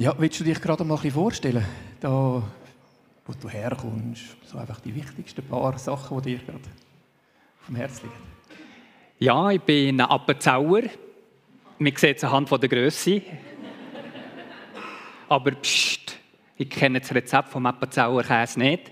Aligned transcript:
Ja, 0.00 0.14
willst 0.16 0.40
du 0.40 0.44
dich 0.44 0.58
gerade 0.62 0.82
mal 0.82 0.94
ein 0.94 1.02
bisschen 1.02 1.12
vorstellen, 1.12 1.62
da, 2.00 2.10
wo 3.26 3.32
du 3.38 3.50
herkommst, 3.50 4.34
so 4.46 4.56
einfach 4.56 4.80
die 4.80 4.94
wichtigsten 4.94 5.46
paar 5.46 5.78
Sachen, 5.78 6.22
die 6.22 6.36
dir 6.36 6.38
gerade 6.38 6.60
vom 7.60 7.76
Herzen 7.76 8.06
liegen? 8.06 8.22
Ja, 9.18 9.50
ich 9.50 9.60
bin 9.60 10.00
ein 10.00 10.08
Appenzauer. 10.08 10.84
Man 11.78 11.96
sieht 11.96 12.16
es 12.16 12.24
anhand 12.24 12.50
der 12.50 12.68
Größe. 12.70 13.20
Aber 15.28 15.50
pst, 15.50 16.16
ich 16.56 16.70
kenne 16.70 17.00
das 17.00 17.14
Rezept 17.14 17.50
vom 17.50 17.66
Appenzauer 17.66 18.22
Käse 18.22 18.58
nicht. 18.58 18.90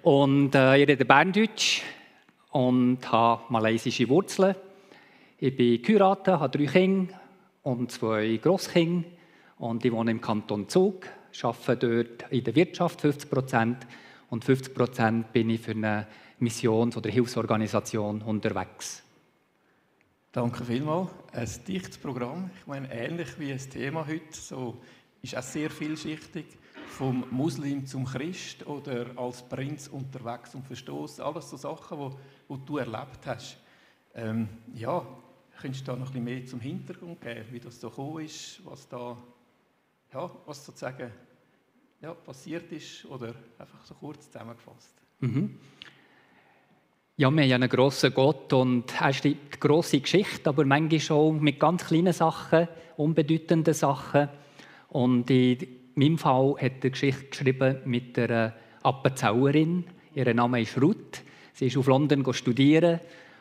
Und 0.00 0.54
äh, 0.54 0.78
ich 0.78 0.88
rede 0.88 1.04
Berndeutsch 1.04 1.82
und 2.52 3.12
habe 3.12 3.42
malaysische 3.50 4.08
Wurzeln. 4.08 4.54
Ich 5.38 5.54
bin 5.54 5.82
geheiratet, 5.82 6.40
habe 6.40 6.56
drei 6.56 6.64
Kinder 6.64 7.12
und 7.62 7.92
zwei 7.92 8.38
Grosskinder. 8.42 9.17
Und 9.58 9.84
ich 9.84 9.92
wohne 9.92 10.12
im 10.12 10.20
Kanton 10.20 10.68
Zug, 10.68 11.06
arbeite 11.42 12.04
dort 12.04 12.32
in 12.32 12.44
der 12.44 12.54
Wirtschaft 12.54 13.00
50 13.00 13.30
Prozent 13.30 13.86
und 14.30 14.44
50 14.44 14.74
Prozent 14.74 15.32
bin 15.32 15.50
ich 15.50 15.60
für 15.60 15.72
eine 15.72 16.06
Missions- 16.38 16.96
oder 16.96 17.10
Hilfsorganisation 17.10 18.22
unterwegs. 18.22 19.02
Danke 20.30 20.64
vielmals. 20.64 21.10
Ein 21.32 21.48
dichtes 21.66 21.98
Programm. 21.98 22.50
Ich 22.60 22.66
meine, 22.66 22.92
ähnlich 22.92 23.38
wie 23.38 23.52
das 23.52 23.68
Thema 23.68 24.06
heute, 24.06 24.32
so 24.32 24.76
ist 25.22 25.36
auch 25.36 25.42
sehr 25.42 25.70
vielschichtig. 25.70 26.46
Vom 26.86 27.24
Muslim 27.30 27.86
zum 27.86 28.04
Christ 28.04 28.66
oder 28.66 29.06
als 29.16 29.42
Prinz 29.42 29.88
unterwegs 29.88 30.54
und 30.54 30.66
verstoßen. 30.66 31.24
Alles 31.24 31.50
so 31.50 31.56
Sachen, 31.56 31.98
die, 31.98 32.54
die 32.54 32.64
du 32.64 32.78
erlebt 32.78 33.26
hast. 33.26 33.58
Ähm, 34.14 34.48
ja, 34.74 35.04
könntest 35.60 35.86
du 35.86 35.92
da 35.92 35.98
noch 35.98 36.06
ein 36.06 36.12
bisschen 36.12 36.24
mehr 36.24 36.46
zum 36.46 36.60
Hintergrund 36.60 37.20
geben, 37.20 37.44
wie 37.50 37.60
das 37.60 37.80
so 37.80 37.90
gekommen 37.90 38.24
ist, 38.24 38.60
was 38.64 38.88
da 38.88 39.16
ja, 40.12 40.30
was 40.46 40.64
sozusagen 40.64 41.10
ja, 42.00 42.14
passiert 42.14 42.70
ist 42.72 43.04
oder 43.06 43.34
einfach 43.58 43.84
so 43.84 43.94
kurz 43.94 44.30
zusammengefasst. 44.30 44.94
Mhm. 45.20 45.58
Ja, 47.16 47.30
wir 47.30 47.42
haben 47.42 47.62
einen 47.62 47.68
grossen 47.68 48.14
Gott 48.14 48.52
und 48.52 49.00
er 49.00 49.12
schreibt 49.12 49.60
grosse 49.60 50.00
Geschichte, 50.00 50.48
aber 50.48 50.64
manchmal 50.64 51.18
auch 51.18 51.32
mit 51.32 51.58
ganz 51.58 51.86
kleinen 51.86 52.12
Sachen, 52.12 52.68
unbedeutenden 52.96 53.74
Sachen. 53.74 54.28
Und 54.90 55.28
in 55.28 55.66
meinem 55.96 56.16
Fall 56.16 56.54
hat 56.60 56.84
er 56.84 56.90
Geschichte 56.90 57.26
geschrieben 57.26 57.78
mit 57.86 58.16
einer 58.18 58.54
Appenzauerin. 58.84 59.84
Ihr 60.14 60.32
Name 60.32 60.62
ist 60.62 60.80
Ruth. 60.80 61.22
Sie 61.52 61.66
ist 61.66 61.76
auf 61.76 61.88
London 61.88 62.32
studieren 62.32 63.00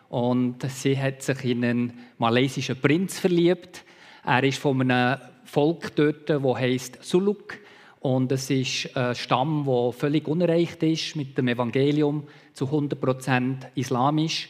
und 0.09 0.63
sie 0.71 0.97
hat 0.97 1.21
sich 1.21 1.45
in 1.45 1.63
einen 1.63 1.93
malaysischen 2.17 2.81
Prinz 2.81 3.19
verliebt. 3.19 3.85
Er 4.25 4.43
ist 4.43 4.57
von 4.57 4.81
einem 4.81 5.19
Volk 5.47 5.95
dort, 5.95 6.29
das 6.29 6.43
heißt 6.43 7.03
Suluk. 7.03 7.57
Und 7.99 8.31
es 8.31 8.49
ist 8.49 8.95
ein 8.95 9.15
Stamm, 9.15 9.65
der 9.65 9.91
völlig 9.91 10.27
unerreicht 10.27 10.83
ist 10.83 11.15
mit 11.15 11.37
dem 11.37 11.47
Evangelium, 11.47 12.27
zu 12.53 12.65
100% 12.65 13.67
islamisch. 13.75 14.49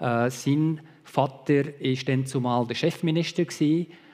Äh, 0.00 0.30
sein 0.30 0.80
Vater 1.04 1.66
war 1.66 2.04
dann 2.06 2.26
zumal 2.26 2.66
der 2.66 2.74
Chefminister 2.74 3.44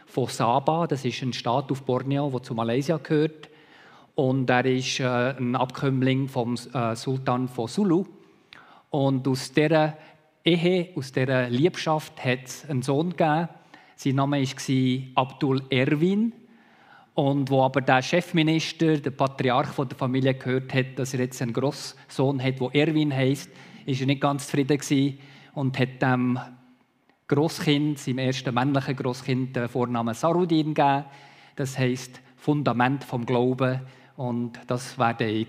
von 0.06 0.26
Sabah, 0.26 0.86
das 0.86 1.04
ist 1.04 1.22
ein 1.22 1.32
Staat 1.32 1.70
auf 1.70 1.82
Borneo, 1.82 2.30
der 2.30 2.42
zu 2.42 2.54
Malaysia 2.54 2.98
gehört. 2.98 3.48
Und 4.14 4.50
er 4.50 4.66
ist 4.66 5.00
äh, 5.00 5.34
ein 5.38 5.56
Abkömmling 5.56 6.28
vom 6.28 6.54
äh, 6.74 6.94
Sultan 6.94 7.48
von 7.48 7.68
Sulu. 7.68 8.04
Und 8.90 9.26
aus 9.26 9.52
dieser 9.52 9.96
Ehe, 10.44 10.90
aus 10.96 11.12
dieser 11.12 11.48
Liebschaft 11.48 12.22
hat 12.22 12.44
es 12.44 12.68
einen 12.68 12.82
Sohn 12.82 13.10
gegeben, 13.10 13.48
sein 13.96 14.16
Name 14.16 14.42
war 14.42 15.22
Abdul 15.22 15.62
Erwin. 15.70 16.32
Und 17.14 17.50
wo 17.50 17.62
aber 17.62 17.82
der 17.82 18.00
Chefminister, 18.00 18.96
der 18.96 19.10
Patriarch 19.10 19.74
der 19.76 19.98
Familie 19.98 20.34
gehört 20.34 20.72
hat, 20.72 20.98
dass 20.98 21.12
er 21.12 21.20
jetzt 21.20 21.42
einen 21.42 21.52
Großsohn 21.52 22.42
hat, 22.42 22.58
der 22.58 22.74
Erwin 22.74 23.14
heißt, 23.14 23.50
ist 23.84 24.00
er 24.00 24.06
nicht 24.06 24.22
ganz 24.22 24.46
zufrieden 24.46 24.78
gewesen 24.78 25.18
und 25.54 25.78
hat 25.78 26.00
dem 26.00 26.38
Großkind, 27.28 27.98
seinem 27.98 28.18
ersten 28.18 28.54
männlichen 28.54 28.96
Großkind, 28.96 29.56
den 29.56 29.68
Vornamen 29.68 30.14
Sarudin 30.14 30.74
gegeben. 30.74 31.04
Das 31.56 31.78
heißt 31.78 32.20
Fundament 32.36 33.04
vom 33.04 33.26
Glauben 33.26 33.80
und 34.16 34.58
das 34.66 34.98
war 34.98 35.14
der 35.14 35.28
ich 35.28 35.48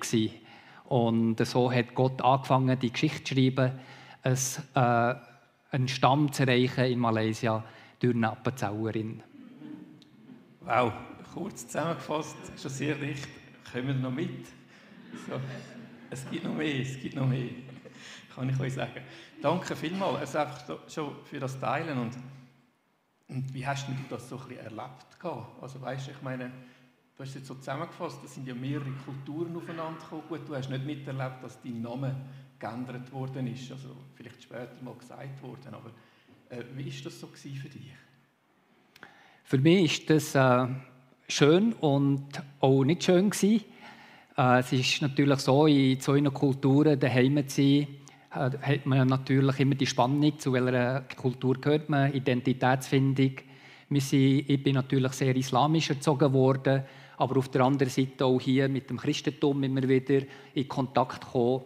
Und 0.85 1.45
so 1.45 1.71
hat 1.71 1.95
Gott 1.95 2.21
angefangen, 2.21 2.77
die 2.79 2.91
Geschichte 2.91 3.23
zu 3.23 3.35
schreiben, 3.35 3.71
äh, 4.75 5.15
einen 5.71 5.87
Stamm 5.87 6.31
zu 6.31 6.43
erreichen 6.43 6.85
in 6.85 6.99
Malaysia 6.99 7.63
durch 8.03 8.15
eine 8.15 8.31
Appenzauerin. 8.31 9.23
Wow, 10.59 10.91
kurz 11.33 11.65
zusammengefasst, 11.65 12.35
schon 12.61 12.71
sehr 12.71 12.95
dicht. 12.95 13.29
Kommen 13.71 13.87
wir 13.87 13.93
noch 13.93 14.11
mit? 14.11 14.45
So, 15.27 15.39
es 16.09 16.29
gibt 16.29 16.43
noch 16.43 16.53
mehr, 16.53 16.81
es 16.81 16.99
gibt 16.99 17.15
noch 17.15 17.25
mehr, 17.25 17.49
kann 18.35 18.49
ich 18.49 18.59
euch 18.59 18.73
sagen. 18.73 19.01
Danke 19.41 19.75
vielmals, 19.75 20.19
also 20.19 20.37
einfach 20.39 20.89
schon 20.89 21.15
für 21.23 21.39
das 21.39 21.57
Teilen. 21.57 21.97
Und, 21.97 22.17
und 23.29 23.53
wie 23.53 23.65
hast 23.65 23.87
du 23.87 23.93
das 24.09 24.27
so 24.27 24.37
ein 24.37 24.57
erlebt? 24.57 25.07
Also 25.61 25.81
weißt, 25.81 26.09
ich 26.09 26.21
meine, 26.21 26.51
du 27.15 27.23
hast 27.23 27.29
es 27.29 27.35
jetzt 27.35 27.47
so 27.47 27.55
zusammengefasst, 27.55 28.19
da 28.21 28.27
sind 28.27 28.45
ja 28.45 28.53
mehrere 28.53 28.91
Kulturen 29.05 29.55
aufeinander 29.55 30.01
gekommen. 30.01 30.23
Gut, 30.27 30.41
du 30.45 30.55
hast 30.55 30.69
nicht 30.69 30.85
miterlebt, 30.85 31.41
dass 31.41 31.61
dein 31.61 31.81
Name 31.81 32.15
geändert 32.59 33.09
worden 33.13 33.47
ist, 33.47 33.71
also 33.71 33.95
vielleicht 34.15 34.43
später 34.43 34.75
mal 34.81 34.95
gesagt 34.95 35.41
worden, 35.41 35.73
aber 35.73 35.91
wie 36.75 36.85
war 36.85 37.03
das 37.03 37.19
so 37.19 37.27
für 37.27 37.69
dich? 37.69 37.91
Für 39.43 39.57
mich 39.57 39.99
ist 39.99 40.09
das 40.09 40.35
äh, 40.35 40.67
schön 41.27 41.73
und 41.73 42.25
auch 42.59 42.83
nicht 42.83 43.03
schön. 43.03 43.31
Äh, 44.37 44.59
es 44.59 44.73
ist 44.73 45.01
natürlich 45.01 45.39
so, 45.39 45.67
in 45.67 45.99
so 45.99 46.13
einer 46.13 46.31
Kultur 46.31 46.95
daheim 46.95 47.47
zu 47.47 47.61
sein, 47.61 47.87
äh, 48.33 48.57
hat 48.59 48.85
man 48.85 49.07
natürlich 49.07 49.59
immer 49.59 49.75
die 49.75 49.85
Spannung, 49.85 50.39
zu 50.39 50.53
welcher 50.53 51.01
Kultur 51.15 51.55
gehört 51.55 51.89
man, 51.89 52.13
Identitätsfindung. 52.13 53.33
Wir 53.89 54.01
sind, 54.01 54.49
ich 54.49 54.63
bin 54.63 54.75
natürlich 54.75 55.11
sehr 55.13 55.35
islamisch 55.35 55.91
erzogen 55.91 56.33
worden, 56.33 56.83
aber 57.17 57.37
auf 57.37 57.49
der 57.49 57.61
anderen 57.61 57.91
Seite 57.91 58.25
auch 58.25 58.41
hier 58.41 58.67
mit 58.69 58.89
dem 58.89 58.97
Christentum 58.97 59.61
immer 59.63 59.87
wieder 59.87 60.25
in 60.55 60.67
Kontakt 60.67 61.21
gekommen. 61.21 61.61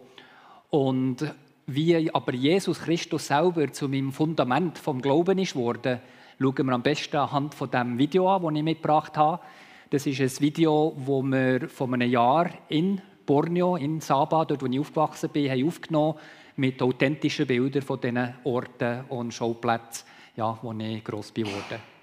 Und 0.70 1.24
wie 1.68 2.12
aber 2.14 2.32
Jesus 2.32 2.80
Christus 2.80 3.26
selber 3.26 3.70
zu 3.70 3.88
meinem 3.88 4.10
Fundament 4.10 4.78
vom 4.78 5.02
Glauben 5.02 5.38
ist 5.38 5.54
worden, 5.54 6.00
schauen 6.40 6.66
wir 6.66 6.72
am 6.72 6.82
besten 6.82 7.16
anhand 7.16 7.54
von 7.54 7.70
dem 7.70 7.98
Video 7.98 8.34
an, 8.34 8.42
das 8.42 8.54
ich 8.54 8.62
mitgebracht 8.62 9.16
habe. 9.18 9.42
Das 9.90 10.06
ist 10.06 10.20
ein 10.20 10.40
Video, 10.40 10.96
das 10.96 11.06
wir 11.06 11.68
vor 11.68 11.92
einem 11.92 12.10
Jahr 12.10 12.50
in 12.70 13.02
Borneo, 13.26 13.76
in 13.76 14.00
Sabah, 14.00 14.46
dort 14.46 14.62
wo 14.62 14.66
ich 14.66 14.80
aufgewachsen 14.80 15.28
bin, 15.28 15.50
haben 15.50 15.66
aufgenommen 15.66 16.14
mit 16.56 16.80
authentischen 16.80 17.46
Bildern 17.46 17.82
von 17.82 18.00
diesen 18.00 18.34
Orten 18.44 19.04
und 19.10 19.34
Schauplätzen, 19.34 20.06
ja, 20.36 20.58
wo 20.62 20.72
ich 20.72 21.04
gross 21.04 21.34
geworden 21.34 21.97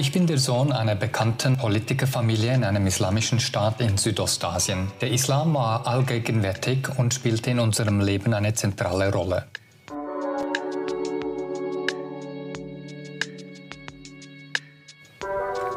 Ich 0.00 0.12
bin 0.12 0.26
der 0.26 0.38
Sohn 0.38 0.72
einer 0.72 0.94
bekannten 0.94 1.58
Politikerfamilie 1.58 2.54
in 2.54 2.64
einem 2.64 2.86
islamischen 2.86 3.38
Staat 3.38 3.82
in 3.82 3.98
Südostasien. 3.98 4.90
Der 5.02 5.10
Islam 5.10 5.52
war 5.52 5.86
allgegenwärtig 5.86 6.88
und 6.96 7.12
spielte 7.12 7.50
in 7.50 7.58
unserem 7.58 8.00
Leben 8.00 8.32
eine 8.32 8.54
zentrale 8.54 9.12
Rolle. 9.12 9.44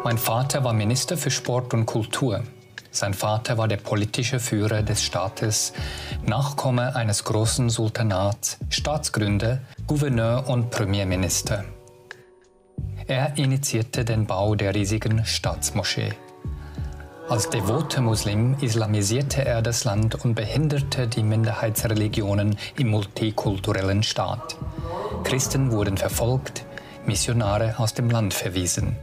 Mein 0.05 0.17
Vater 0.17 0.63
war 0.63 0.71
Minister 0.71 1.17
für 1.17 1.29
Sport 1.29 1.73
und 1.73 1.85
Kultur. 1.85 2.45
Sein 2.91 3.13
Vater 3.13 3.57
war 3.57 3.67
der 3.67 3.75
politische 3.75 4.39
Führer 4.39 4.83
des 4.83 5.03
Staates, 5.03 5.73
Nachkomme 6.25 6.95
eines 6.95 7.25
großen 7.25 7.69
Sultanats, 7.69 8.57
Staatsgründer, 8.69 9.59
Gouverneur 9.85 10.47
und 10.47 10.69
Premierminister. 10.69 11.65
Er 13.07 13.37
initiierte 13.37 14.05
den 14.05 14.25
Bau 14.25 14.55
der 14.55 14.73
riesigen 14.73 15.25
Staatsmoschee. 15.25 16.13
Als 17.27 17.49
devoter 17.49 18.01
Muslim 18.01 18.55
islamisierte 18.61 19.43
er 19.43 19.61
das 19.61 19.83
Land 19.83 20.23
und 20.23 20.35
behinderte 20.35 21.07
die 21.07 21.23
Minderheitsreligionen 21.23 22.57
im 22.77 22.89
multikulturellen 22.89 24.03
Staat. 24.03 24.55
Christen 25.23 25.71
wurden 25.71 25.97
verfolgt, 25.97 26.65
Missionare 27.05 27.75
aus 27.77 27.93
dem 27.93 28.09
Land 28.09 28.33
verwiesen. 28.33 28.95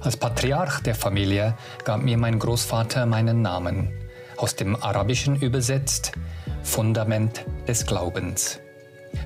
Als 0.00 0.16
Patriarch 0.16 0.80
der 0.80 0.94
Familie 0.94 1.54
gab 1.84 2.02
mir 2.02 2.16
mein 2.16 2.38
Großvater 2.38 3.04
meinen 3.06 3.42
Namen, 3.42 3.90
aus 4.36 4.56
dem 4.56 4.76
Arabischen 4.76 5.36
übersetzt 5.36 6.12
Fundament 6.62 7.44
des 7.68 7.86
Glaubens. 7.86 8.60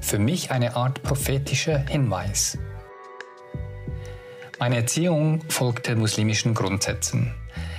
Für 0.01 0.19
mich 0.19 0.51
eine 0.51 0.75
Art 0.75 1.03
prophetischer 1.03 1.79
Hinweis. 1.79 2.59
Meine 4.59 4.77
Erziehung 4.77 5.43
folgte 5.49 5.97
muslimischen 5.97 6.55
Grundsätzen. 6.55 7.35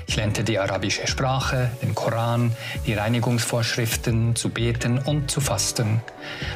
Ich 0.06 0.16
lernte 0.16 0.44
die 0.44 0.60
arabische 0.60 1.08
Sprache, 1.08 1.72
den 1.82 1.96
Koran, 1.96 2.56
die 2.86 2.94
Reinigungsvorschriften, 2.94 4.36
zu 4.36 4.50
beten 4.50 5.00
und 5.00 5.32
zu 5.32 5.42
fasten. 5.42 6.02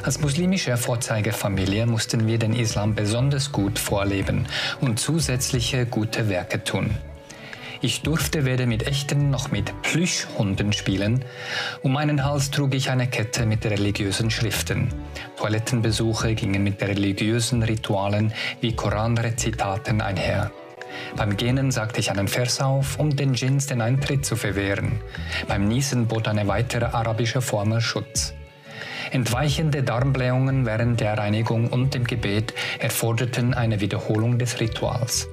Als 0.04 0.20
muslimische 0.20 0.76
Vorzeigefamilie 0.76 1.86
mussten 1.86 2.28
wir 2.28 2.38
den 2.38 2.54
Islam 2.54 2.94
besonders 2.94 3.50
gut 3.50 3.80
vorleben 3.80 4.46
und 4.80 5.00
zusätzliche 5.00 5.86
gute 5.86 6.28
Werke 6.28 6.62
tun. 6.62 6.96
Ich 7.84 8.02
durfte 8.02 8.44
weder 8.44 8.66
mit 8.66 8.86
echten 8.86 9.30
noch 9.30 9.50
mit 9.50 9.82
Plüschhunden 9.82 10.72
spielen. 10.72 11.24
Um 11.82 11.94
meinen 11.94 12.24
Hals 12.24 12.52
trug 12.52 12.74
ich 12.74 12.90
eine 12.90 13.08
Kette 13.08 13.44
mit 13.44 13.66
religiösen 13.66 14.30
Schriften. 14.30 14.94
Toilettenbesuche 15.36 16.36
gingen 16.36 16.62
mit 16.62 16.80
religiösen 16.80 17.64
Ritualen 17.64 18.32
wie 18.60 18.76
Koranrezitaten 18.76 20.00
einher. 20.00 20.52
Beim 21.16 21.36
Gähnen 21.36 21.72
sagte 21.72 21.98
ich 21.98 22.12
einen 22.12 22.28
Vers 22.28 22.60
auf, 22.60 23.00
um 23.00 23.16
den 23.16 23.32
Djinns 23.32 23.66
den 23.66 23.80
Eintritt 23.80 24.24
zu 24.24 24.36
verwehren. 24.36 25.00
Beim 25.48 25.66
Niesen 25.66 26.06
bot 26.06 26.28
eine 26.28 26.46
weitere 26.46 26.84
arabische 26.84 27.42
Formel 27.42 27.80
Schutz. 27.80 28.32
Entweichende 29.10 29.82
Darmblähungen 29.82 30.66
während 30.66 31.00
der 31.00 31.18
Reinigung 31.18 31.66
und 31.66 31.94
dem 31.94 32.04
Gebet 32.04 32.54
erforderten 32.78 33.54
eine 33.54 33.80
Wiederholung 33.80 34.38
des 34.38 34.60
Rituals. 34.60 35.26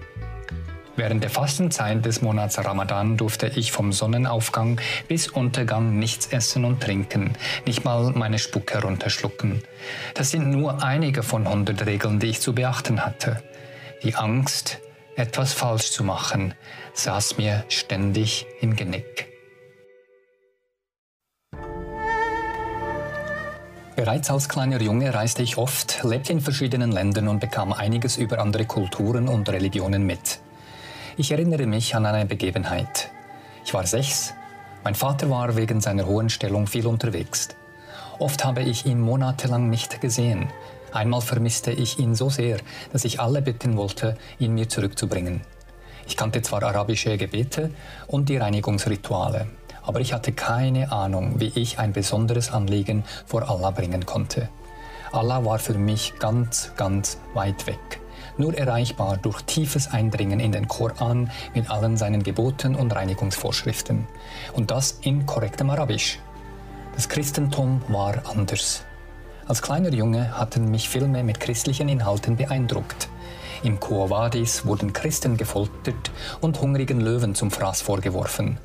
Während 1.00 1.24
der 1.24 1.30
Fastenzeit 1.30 2.06
des 2.06 2.22
Monats 2.22 2.58
Ramadan 2.58 3.16
durfte 3.16 3.48
ich 3.56 3.72
vom 3.72 3.94
Sonnenaufgang 3.94 4.82
bis 5.08 5.30
Untergang 5.30 5.98
nichts 5.98 6.28
essen 6.28 6.66
und 6.66 6.84
trinken, 6.84 7.38
nicht 7.66 7.86
mal 7.86 8.12
meine 8.12 8.38
Spucke 8.38 8.82
runterschlucken. 8.82 9.64
Das 10.14 10.32
sind 10.32 10.50
nur 10.50 10.84
einige 10.84 11.24
von 11.24 11.48
hundert 11.48 11.86
Regeln, 11.86 12.20
die 12.20 12.28
ich 12.28 12.42
zu 12.42 12.54
beachten 12.54 13.06
hatte. 13.06 13.42
Die 14.04 14.16
Angst, 14.16 14.80
etwas 15.16 15.54
falsch 15.54 15.90
zu 15.92 16.04
machen, 16.04 16.54
saß 16.96 17.38
mir 17.38 17.64
ständig 17.70 18.46
im 18.60 18.76
Genick. 18.76 19.30
Bereits 23.96 24.30
als 24.30 24.50
kleiner 24.50 24.82
Junge 24.82 25.14
reiste 25.14 25.44
ich 25.44 25.58
oft, 25.58 26.04
lebte 26.04 26.34
in 26.34 26.42
verschiedenen 26.42 26.92
Ländern 26.92 27.30
und 27.30 27.40
bekam 27.40 27.72
einiges 27.72 28.18
über 28.18 28.40
andere 28.40 28.66
Kulturen 28.66 29.30
und 29.30 29.48
Religionen 29.48 30.06
mit. 30.06 30.42
Ich 31.20 31.32
erinnere 31.32 31.66
mich 31.66 31.96
an 31.96 32.06
eine 32.06 32.26
Begebenheit. 32.26 33.12
Ich 33.66 33.74
war 33.74 33.86
sechs. 33.86 34.34
Mein 34.86 34.96
Vater 34.96 35.30
war 35.30 35.58
wegen 35.58 35.82
seiner 35.82 36.06
hohen 36.06 36.30
Stellung 36.30 36.66
viel 36.66 36.88
unterwegs. 36.88 37.50
Oft 38.20 38.46
habe 38.46 38.62
ich 38.62 38.86
ihn 38.86 39.02
monatelang 39.02 39.70
nicht 39.70 40.00
gesehen. 40.00 40.48
Einmal 40.94 41.20
vermisste 41.20 41.74
ich 41.74 42.00
ihn 42.00 42.16
so 42.16 42.30
sehr, 42.30 42.60
dass 42.94 43.04
ich 43.04 43.20
alle 43.20 43.42
bitten 43.42 43.76
wollte, 43.76 44.16
ihn 44.40 44.54
mir 44.54 44.70
zurückzubringen. 44.70 45.42
Ich 46.08 46.16
kannte 46.16 46.42
zwar 46.42 46.64
arabische 46.64 47.18
Gebete 47.18 47.70
und 48.08 48.30
die 48.30 48.38
Reinigungsrituale, 48.38 49.48
aber 49.82 50.00
ich 50.00 50.14
hatte 50.14 50.32
keine 50.32 50.90
Ahnung, 50.94 51.42
wie 51.42 51.52
ich 51.54 51.80
ein 51.80 51.92
besonderes 51.92 52.50
Anliegen 52.50 53.04
vor 53.26 53.50
Allah 53.50 53.72
bringen 53.72 54.06
konnte. 54.06 54.48
Allah 55.12 55.44
war 55.44 55.60
für 55.60 55.78
mich 55.78 56.14
ganz, 56.18 56.72
ganz 56.78 57.20
weit 57.34 57.68
weg 57.68 58.00
nur 58.40 58.58
erreichbar 58.58 59.18
durch 59.18 59.42
tiefes 59.42 59.92
Eindringen 59.92 60.40
in 60.40 60.52
den 60.52 60.68
Koran 60.68 61.30
mit 61.54 61.70
allen 61.70 61.98
seinen 61.98 62.24
Geboten 62.24 62.76
und 62.76 62.96
Reinigungsvorschriften. 62.96 64.08
Und 64.54 64.72
das 64.72 65.00
in 65.02 65.26
korrektem 65.26 65.70
Arabisch. 65.70 66.20
Das 66.96 67.10
Christentum 67.10 67.82
war 67.88 68.24
anders. 68.26 68.84
Als 69.46 69.62
kleiner 69.62 69.92
Junge 69.92 70.38
hatten 70.38 70.70
mich 70.70 70.90
Filme 70.90 71.24
mit 71.24 71.40
christlichen 71.40 71.90
Inhalten 71.90 72.36
beeindruckt. 72.36 73.10
Im 73.64 73.80
Kuawadis 73.80 74.66
wurden 74.66 74.94
Christen 74.94 75.36
gefoltert 75.36 76.12
und 76.40 76.62
hungrigen 76.62 77.02
Löwen 77.02 77.36
zum 77.36 77.52
Fraß 77.52 77.82
vorgeworfen. 77.82 78.58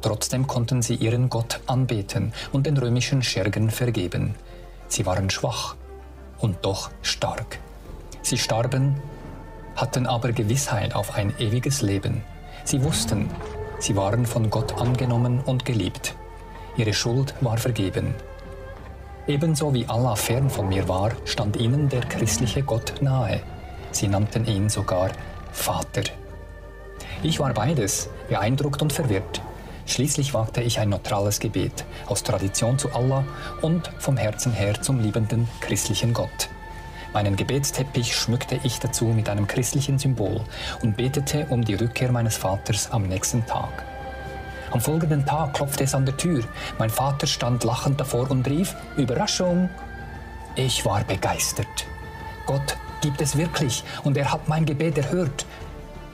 Trotzdem 0.00 0.46
konnten 0.46 0.80
sie 0.80 0.94
ihren 0.94 1.28
Gott 1.28 1.60
anbeten 1.66 2.32
und 2.52 2.66
den 2.66 2.76
römischen 2.76 3.22
Schergen 3.22 3.70
vergeben. 3.70 4.34
Sie 4.86 5.04
waren 5.04 5.28
schwach 5.28 5.76
und 6.38 6.56
doch 6.62 6.90
stark. 7.02 7.58
Sie 8.22 8.38
starben 8.38 9.00
hatten 9.78 10.06
aber 10.06 10.32
Gewissheit 10.32 10.94
auf 10.94 11.14
ein 11.14 11.32
ewiges 11.38 11.82
Leben. 11.82 12.22
Sie 12.64 12.82
wussten, 12.82 13.30
sie 13.78 13.94
waren 13.96 14.26
von 14.26 14.50
Gott 14.50 14.80
angenommen 14.80 15.40
und 15.40 15.64
geliebt. 15.64 16.16
Ihre 16.76 16.92
Schuld 16.92 17.34
war 17.40 17.58
vergeben. 17.58 18.14
Ebenso 19.26 19.72
wie 19.72 19.86
Allah 19.86 20.16
fern 20.16 20.50
von 20.50 20.68
mir 20.68 20.88
war, 20.88 21.12
stand 21.24 21.56
ihnen 21.56 21.88
der 21.88 22.00
christliche 22.00 22.62
Gott 22.62 22.94
nahe. 23.00 23.40
Sie 23.92 24.08
nannten 24.08 24.46
ihn 24.46 24.68
sogar 24.68 25.10
Vater. 25.52 26.02
Ich 27.22 27.38
war 27.38 27.52
beides, 27.52 28.10
beeindruckt 28.28 28.82
und 28.82 28.92
verwirrt. 28.92 29.40
Schließlich 29.86 30.34
wagte 30.34 30.60
ich 30.60 30.78
ein 30.80 30.90
neutrales 30.90 31.40
Gebet, 31.40 31.84
aus 32.06 32.22
Tradition 32.22 32.78
zu 32.78 32.92
Allah 32.92 33.24
und 33.62 33.90
vom 33.98 34.16
Herzen 34.16 34.52
her 34.52 34.80
zum 34.82 35.00
liebenden 35.00 35.48
christlichen 35.60 36.12
Gott. 36.12 36.48
Meinen 37.18 37.34
Gebetsteppich 37.34 38.14
schmückte 38.14 38.60
ich 38.62 38.78
dazu 38.78 39.06
mit 39.06 39.28
einem 39.28 39.48
christlichen 39.48 39.98
Symbol 39.98 40.40
und 40.84 40.96
betete 40.96 41.46
um 41.46 41.64
die 41.64 41.74
Rückkehr 41.74 42.12
meines 42.12 42.36
Vaters 42.36 42.92
am 42.92 43.08
nächsten 43.08 43.44
Tag. 43.44 43.84
Am 44.70 44.80
folgenden 44.80 45.26
Tag 45.26 45.52
klopfte 45.54 45.82
es 45.82 45.96
an 45.96 46.06
der 46.06 46.16
Tür. 46.16 46.44
Mein 46.78 46.90
Vater 46.90 47.26
stand 47.26 47.64
lachend 47.64 47.98
davor 47.98 48.30
und 48.30 48.46
rief, 48.46 48.76
Überraschung! 48.96 49.68
Ich 50.54 50.84
war 50.84 51.02
begeistert. 51.02 51.88
Gott 52.46 52.76
gibt 53.00 53.20
es 53.20 53.36
wirklich 53.36 53.82
und 54.04 54.16
er 54.16 54.30
hat 54.30 54.46
mein 54.46 54.64
Gebet 54.64 54.96
erhört. 54.96 55.44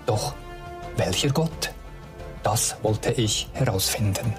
Doch 0.07 0.33
welcher 0.97 1.29
Gott? 1.29 1.71
Das 2.43 2.79
wollte 2.83 3.13
ich 3.13 3.51
herausfinden. 3.53 4.33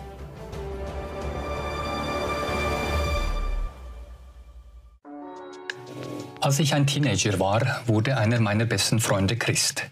Als 6.45 6.59
ich 6.59 6.75
ein 6.75 6.86
Teenager 6.86 7.39
war, 7.39 7.81
wurde 7.88 8.19
einer 8.19 8.39
meiner 8.39 8.65
besten 8.65 9.00
Freunde 9.00 9.36
Christ. 9.36 9.86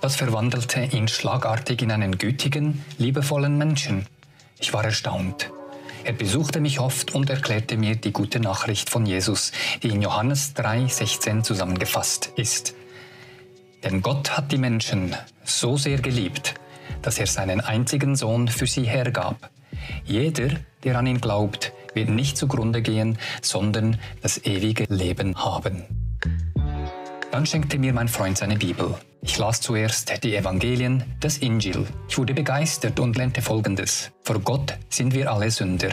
Das 0.00 0.14
verwandelte 0.14 0.80
ihn 0.80 1.08
schlagartig 1.08 1.82
in 1.82 1.90
einen 1.90 2.18
gütigen, 2.18 2.84
liebevollen 2.98 3.58
Menschen. 3.58 4.06
Ich 4.60 4.72
war 4.72 4.84
erstaunt. 4.84 5.50
Er 6.04 6.12
besuchte 6.12 6.60
mich 6.60 6.78
oft 6.78 7.16
und 7.16 7.30
erklärte 7.30 7.76
mir 7.76 7.96
die 7.96 8.12
gute 8.12 8.38
Nachricht 8.38 8.90
von 8.90 9.06
Jesus, 9.06 9.50
die 9.82 9.88
in 9.88 10.00
Johannes 10.00 10.54
3,16 10.54 11.42
zusammengefasst 11.42 12.30
ist. 12.36 12.74
Denn 13.82 14.00
Gott 14.00 14.36
hat 14.36 14.52
die 14.52 14.58
Menschen 14.58 15.16
so 15.42 15.76
sehr 15.76 15.98
geliebt, 15.98 16.54
dass 17.02 17.18
er 17.18 17.26
seinen 17.26 17.60
einzigen 17.60 18.14
Sohn 18.14 18.46
für 18.46 18.68
sie 18.68 18.84
hergab. 18.84 19.50
Jeder, 20.04 20.50
der 20.84 20.96
an 20.96 21.08
ihn 21.08 21.20
glaubt, 21.20 21.72
wird 21.98 22.10
nicht 22.10 22.38
zugrunde 22.38 22.80
gehen, 22.80 23.18
sondern 23.42 23.98
das 24.22 24.44
ewige 24.44 24.84
Leben 24.88 25.36
haben. 25.36 25.82
Dann 27.32 27.44
schenkte 27.44 27.76
mir 27.78 27.92
mein 27.92 28.08
Freund 28.08 28.38
seine 28.38 28.56
Bibel. 28.56 28.94
Ich 29.20 29.36
las 29.36 29.60
zuerst 29.60 30.22
die 30.22 30.36
Evangelien, 30.36 31.02
das 31.18 31.38
Injil. 31.38 31.86
Ich 32.08 32.16
wurde 32.16 32.34
begeistert 32.34 33.00
und 33.00 33.16
lernte 33.16 33.42
Folgendes. 33.42 34.12
Vor 34.22 34.38
Gott 34.38 34.78
sind 34.88 35.12
wir 35.12 35.30
alle 35.32 35.50
Sünder. 35.50 35.90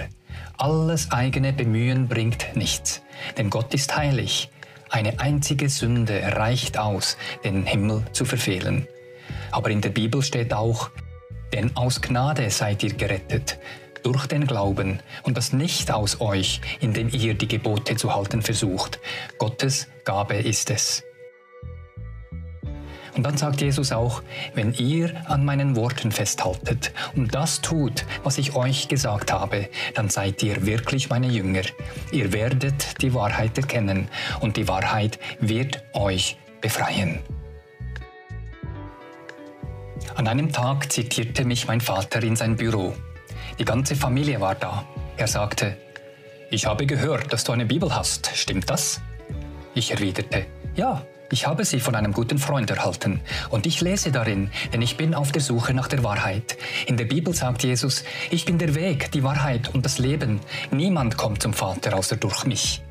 Alles 0.58 1.12
eigene 1.12 1.52
Bemühen 1.52 2.08
bringt 2.08 2.56
nichts, 2.56 3.02
denn 3.38 3.50
Gott 3.50 3.74
ist 3.74 3.98
heilig. 3.98 4.50
Eine 4.90 5.20
einzige 5.20 5.70
Sünde 5.70 6.22
reicht 6.36 6.78
aus, 6.78 7.18
den 7.44 7.66
Himmel 7.66 8.04
zu 8.14 8.26
verfehlen. 8.26 8.88
Aber 9.52 9.72
in 9.72 9.82
der 9.82 9.90
Bibel 9.90 10.22
steht 10.22 10.54
auch, 10.54 10.92
denn 11.52 11.76
aus 11.76 12.00
Gnade 12.00 12.50
seid 12.52 12.84
ihr 12.84 12.94
gerettet, 12.94 13.58
durch 14.06 14.28
den 14.28 14.46
Glauben 14.46 15.00
und 15.24 15.36
das 15.36 15.52
nicht 15.52 15.92
aus 15.92 16.22
euch, 16.22 16.62
indem 16.80 17.10
ihr 17.10 17.34
die 17.34 17.48
Gebote 17.48 17.96
zu 17.96 18.16
halten 18.16 18.44
versucht. 18.44 19.00
Gottes 19.40 19.88
Gabe 20.04 20.36
ist 20.36 20.70
es. 20.70 21.04
Und 23.16 23.24
dann 23.24 23.38
sagt 23.38 23.62
Jesus 23.62 23.92
auch, 23.92 24.22
wenn 24.54 24.74
ihr 24.74 25.14
an 25.30 25.44
meinen 25.44 25.76
Worten 25.76 26.12
festhaltet 26.12 26.92
und 27.16 27.34
das 27.34 27.62
tut, 27.62 28.06
was 28.24 28.38
ich 28.38 28.56
euch 28.56 28.90
gesagt 28.90 29.32
habe, 29.32 29.70
dann 29.96 30.10
seid 30.10 30.44
ihr 30.44 30.66
wirklich 30.66 31.10
meine 31.10 31.28
Jünger. 31.28 31.64
Ihr 32.12 32.34
werdet 32.34 33.02
die 33.02 33.14
Wahrheit 33.14 33.58
erkennen 33.58 34.10
und 34.42 34.58
die 34.58 34.68
Wahrheit 34.68 35.18
wird 35.40 35.84
euch 35.94 36.38
befreien. 36.62 37.20
An 40.16 40.28
einem 40.28 40.52
Tag 40.52 40.92
zitierte 40.92 41.46
mich 41.46 41.68
mein 41.68 41.82
Vater 41.82 42.22
in 42.22 42.36
sein 42.36 42.56
Büro. 42.56 42.94
Die 43.58 43.66
ganze 43.66 43.96
Familie 43.96 44.42
war 44.42 44.56
da. 44.56 44.86
Er 45.18 45.28
sagte, 45.28 45.78
ich 46.52 46.66
habe 46.66 46.86
gehört, 46.86 47.32
dass 47.32 47.44
du 47.44 47.52
eine 47.52 47.66
Bibel 47.66 47.96
hast. 47.96 48.32
Stimmt 48.36 48.70
das? 48.70 49.02
Ich 49.74 49.92
erwiderte, 49.92 50.46
ja, 50.76 51.06
ich 51.32 51.48
habe 51.48 51.66
sie 51.66 51.80
von 51.80 51.96
einem 51.96 52.14
guten 52.14 52.38
Freund 52.38 52.70
erhalten 52.70 53.22
und 53.50 53.66
ich 53.66 53.82
lese 53.82 54.12
darin, 54.12 54.52
denn 54.72 54.82
ich 54.82 54.96
bin 54.96 55.16
auf 55.16 55.32
der 55.32 55.42
Suche 55.42 55.74
nach 55.74 55.88
der 55.88 56.04
Wahrheit. 56.04 56.58
In 56.86 56.98
der 56.98 57.06
Bibel 57.06 57.34
sagt 57.34 57.64
Jesus, 57.64 58.04
ich 58.30 58.46
bin 58.46 58.58
der 58.58 58.76
Weg, 58.76 59.12
die 59.12 59.24
Wahrheit 59.24 59.74
und 59.74 59.86
das 59.86 59.98
Leben. 59.98 60.40
Niemand 60.72 61.18
kommt 61.18 61.42
zum 61.42 61.54
Vater 61.54 61.96
außer 61.96 62.18
durch 62.18 62.46
mich. 62.46 62.82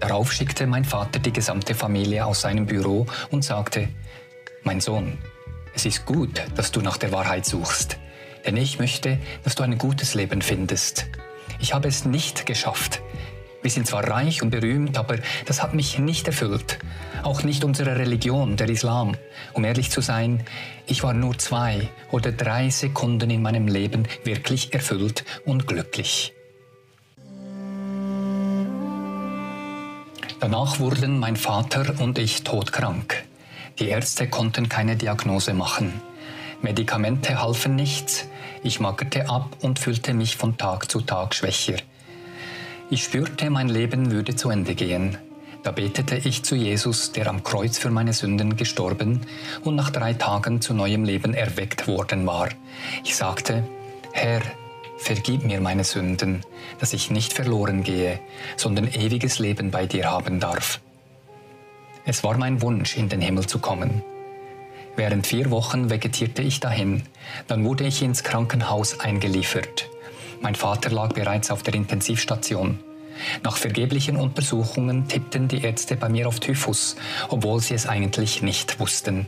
Darauf 0.00 0.32
schickte 0.32 0.66
mein 0.66 0.84
Vater 0.84 1.18
die 1.18 1.32
gesamte 1.32 1.74
Familie 1.74 2.26
aus 2.26 2.42
seinem 2.42 2.66
Büro 2.66 3.06
und 3.30 3.44
sagte, 3.44 3.88
mein 4.62 4.80
Sohn, 4.80 5.18
Es 5.74 5.86
ist 5.86 6.06
gut, 6.06 6.42
dass 6.56 6.72
du 6.72 6.80
nach 6.80 6.96
der 6.96 7.12
Wahrheit 7.12 7.46
suchst, 7.46 7.98
denn 8.48 8.56
ich 8.56 8.78
möchte, 8.78 9.18
dass 9.44 9.56
du 9.56 9.62
ein 9.62 9.76
gutes 9.76 10.14
Leben 10.14 10.40
findest. 10.40 11.06
Ich 11.60 11.74
habe 11.74 11.86
es 11.86 12.06
nicht 12.06 12.46
geschafft. 12.46 13.02
Wir 13.60 13.70
sind 13.70 13.86
zwar 13.86 14.08
reich 14.08 14.42
und 14.42 14.48
berühmt, 14.48 14.96
aber 14.96 15.16
das 15.44 15.62
hat 15.62 15.74
mich 15.74 15.98
nicht 15.98 16.26
erfüllt. 16.28 16.78
Auch 17.22 17.42
nicht 17.42 17.62
unsere 17.62 17.98
Religion, 17.98 18.56
der 18.56 18.70
Islam. 18.70 19.16
Um 19.52 19.64
ehrlich 19.64 19.90
zu 19.90 20.00
sein, 20.00 20.46
ich 20.86 21.02
war 21.02 21.12
nur 21.12 21.36
zwei 21.36 21.90
oder 22.10 22.32
drei 22.32 22.70
Sekunden 22.70 23.28
in 23.28 23.42
meinem 23.42 23.68
Leben 23.68 24.08
wirklich 24.24 24.72
erfüllt 24.72 25.26
und 25.44 25.66
glücklich. 25.66 26.32
Danach 30.40 30.78
wurden 30.78 31.18
mein 31.18 31.36
Vater 31.36 32.00
und 32.00 32.18
ich 32.18 32.44
todkrank. 32.44 33.24
Die 33.78 33.88
Ärzte 33.88 34.26
konnten 34.26 34.70
keine 34.70 34.96
Diagnose 34.96 35.52
machen. 35.52 36.00
Medikamente 36.62 37.42
halfen 37.42 37.76
nichts. 37.76 38.26
Ich 38.62 38.80
magerte 38.80 39.28
ab 39.28 39.56
und 39.60 39.78
fühlte 39.78 40.14
mich 40.14 40.36
von 40.36 40.56
Tag 40.56 40.90
zu 40.90 41.00
Tag 41.00 41.34
schwächer. 41.34 41.76
Ich 42.90 43.04
spürte, 43.04 43.50
mein 43.50 43.68
Leben 43.68 44.10
würde 44.10 44.34
zu 44.36 44.50
Ende 44.50 44.74
gehen. 44.74 45.18
Da 45.62 45.72
betete 45.72 46.16
ich 46.16 46.44
zu 46.44 46.54
Jesus, 46.54 47.12
der 47.12 47.26
am 47.26 47.42
Kreuz 47.42 47.78
für 47.78 47.90
meine 47.90 48.12
Sünden 48.12 48.56
gestorben 48.56 49.22
und 49.64 49.74
nach 49.74 49.90
drei 49.90 50.14
Tagen 50.14 50.60
zu 50.60 50.72
neuem 50.72 51.04
Leben 51.04 51.34
erweckt 51.34 51.88
worden 51.88 52.26
war. 52.26 52.48
Ich 53.04 53.16
sagte, 53.16 53.64
Herr, 54.12 54.40
Vergib 54.98 55.44
mir 55.44 55.60
meine 55.60 55.84
Sünden, 55.84 56.42
dass 56.80 56.92
ich 56.92 57.08
nicht 57.10 57.32
verloren 57.32 57.84
gehe, 57.84 58.18
sondern 58.56 58.88
ewiges 58.88 59.38
Leben 59.38 59.70
bei 59.70 59.86
dir 59.86 60.10
haben 60.10 60.40
darf. 60.40 60.80
Es 62.04 62.24
war 62.24 62.36
mein 62.36 62.60
Wunsch, 62.62 62.96
in 62.96 63.08
den 63.08 63.20
Himmel 63.20 63.46
zu 63.46 63.60
kommen. 63.60 64.02
Während 64.98 65.28
vier 65.28 65.52
Wochen 65.52 65.90
vegetierte 65.90 66.42
ich 66.42 66.58
dahin, 66.58 67.04
dann 67.46 67.64
wurde 67.64 67.86
ich 67.86 68.02
ins 68.02 68.24
Krankenhaus 68.24 68.98
eingeliefert. 68.98 69.88
Mein 70.40 70.56
Vater 70.56 70.90
lag 70.90 71.12
bereits 71.12 71.52
auf 71.52 71.62
der 71.62 71.74
Intensivstation. 71.74 72.80
Nach 73.44 73.56
vergeblichen 73.56 74.16
Untersuchungen 74.16 75.06
tippten 75.06 75.46
die 75.46 75.62
Ärzte 75.62 75.94
bei 75.94 76.08
mir 76.08 76.26
auf 76.26 76.40
Typhus, 76.40 76.96
obwohl 77.28 77.60
sie 77.60 77.74
es 77.74 77.86
eigentlich 77.86 78.42
nicht 78.42 78.80
wussten. 78.80 79.26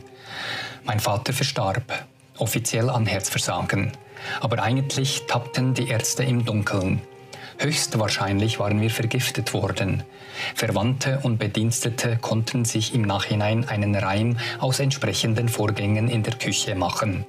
Mein 0.83 0.99
Vater 0.99 1.31
verstarb, 1.31 2.05
offiziell 2.37 2.89
an 2.89 3.05
Herzversagen 3.05 3.93
aber 4.39 4.61
eigentlich 4.61 5.23
tappten 5.27 5.73
die 5.73 5.87
Ärzte 5.87 6.23
im 6.23 6.45
Dunkeln. 6.45 7.01
Höchstwahrscheinlich 7.61 8.57
waren 8.57 8.81
wir 8.81 8.89
vergiftet 8.89 9.53
worden. 9.53 10.01
Verwandte 10.55 11.19
und 11.21 11.37
Bedienstete 11.37 12.17
konnten 12.17 12.65
sich 12.65 12.95
im 12.95 13.03
Nachhinein 13.03 13.69
einen 13.69 13.93
Reim 13.93 14.37
aus 14.57 14.79
entsprechenden 14.79 15.47
Vorgängen 15.47 16.07
in 16.07 16.23
der 16.23 16.33
Küche 16.33 16.73
machen. 16.73 17.23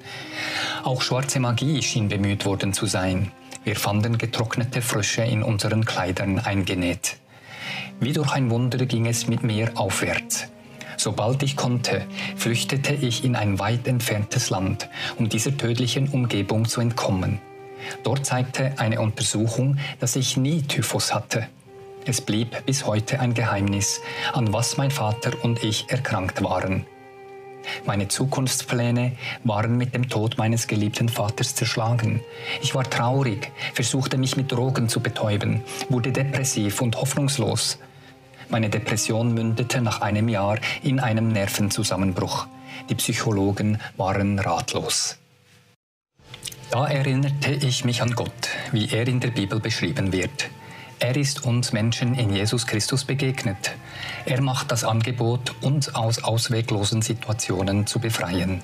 Auch 0.85 1.03
schwarze 1.03 1.39
Magie 1.39 1.83
schien 1.83 2.09
bemüht 2.09 2.47
worden 2.47 2.73
zu 2.73 2.87
sein. 2.87 3.31
Wir 3.63 3.77
fanden 3.77 4.17
getrocknete 4.17 4.81
Frösche 4.81 5.21
in 5.21 5.43
unseren 5.43 5.85
Kleidern 5.85 6.39
eingenäht. 6.39 7.19
Wie 8.01 8.15
durch 8.15 8.33
ein 8.33 8.49
Wunder 8.49 8.87
ging 8.87 9.07
es 9.07 9.27
mit 9.27 9.43
mir 9.43 9.73
aufwärts. 9.75 10.47
Sobald 10.97 11.43
ich 11.43 11.57
konnte, 11.57 12.07
flüchtete 12.37 12.95
ich 12.95 13.23
in 13.23 13.37
ein 13.37 13.59
weit 13.59 13.87
entferntes 13.87 14.49
Land, 14.49 14.89
um 15.19 15.29
dieser 15.29 15.55
tödlichen 15.55 16.09
Umgebung 16.09 16.67
zu 16.67 16.81
entkommen. 16.81 17.39
Dort 18.03 18.27
zeigte 18.27 18.75
eine 18.79 19.01
Untersuchung, 19.01 19.79
dass 20.01 20.17
ich 20.17 20.37
nie 20.37 20.63
Typhus 20.63 21.15
hatte. 21.15 21.47
Es 22.05 22.21
blieb 22.21 22.67
bis 22.67 22.85
heute 22.87 23.21
ein 23.21 23.33
Geheimnis, 23.33 24.01
an 24.33 24.53
was 24.53 24.77
mein 24.77 24.91
Vater 24.91 25.33
und 25.43 25.63
ich 25.63 25.89
erkrankt 25.89 26.43
waren. 26.43 26.85
Meine 27.87 28.09
Zukunftspläne 28.09 29.13
waren 29.45 29.77
mit 29.77 29.95
dem 29.95 30.09
Tod 30.09 30.37
meines 30.37 30.67
geliebten 30.67 31.09
Vaters 31.09 31.55
zerschlagen. 31.55 32.21
Ich 32.61 32.75
war 32.75 32.89
traurig, 32.89 33.53
versuchte 33.75 34.19
mich 34.19 34.37
mit 34.37 34.51
Drogen 34.51 34.89
zu 34.89 35.01
betäuben, 35.01 35.63
wurde 35.89 36.11
depressiv 36.11 36.81
und 36.81 37.01
hoffnungslos. 37.01 37.79
Meine 38.49 38.69
Depression 38.69 39.33
mündete 39.33 39.81
nach 39.81 40.01
einem 40.01 40.29
Jahr 40.29 40.59
in 40.83 41.01
einem 41.01 41.29
Nervenzusammenbruch. 41.29 42.47
Die 42.91 42.95
Psychologen 42.97 43.81
waren 43.97 44.39
ratlos. 44.39 45.22
Da 46.73 46.87
erinnerte 46.87 47.53
ich 47.53 47.85
mich 47.85 48.01
an 48.01 48.15
Gott, 48.15 48.49
wie 48.73 48.89
er 48.89 49.07
in 49.07 49.21
der 49.21 49.29
Bibel 49.29 49.61
beschrieben 49.61 50.11
wird. 50.11 50.49
Er 51.01 51.15
ist 51.17 51.45
uns 51.45 51.75
Menschen 51.75 52.15
in 52.15 52.35
Jesus 52.35 52.67
Christus 52.67 53.05
begegnet. 53.05 53.73
Er 54.25 54.41
macht 54.41 54.73
das 54.73 54.83
Angebot, 54.83 55.55
uns 55.61 55.95
aus 55.95 56.25
ausweglosen 56.25 57.03
Situationen 57.03 57.87
zu 57.87 57.99
befreien. 57.99 58.63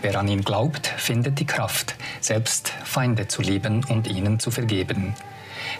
Wer 0.00 0.14
an 0.20 0.28
ihn 0.28 0.42
glaubt, 0.42 0.86
findet 0.86 1.40
die 1.40 1.44
Kraft, 1.44 1.96
selbst 2.20 2.68
Feinde 2.84 3.26
zu 3.26 3.42
lieben 3.42 3.82
und 3.82 4.06
ihnen 4.06 4.38
zu 4.38 4.52
vergeben. 4.52 5.16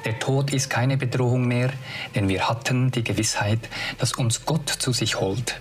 Der 0.04 0.18
Tod 0.18 0.52
ist 0.52 0.70
keine 0.70 0.96
Bedrohung 0.96 1.46
mehr, 1.46 1.70
denn 2.16 2.28
wir 2.28 2.48
hatten 2.48 2.90
die 2.90 3.04
Gewissheit, 3.04 3.60
dass 3.98 4.14
uns 4.14 4.44
Gott 4.44 4.68
zu 4.68 4.90
sich 4.92 5.20
holt. 5.20 5.60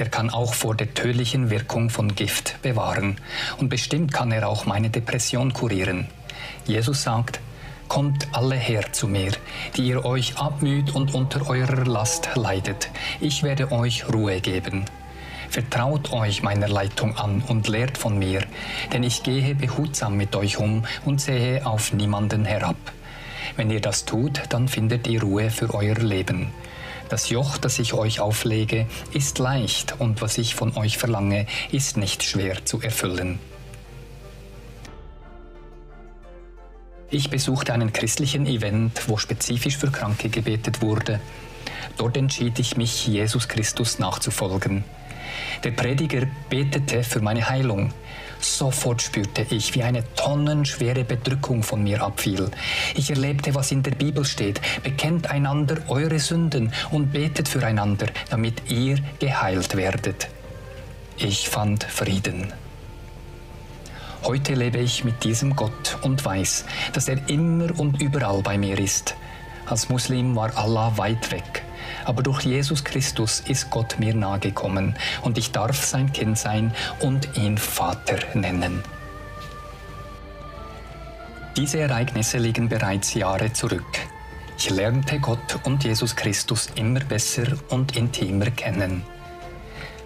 Er 0.00 0.08
kann 0.08 0.30
auch 0.30 0.54
vor 0.54 0.74
der 0.74 0.94
tödlichen 0.94 1.50
Wirkung 1.50 1.90
von 1.90 2.14
Gift 2.14 2.62
bewahren 2.62 3.16
und 3.58 3.68
bestimmt 3.68 4.14
kann 4.14 4.32
er 4.32 4.48
auch 4.48 4.64
meine 4.64 4.88
Depression 4.88 5.52
kurieren. 5.52 6.06
Jesus 6.64 7.02
sagt, 7.02 7.38
Kommt 7.86 8.28
alle 8.32 8.54
her 8.54 8.92
zu 8.92 9.06
mir, 9.08 9.32
die 9.76 9.88
ihr 9.88 10.06
euch 10.06 10.38
abmüht 10.38 10.94
und 10.94 11.12
unter 11.12 11.50
eurer 11.50 11.84
Last 11.84 12.30
leidet. 12.34 12.88
Ich 13.20 13.42
werde 13.42 13.72
euch 13.72 14.08
Ruhe 14.10 14.40
geben. 14.40 14.86
Vertraut 15.50 16.14
euch 16.14 16.42
meiner 16.42 16.68
Leitung 16.68 17.18
an 17.18 17.42
und 17.46 17.68
lehrt 17.68 17.98
von 17.98 18.18
mir, 18.18 18.40
denn 18.94 19.02
ich 19.02 19.22
gehe 19.22 19.54
behutsam 19.54 20.16
mit 20.16 20.34
euch 20.34 20.56
um 20.56 20.86
und 21.04 21.20
sehe 21.20 21.66
auf 21.66 21.92
niemanden 21.92 22.46
herab. 22.46 22.78
Wenn 23.56 23.70
ihr 23.70 23.82
das 23.82 24.06
tut, 24.06 24.40
dann 24.48 24.66
findet 24.66 25.06
ihr 25.08 25.20
Ruhe 25.20 25.50
für 25.50 25.74
euer 25.74 25.96
Leben. 25.96 26.52
Das 27.10 27.28
Joch, 27.28 27.58
das 27.58 27.80
ich 27.80 27.92
euch 27.92 28.20
auflege, 28.20 28.86
ist 29.12 29.40
leicht 29.40 29.96
und 29.98 30.22
was 30.22 30.38
ich 30.38 30.54
von 30.54 30.76
euch 30.76 30.96
verlange, 30.96 31.46
ist 31.72 31.96
nicht 31.96 32.22
schwer 32.22 32.64
zu 32.64 32.80
erfüllen. 32.80 33.40
Ich 37.10 37.28
besuchte 37.28 37.74
einen 37.74 37.92
christlichen 37.92 38.46
Event, 38.46 39.08
wo 39.08 39.16
spezifisch 39.16 39.76
für 39.76 39.90
Kranke 39.90 40.28
gebetet 40.28 40.82
wurde. 40.82 41.18
Dort 41.96 42.16
entschied 42.16 42.60
ich 42.60 42.76
mich, 42.76 43.08
Jesus 43.08 43.48
Christus 43.48 43.98
nachzufolgen. 43.98 44.84
Der 45.64 45.72
Prediger 45.72 46.28
betete 46.48 47.02
für 47.02 47.20
meine 47.20 47.48
Heilung. 47.48 47.92
Sofort 48.40 49.02
spürte 49.02 49.46
ich, 49.50 49.74
wie 49.74 49.82
eine 49.82 50.02
tonnenschwere 50.14 51.04
Bedrückung 51.04 51.62
von 51.62 51.82
mir 51.82 52.02
abfiel. 52.02 52.50
Ich 52.94 53.10
erlebte, 53.10 53.54
was 53.54 53.70
in 53.70 53.82
der 53.82 53.92
Bibel 53.92 54.24
steht. 54.24 54.60
Bekennt 54.82 55.30
einander 55.30 55.76
eure 55.88 56.18
Sünden 56.18 56.72
und 56.90 57.12
betet 57.12 57.48
füreinander, 57.48 58.06
damit 58.30 58.70
ihr 58.70 58.98
geheilt 59.18 59.76
werdet. 59.76 60.28
Ich 61.18 61.48
fand 61.50 61.84
Frieden. 61.84 62.52
Heute 64.24 64.54
lebe 64.54 64.78
ich 64.78 65.04
mit 65.04 65.22
diesem 65.24 65.54
Gott 65.54 65.98
und 66.02 66.24
weiß, 66.24 66.64
dass 66.94 67.08
er 67.08 67.28
immer 67.28 67.78
und 67.78 68.00
überall 68.00 68.42
bei 68.42 68.56
mir 68.56 68.78
ist. 68.78 69.16
Als 69.66 69.88
Muslim 69.88 70.34
war 70.34 70.56
Allah 70.56 70.92
weit 70.96 71.30
weg 71.30 71.62
aber 72.04 72.22
durch 72.22 72.42
Jesus 72.42 72.84
Christus 72.84 73.40
ist 73.40 73.70
Gott 73.70 73.98
mir 73.98 74.14
nahegekommen 74.14 74.94
und 75.22 75.38
ich 75.38 75.52
darf 75.52 75.84
sein 75.84 76.12
Kind 76.12 76.38
sein 76.38 76.72
und 77.00 77.36
ihn 77.36 77.58
Vater 77.58 78.18
nennen. 78.34 78.82
Diese 81.56 81.80
Ereignisse 81.80 82.38
liegen 82.38 82.68
bereits 82.68 83.14
Jahre 83.14 83.52
zurück. 83.52 83.84
Ich 84.56 84.70
lernte 84.70 85.18
Gott 85.18 85.58
und 85.64 85.84
Jesus 85.84 86.14
Christus 86.14 86.68
immer 86.74 87.00
besser 87.00 87.46
und 87.70 87.96
intimer 87.96 88.50
kennen. 88.50 89.02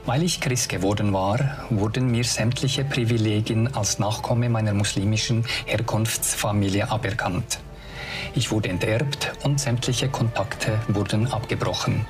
Weil 0.06 0.22
ich 0.22 0.40
Christ 0.40 0.68
geworden 0.68 1.12
war, 1.12 1.66
wurden 1.70 2.10
mir 2.10 2.24
sämtliche 2.24 2.84
Privilegien 2.84 3.74
als 3.74 3.98
Nachkomme 3.98 4.48
meiner 4.48 4.74
muslimischen 4.74 5.44
Herkunftsfamilie 5.66 6.90
aberkannt. 6.90 7.58
Ich 8.34 8.50
wurde 8.50 8.68
enterbt 8.68 9.32
und 9.42 9.60
sämtliche 9.60 10.08
Kontakte 10.08 10.80
wurden 10.88 11.32
abgebrochen. 11.32 12.06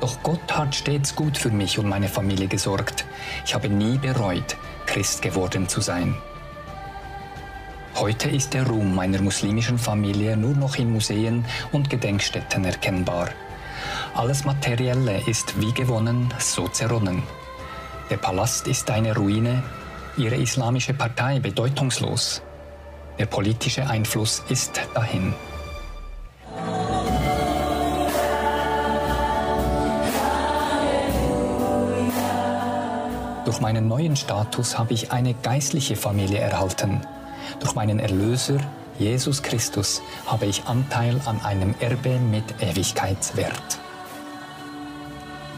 Doch 0.00 0.22
Gott 0.22 0.56
hat 0.56 0.74
stets 0.74 1.14
gut 1.14 1.36
für 1.36 1.50
mich 1.50 1.78
und 1.78 1.88
meine 1.88 2.08
Familie 2.08 2.48
gesorgt. 2.48 3.04
Ich 3.44 3.54
habe 3.54 3.68
nie 3.68 3.98
bereut, 3.98 4.56
Christ 4.86 5.22
geworden 5.22 5.68
zu 5.68 5.80
sein. 5.80 6.14
Heute 7.96 8.30
ist 8.30 8.54
der 8.54 8.66
Ruhm 8.66 8.94
meiner 8.94 9.20
muslimischen 9.20 9.78
Familie 9.78 10.36
nur 10.36 10.54
noch 10.54 10.76
in 10.76 10.92
Museen 10.92 11.44
und 11.72 11.90
Gedenkstätten 11.90 12.64
erkennbar. 12.64 13.28
Alles 14.14 14.44
Materielle 14.44 15.20
ist 15.26 15.60
wie 15.60 15.72
gewonnen, 15.72 16.32
so 16.38 16.68
zerronnen. 16.68 17.22
Der 18.10 18.16
Palast 18.16 18.66
ist 18.66 18.90
eine 18.90 19.14
Ruine, 19.14 19.62
ihre 20.16 20.36
islamische 20.36 20.94
Partei 20.94 21.38
bedeutungslos. 21.38 22.42
Der 23.18 23.26
politische 23.26 23.86
Einfluss 23.86 24.42
ist 24.48 24.80
dahin. 24.94 25.34
Durch 33.44 33.60
meinen 33.60 33.86
neuen 33.86 34.16
Status 34.16 34.78
habe 34.78 34.94
ich 34.94 35.12
eine 35.12 35.34
geistliche 35.34 35.94
Familie 35.94 36.38
erhalten. 36.38 37.02
Durch 37.60 37.74
meinen 37.74 37.98
Erlöser, 37.98 38.58
Jesus 38.98 39.42
Christus, 39.42 40.00
habe 40.26 40.46
ich 40.46 40.64
Anteil 40.64 41.20
an 41.26 41.40
einem 41.44 41.74
Erbe 41.80 42.18
mit 42.18 42.44
Ewigkeitswert. 42.62 43.78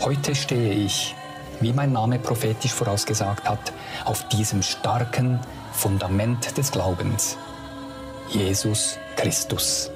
Heute 0.00 0.34
stehe 0.34 0.72
ich, 0.72 1.14
wie 1.60 1.72
mein 1.72 1.92
Name 1.92 2.18
prophetisch 2.18 2.72
vorausgesagt 2.72 3.48
hat, 3.48 3.72
auf 4.04 4.26
diesem 4.28 4.62
starken 4.62 5.38
Fundament 5.72 6.56
des 6.58 6.72
Glaubens. 6.72 7.38
Jesus 8.30 8.98
Christus. 9.16 9.90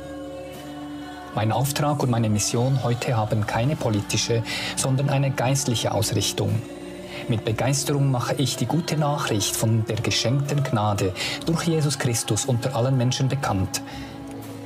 Mein 1.35 1.53
Auftrag 1.53 2.03
und 2.03 2.11
meine 2.11 2.29
Mission 2.29 2.83
heute 2.83 3.17
haben 3.17 3.47
keine 3.47 3.77
politische, 3.77 4.43
sondern 4.77 5.09
eine 5.09 5.31
geistliche 5.31 5.93
Ausrichtung. 5.93 6.63
Mit 7.29 7.45
Begeisterung 7.45 8.11
mache 8.11 8.35
ich 8.37 8.57
die 8.57 8.67
gute 8.67 8.97
Nachricht 8.97 9.55
von 9.55 9.85
der 9.87 9.97
geschenkten 9.97 10.63
Gnade 10.63 11.13
durch 11.47 11.65
Jesus 11.65 11.99
Christus 11.99 12.45
unter 12.45 12.75
allen 12.75 12.97
Menschen 12.97 13.29
bekannt, 13.29 13.83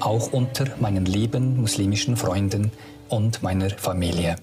auch 0.00 0.33
unter 0.33 0.66
meinen 0.81 1.04
lieben 1.04 1.61
muslimischen 1.61 2.16
Freunden 2.16 2.71
und 3.09 3.42
meiner 3.42 3.71
Familie. 3.71 4.37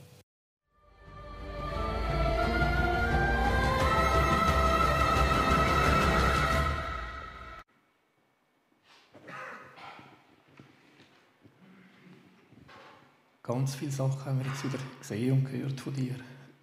Ganz 13.50 13.74
viele 13.74 13.90
Sachen 13.90 14.24
haben 14.26 14.38
wir 14.38 14.46
jetzt 14.46 14.64
wieder 14.64 14.78
gesehen 15.00 15.32
und 15.32 15.52
gehört 15.52 15.82
von 15.82 15.92
dir. 15.92 16.14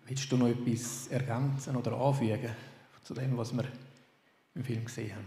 Willst 0.06 0.30
du 0.30 0.36
noch 0.36 0.46
etwas 0.46 1.08
ergänzen 1.08 1.74
oder 1.74 1.92
anfügen 1.98 2.54
zu 3.02 3.12
dem, 3.12 3.36
was 3.36 3.52
wir 3.52 3.64
im 4.54 4.62
Film 4.62 4.84
gesehen 4.84 5.10
haben? 5.10 5.26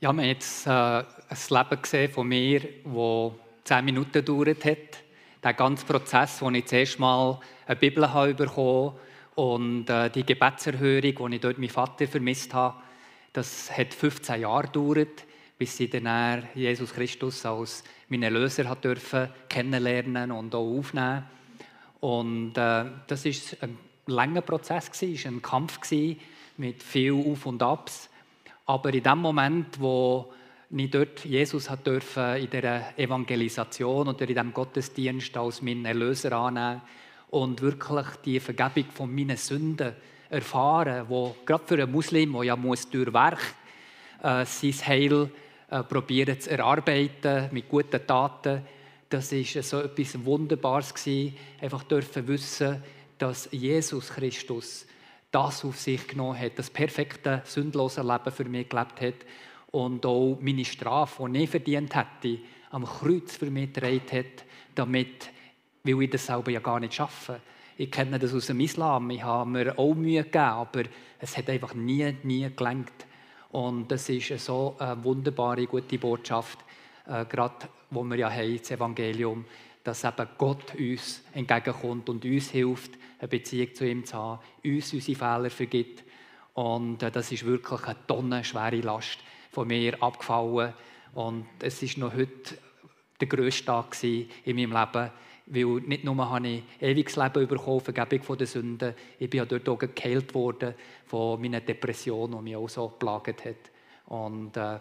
Ja, 0.00 0.12
wir 0.12 0.22
haben 0.22 0.28
jetzt 0.28 0.66
äh, 0.66 0.70
ein 0.70 1.04
Leben 1.48 1.80
gesehen 1.80 2.10
von 2.10 2.26
mir, 2.26 2.60
das 2.60 3.32
zehn 3.62 3.84
Minuten 3.84 4.10
gedauert 4.10 4.64
hat. 4.64 5.04
Der 5.44 5.54
ganze 5.54 5.86
Prozess, 5.86 6.42
wo 6.42 6.50
ich 6.50 6.66
zuerst 6.66 6.98
mal 6.98 7.38
eine 7.64 7.76
Bibel 7.76 8.12
habe 8.12 8.34
bekommen 8.34 8.96
und 9.36 9.88
äh, 9.88 10.10
die 10.10 10.26
Gebetserhörung, 10.26 11.12
wo 11.18 11.28
ich 11.28 11.40
dort 11.40 11.58
meinen 11.58 11.70
Vater 11.70 12.08
vermisst 12.08 12.52
habe, 12.52 12.82
das 13.32 13.70
hat 13.70 13.94
15 13.94 14.40
Jahre 14.40 14.66
gedauert, 14.66 15.22
bis 15.58 15.80
ich 15.80 15.90
dann 15.90 16.46
Jesus 16.54 16.92
Christus 16.92 17.44
als 17.46 17.82
meinen 18.08 18.32
Löser 18.32 18.68
hat 18.68 18.84
dürfen 18.84 19.28
kennenlernen 19.48 20.30
und 20.30 20.54
auch 20.54 20.78
aufnehmen. 20.78 21.24
Und 22.00 22.56
äh, 22.58 22.84
das 23.06 23.24
ist 23.24 23.62
ein 23.62 23.78
langer 24.06 24.42
Prozess 24.42 24.90
gewesen, 24.90 25.36
ein 25.36 25.42
Kampf 25.42 25.80
gewesen, 25.80 26.20
mit 26.58 26.82
viel 26.82 27.12
Auf 27.12 27.46
und 27.46 27.62
Abs. 27.62 28.08
Aber 28.66 28.92
in 28.92 29.02
dem 29.02 29.18
Moment, 29.18 29.80
wo 29.80 30.32
ich 30.70 30.90
dort 30.90 31.24
Jesus 31.24 31.70
hat 31.70 31.86
dürfen 31.86 32.36
in 32.36 32.50
der 32.50 32.98
Evangelisation 32.98 34.08
oder 34.08 34.28
in 34.28 34.34
dem 34.34 34.52
Gottesdienst 34.52 35.36
als 35.36 35.62
meinen 35.62 35.84
Erlöser 35.84 36.32
annehmen 36.32 36.82
und 37.30 37.62
wirklich 37.62 38.06
die 38.24 38.40
Vergebung 38.40 38.90
von 38.92 39.14
meinen 39.14 39.36
Sünden 39.36 39.94
erfahren, 40.28 41.06
wo 41.08 41.36
gerade 41.46 41.64
für 41.66 41.82
einen 41.82 41.92
Muslim, 41.92 42.32
der 42.32 42.42
ja 42.42 42.56
muss 42.56 42.90
durch 42.90 43.12
Werk 43.12 43.40
äh, 44.22 44.44
sein 44.44 44.86
Heil 44.86 45.30
äh, 45.70 45.82
probieren 45.82 46.38
zu 46.38 46.50
erarbeiten 46.50 47.48
mit 47.52 47.68
guten 47.68 48.06
Taten. 48.06 48.62
Das 49.08 49.32
ist 49.32 49.62
so 49.68 49.80
etwas 49.80 50.24
Wunderbares 50.24 50.94
gewesen. 50.94 51.36
Einfach 51.60 51.84
dürfen 51.84 52.26
wissen, 52.28 52.82
dass 53.18 53.48
Jesus 53.50 54.10
Christus 54.10 54.86
das 55.30 55.64
auf 55.64 55.78
sich 55.78 56.06
genommen 56.08 56.38
hat, 56.38 56.58
das 56.58 56.70
perfekte, 56.70 57.42
sündlose 57.44 58.02
Leben 58.02 58.32
für 58.32 58.44
mich 58.44 58.68
gelebt 58.68 59.00
hat 59.00 59.14
und 59.70 60.06
auch 60.06 60.38
meine 60.40 60.64
Strafe, 60.64 61.28
die 61.28 61.42
ich 61.42 61.50
verdient 61.50 61.94
hätte, 61.94 62.38
am 62.70 62.84
Kreuz 62.84 63.36
für 63.36 63.50
mich 63.50 63.72
getragen 63.72 64.02
hat, 64.12 64.44
damit, 64.74 65.30
weil 65.82 66.02
ich 66.02 66.10
das 66.10 66.26
selber 66.26 66.50
ja 66.50 66.60
gar 66.60 66.80
nicht 66.80 66.94
schaffe. 66.94 67.40
Ich 67.76 67.90
kenne 67.90 68.18
das 68.18 68.32
aus 68.32 68.46
dem 68.46 68.60
Islam, 68.60 69.10
ich 69.10 69.22
habe 69.22 69.50
mir 69.50 69.78
auch 69.78 69.94
Mühe 69.94 70.22
gegeben, 70.22 70.44
aber 70.44 70.82
es 71.18 71.36
hat 71.36 71.50
einfach 71.50 71.74
nie, 71.74 72.16
nie 72.22 72.48
gelangt. 72.54 73.05
Und 73.50 73.90
das 73.90 74.08
ist 74.08 74.44
so 74.44 74.76
eine 74.78 75.02
wunderbare, 75.02 75.66
gute 75.66 75.98
Botschaft, 75.98 76.58
äh, 77.06 77.24
gerade 77.24 77.68
wo 77.90 78.02
wir 78.04 78.16
ja 78.16 78.30
haben, 78.30 78.58
das 78.58 78.70
Evangelium, 78.70 79.44
dass 79.84 80.04
eben 80.04 80.28
Gott 80.36 80.74
uns 80.74 81.22
entgegenkommt 81.32 82.08
und 82.08 82.24
uns 82.24 82.50
hilft, 82.50 82.92
eine 83.18 83.28
Beziehung 83.28 83.74
zu 83.74 83.86
ihm 83.86 84.04
zu 84.04 84.16
haben, 84.16 84.40
uns 84.64 84.92
unsere 84.92 85.16
Fehler 85.16 85.50
vergibt. 85.50 86.04
Und 86.54 87.02
äh, 87.02 87.10
das 87.10 87.30
ist 87.30 87.44
wirklich 87.44 87.84
eine 87.84 87.96
tonnenschwere 88.06 88.80
Last 88.80 89.18
von 89.50 89.68
mir 89.68 90.02
abgefallen. 90.02 90.74
Und 91.14 91.46
es 91.60 91.82
ist 91.82 91.98
noch 91.98 92.14
heute 92.14 92.58
der 93.20 93.28
grösste 93.28 93.66
Tag 93.66 93.96
in 94.02 94.28
meinem 94.46 94.72
Leben, 94.72 95.10
weil 95.46 95.80
nicht 95.86 96.04
nur 96.04 96.28
habe 96.28 96.48
ich 96.48 96.62
ewiges 96.80 97.16
Leben 97.16 97.46
bekommen, 97.46 97.80
Vergebung 97.80 98.22
von 98.22 98.38
den 98.38 98.46
Sünden, 98.46 98.94
ich 99.18 99.30
bin 99.30 99.46
dort 99.48 99.68
auch 99.68 99.78
geheilt 99.78 100.34
worden 100.34 100.74
von 101.06 101.40
meiner 101.40 101.60
Depression, 101.60 102.32
die 102.32 102.42
mich 102.42 102.56
auch 102.56 102.68
so 102.68 102.88
geplagt 102.88 103.44
hat. 103.44 103.70
Und 104.06 104.56
äh, 104.56 104.78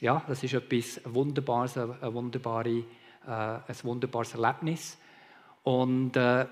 ja, 0.00 0.22
das 0.26 0.42
ist 0.42 0.54
etwas 0.54 1.00
Wunderbares, 1.04 1.78
ein, 1.78 2.14
wunderbare, 2.14 2.68
äh, 2.68 2.82
ein 3.26 3.76
wunderbares 3.84 4.34
Erlebnis. 4.34 4.98
Und 5.62 6.16
äh, 6.16 6.46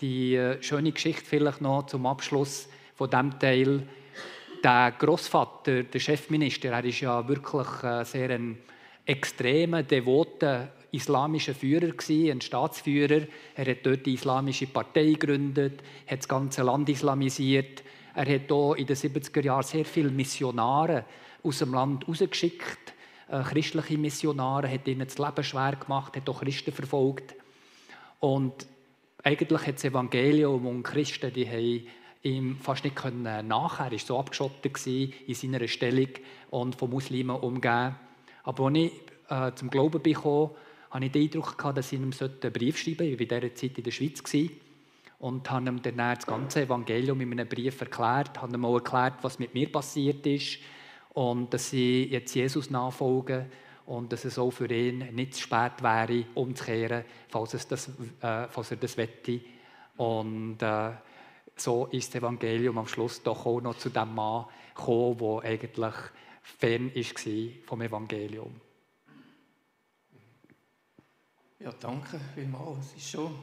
die 0.00 0.34
äh, 0.34 0.62
schöne 0.62 0.92
Geschichte 0.92 1.24
vielleicht 1.24 1.60
noch 1.60 1.86
zum 1.86 2.06
Abschluss 2.06 2.68
von 2.94 3.10
diesem 3.10 3.38
Teil. 3.38 3.82
Der 4.64 4.92
Großvater, 4.98 5.82
der 5.84 5.98
Chefminister, 5.98 6.70
er 6.70 6.84
ist 6.84 7.00
ja 7.00 7.26
wirklich 7.28 7.68
äh, 7.82 8.04
sehr 8.04 8.30
ein 8.30 8.58
extremer, 9.04 9.82
devoter 9.82 10.68
islamischer 10.92 11.54
Führer, 11.54 11.92
ein 12.08 12.40
Staatsführer. 12.40 13.26
Er 13.54 13.66
hat 13.66 13.84
dort 13.84 14.06
die 14.06 14.14
islamische 14.14 14.66
Partei 14.66 15.12
gegründet, 15.12 15.82
hat 16.06 16.18
das 16.20 16.28
ganze 16.28 16.62
Land 16.62 16.88
islamisiert. 16.88 17.82
Er 18.14 18.34
hat 18.34 18.48
hier 18.48 18.74
in 18.76 18.86
den 18.86 18.96
70er 18.96 19.42
Jahren 19.42 19.62
sehr 19.62 19.84
viele 19.84 20.10
Missionare 20.10 21.04
aus 21.42 21.58
dem 21.58 21.74
Land 21.74 22.08
rausgeschickt, 22.08 22.94
äh, 23.28 23.42
christliche 23.42 23.98
Missionare, 23.98 24.70
hat 24.70 24.88
ihnen 24.88 25.06
das 25.06 25.18
Leben 25.18 25.44
schwer 25.44 25.76
gemacht, 25.76 26.16
hat 26.16 26.28
auch 26.28 26.40
Christen 26.40 26.72
verfolgt. 26.72 27.34
Und 28.20 28.66
eigentlich 29.22 29.66
hat 29.66 29.76
das 29.76 29.84
Evangelium 29.84 30.66
und 30.66 30.82
Christen, 30.82 31.32
die 31.32 31.48
haben 31.48 31.86
ihm 32.22 32.56
fast 32.58 32.84
nicht 32.84 32.96
können 32.96 33.48
nachher. 33.48 33.86
Er 33.86 33.92
war 33.92 33.98
so 33.98 34.18
abgeschottet 34.18 34.86
in 34.86 35.34
seiner 35.34 35.66
Stellung 35.68 36.08
und 36.50 36.74
von 36.74 36.90
Muslimen 36.90 37.36
umgeben. 37.36 37.96
Aber 38.44 38.66
als 38.66 38.76
ich 38.76 38.92
äh, 39.28 39.52
zum 39.54 39.70
Glauben 39.70 40.02
bekam, 40.02 40.50
hatte 40.96 41.06
ich 41.06 41.12
den 41.12 41.22
Eindruck, 41.22 41.74
dass 41.74 41.92
ich 41.92 41.98
ihm 41.98 42.10
einen 42.10 42.52
Brief 42.52 42.78
schreiben 42.78 42.98
sollte. 42.98 43.24
Ich 43.24 43.30
war 43.30 43.36
in 43.36 43.40
dieser 43.40 43.54
Zeit 43.54 43.78
in 43.78 43.84
der 43.84 43.90
Schweiz. 43.90 44.22
Und 45.18 45.50
habe 45.50 45.68
ihm 45.68 45.80
dann 45.80 45.96
das 45.96 46.26
ganze 46.26 46.62
Evangelium 46.62 47.20
in 47.22 47.32
einem 47.32 47.48
Brief 47.48 47.80
erklärt, 47.80 48.40
habe 48.40 48.54
ihm 48.54 48.64
auch 48.64 48.76
erklärt, 48.76 49.14
was 49.22 49.38
mit 49.38 49.54
mir 49.54 49.70
passiert 49.72 50.26
ist 50.26 50.58
und 51.14 51.54
dass 51.54 51.72
ich 51.72 52.10
jetzt 52.10 52.34
Jesus 52.34 52.68
nachfolge 52.68 53.46
und 53.86 54.12
dass 54.12 54.26
es 54.26 54.38
auch 54.38 54.50
für 54.50 54.70
ihn 54.70 55.14
nicht 55.14 55.34
zu 55.34 55.42
spät 55.42 55.82
wäre, 55.82 56.24
umzukehren, 56.34 57.04
falls, 57.28 57.54
es 57.54 57.66
das, 57.66 57.88
äh, 58.20 58.46
falls 58.48 58.72
er 58.72 58.76
das 58.76 58.96
wette. 58.98 59.40
Und 59.96 60.60
äh, 60.60 60.90
so 61.56 61.86
ist 61.86 62.14
das 62.14 62.20
Evangelium 62.20 62.76
am 62.76 62.86
Schluss 62.86 63.22
doch 63.22 63.46
auch 63.46 63.62
noch 63.62 63.78
zu 63.78 63.88
dem 63.88 64.14
Mann 64.14 64.44
gekommen, 64.74 65.16
der 65.18 65.50
eigentlich 65.50 65.94
fern 66.42 66.92
war 66.94 67.50
vom 67.64 67.80
Evangelium. 67.80 68.65
Ja, 71.58 71.72
danke 71.72 72.20
vielmals. 72.34 72.86
Es 72.86 72.96
ist 72.96 73.10
schon, 73.10 73.34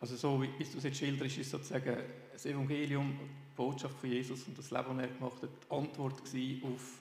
also 0.00 0.16
so 0.16 0.42
wie 0.42 0.48
du 0.48 0.78
es 0.78 0.84
jetzt 0.84 0.98
schilderst, 0.98 1.38
ist 1.38 1.50
sozusagen 1.50 1.96
das 2.32 2.46
Evangelium, 2.46 3.16
die 3.18 3.56
Botschaft 3.56 3.98
von 3.98 4.10
Jesus 4.10 4.44
und 4.44 4.58
das 4.58 4.70
Leben, 4.70 4.98
das 4.98 5.06
er 5.06 5.14
gemacht 5.14 5.42
hat, 5.42 5.50
die 5.50 5.74
Antwort 5.74 6.20
auf 6.20 7.00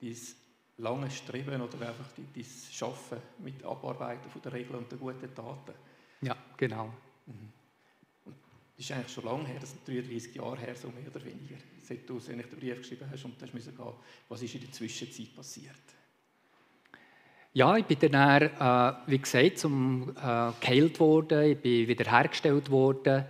dieses 0.00 0.36
lange 0.78 1.10
Streben 1.10 1.60
oder 1.60 1.88
einfach 1.88 2.06
dieses 2.34 2.72
Schaffen 2.72 3.18
mit 3.38 3.64
Abarbeiten 3.64 4.30
von 4.30 4.42
der 4.42 4.52
Regeln 4.52 4.78
und 4.78 4.90
der 4.90 4.98
guten 4.98 5.34
Taten. 5.34 5.74
Ja, 6.22 6.36
genau. 6.56 6.92
Mhm. 7.26 7.52
Und 8.24 8.36
das 8.76 8.84
ist 8.84 8.92
eigentlich 8.92 9.12
schon 9.12 9.24
lange 9.24 9.46
her, 9.46 9.58
das 9.60 9.70
sind 9.70 9.86
33 9.86 10.34
Jahre 10.34 10.58
her, 10.58 10.74
so 10.74 10.88
mehr 10.88 11.06
oder 11.08 11.24
weniger, 11.24 11.56
seit 11.82 12.08
du 12.08 12.18
den 12.18 12.42
Brief 12.42 12.78
geschrieben 12.78 13.08
hast 13.10 13.24
und 13.24 13.40
hast 13.40 13.54
müssen 13.54 13.76
gehen, 13.76 13.92
was 14.28 14.42
ist 14.42 14.54
in 14.54 14.60
der 14.60 14.72
Zwischenzeit 14.72 15.34
passiert? 15.34 15.74
Ja, 17.58 17.76
ich 17.76 17.86
bin 17.86 18.12
dann, 18.12 18.42
äh, 18.42 18.92
wie 19.08 19.18
gesagt, 19.18 19.58
zum 19.58 20.10
äh, 20.10 20.52
geheilt 20.60 21.00
worden, 21.00 21.42
ich 21.42 21.58
bin 21.58 21.88
wiederhergestellt 21.88 22.70
worden. 22.70 23.24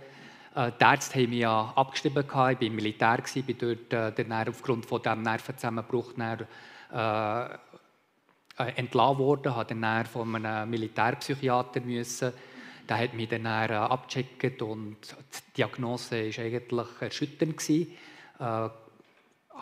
Äh, 0.53 0.71
die 0.79 0.83
Ärzte 0.83 1.19
haben 1.19 1.29
mich 1.31 1.39
ja 1.39 1.73
abgeschrieben, 1.75 2.23
ich 2.27 2.35
war 2.35 2.61
im 2.61 2.75
Militär, 2.75 3.23
bin 3.33 3.57
dort 3.57 3.91
äh, 3.91 4.23
dann 4.23 4.47
aufgrund 4.47 4.85
von 4.85 5.01
diesem 5.01 5.23
Nervenzusammenbruch 5.23 6.13
dann, 6.15 6.45
äh, 6.93 8.63
äh, 8.63 8.71
entlassen 8.75 9.17
worden, 9.17 9.55
habe 9.55 9.73
dann 9.73 10.05
von 10.05 10.35
einem 10.35 10.69
Militärpsychiater 10.69 11.81
müssen 11.81 12.31
der 12.87 12.99
hat 12.99 13.15
mich 13.15 13.29
dann 13.29 13.47
abgecheckt 13.47 14.61
und 14.61 14.97
die 15.01 15.53
Diagnose 15.57 16.11
war 16.37 16.43
eigentlich 16.43 16.87
erschütternd. 17.01 17.67
Äh, 17.67 18.69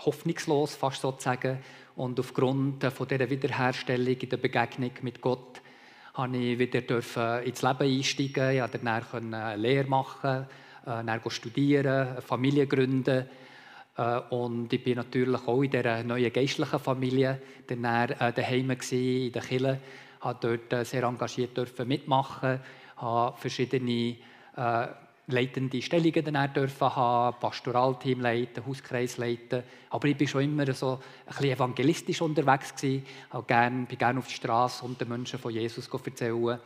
hoffnungslos, 0.06 0.76
fast 0.76 1.02
sozusagen. 1.02 1.60
Und 1.98 2.20
aufgrund 2.20 2.84
dieser 2.84 3.30
Wiederherstellung 3.30 4.18
in 4.18 4.30
der 4.30 4.38
Begegnung 4.38 4.92
mit 5.02 5.20
Gott 5.20 5.62
durfte 6.16 6.38
ich 6.38 6.60
wieder 6.60 7.44
ins 7.44 7.62
Leben 7.64 7.98
einsteigen. 7.98 8.52
Ich 8.52 8.60
konnte 8.60 8.80
dann 8.80 9.34
eine 9.34 9.56
Lehre 9.56 9.88
machen, 9.88 10.46
äh, 10.86 11.04
dann 11.04 11.22
studieren, 11.28 12.22
Familie 12.22 12.68
gründen. 12.68 13.26
Äh, 13.98 14.20
und 14.30 14.72
ich 14.72 14.84
bin 14.84 14.98
natürlich 14.98 15.48
auch 15.48 15.64
in 15.64 15.72
dieser 15.72 16.04
neuen 16.04 16.32
geistlichen 16.32 16.80
Familie 16.80 17.42
dann 17.66 17.84
äh, 17.84 18.32
daheim 18.32 18.70
in 18.70 19.32
der 19.32 19.42
Kirche, 19.42 19.80
habe 20.22 20.60
dort 20.70 20.86
sehr 20.86 21.04
engagiert 21.04 21.58
mitmachen, 21.88 22.60
habe 22.98 23.38
verschiedene 23.38 24.18
leitende 25.28 25.82
Stellungen 25.82 26.34
dann 26.34 26.54
dürfen 26.54 26.96
haben, 26.96 27.38
Pastoralteam 27.40 28.22
leiten, 28.22 28.66
Hauskreis 28.66 29.18
leiten. 29.18 29.64
Aber 29.90 30.08
ich 30.08 30.20
war 30.20 30.28
schon 30.28 30.44
immer 30.44 30.74
so 30.74 30.94
ein 30.94 31.00
bisschen 31.26 31.52
evangelistisch 31.52 32.22
unterwegs. 32.22 32.74
Ich 32.82 33.04
gern, 33.46 33.86
bin 33.86 33.98
gerne 33.98 34.20
auf 34.20 34.28
die 34.28 34.36
Straße 34.36 34.86
und 34.86 35.00
den 35.00 35.10
Menschen 35.10 35.40
von 35.40 35.54
Jesus 35.54 35.90
erzählen. 35.90 36.60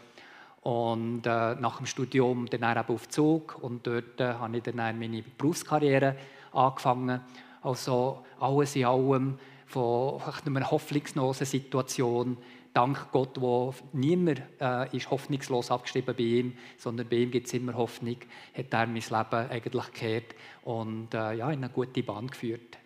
Und 0.61 1.25
äh, 1.25 1.55
nach 1.55 1.77
dem 1.77 1.87
Studium 1.87 2.47
dann 2.47 2.77
eben 2.77 2.93
auf 2.93 3.09
Zug 3.09 3.57
und 3.61 3.85
dort 3.87 4.21
äh, 4.21 4.33
habe 4.33 4.57
ich 4.57 4.63
dann 4.63 4.75
meine 4.75 5.23
Berufskarriere 5.23 6.15
angefangen. 6.51 7.19
Also 7.63 8.23
alles 8.39 8.75
in 8.75 8.85
allem 8.85 9.39
von 9.65 10.21
einer 10.45 10.69
hoffnungslosen 10.69 11.47
Situation 11.47 12.37
dank 12.73 13.11
Gott, 13.11 13.39
wo 13.39 13.73
niemand 13.93 14.41
äh, 14.59 14.95
ist 14.95 15.09
hoffnungslos 15.11 15.71
abgeschrieben 15.71 16.15
bei 16.15 16.23
ihm, 16.23 16.57
sondern 16.77 17.07
bei 17.09 17.17
ihm 17.17 17.31
gibt 17.31 17.47
es 17.47 17.53
immer 17.53 17.73
Hoffnung, 17.73 18.17
hat 18.55 18.73
er 18.73 18.87
mein 18.87 18.95
Leben 18.95 19.49
eigentlich 19.49 19.85
gekehrt 19.85 20.35
und 20.63 21.13
äh, 21.13 21.33
ja, 21.33 21.51
in 21.51 21.63
eine 21.63 21.69
gute 21.69 22.03
Bahn 22.03 22.27
geführt. 22.27 22.77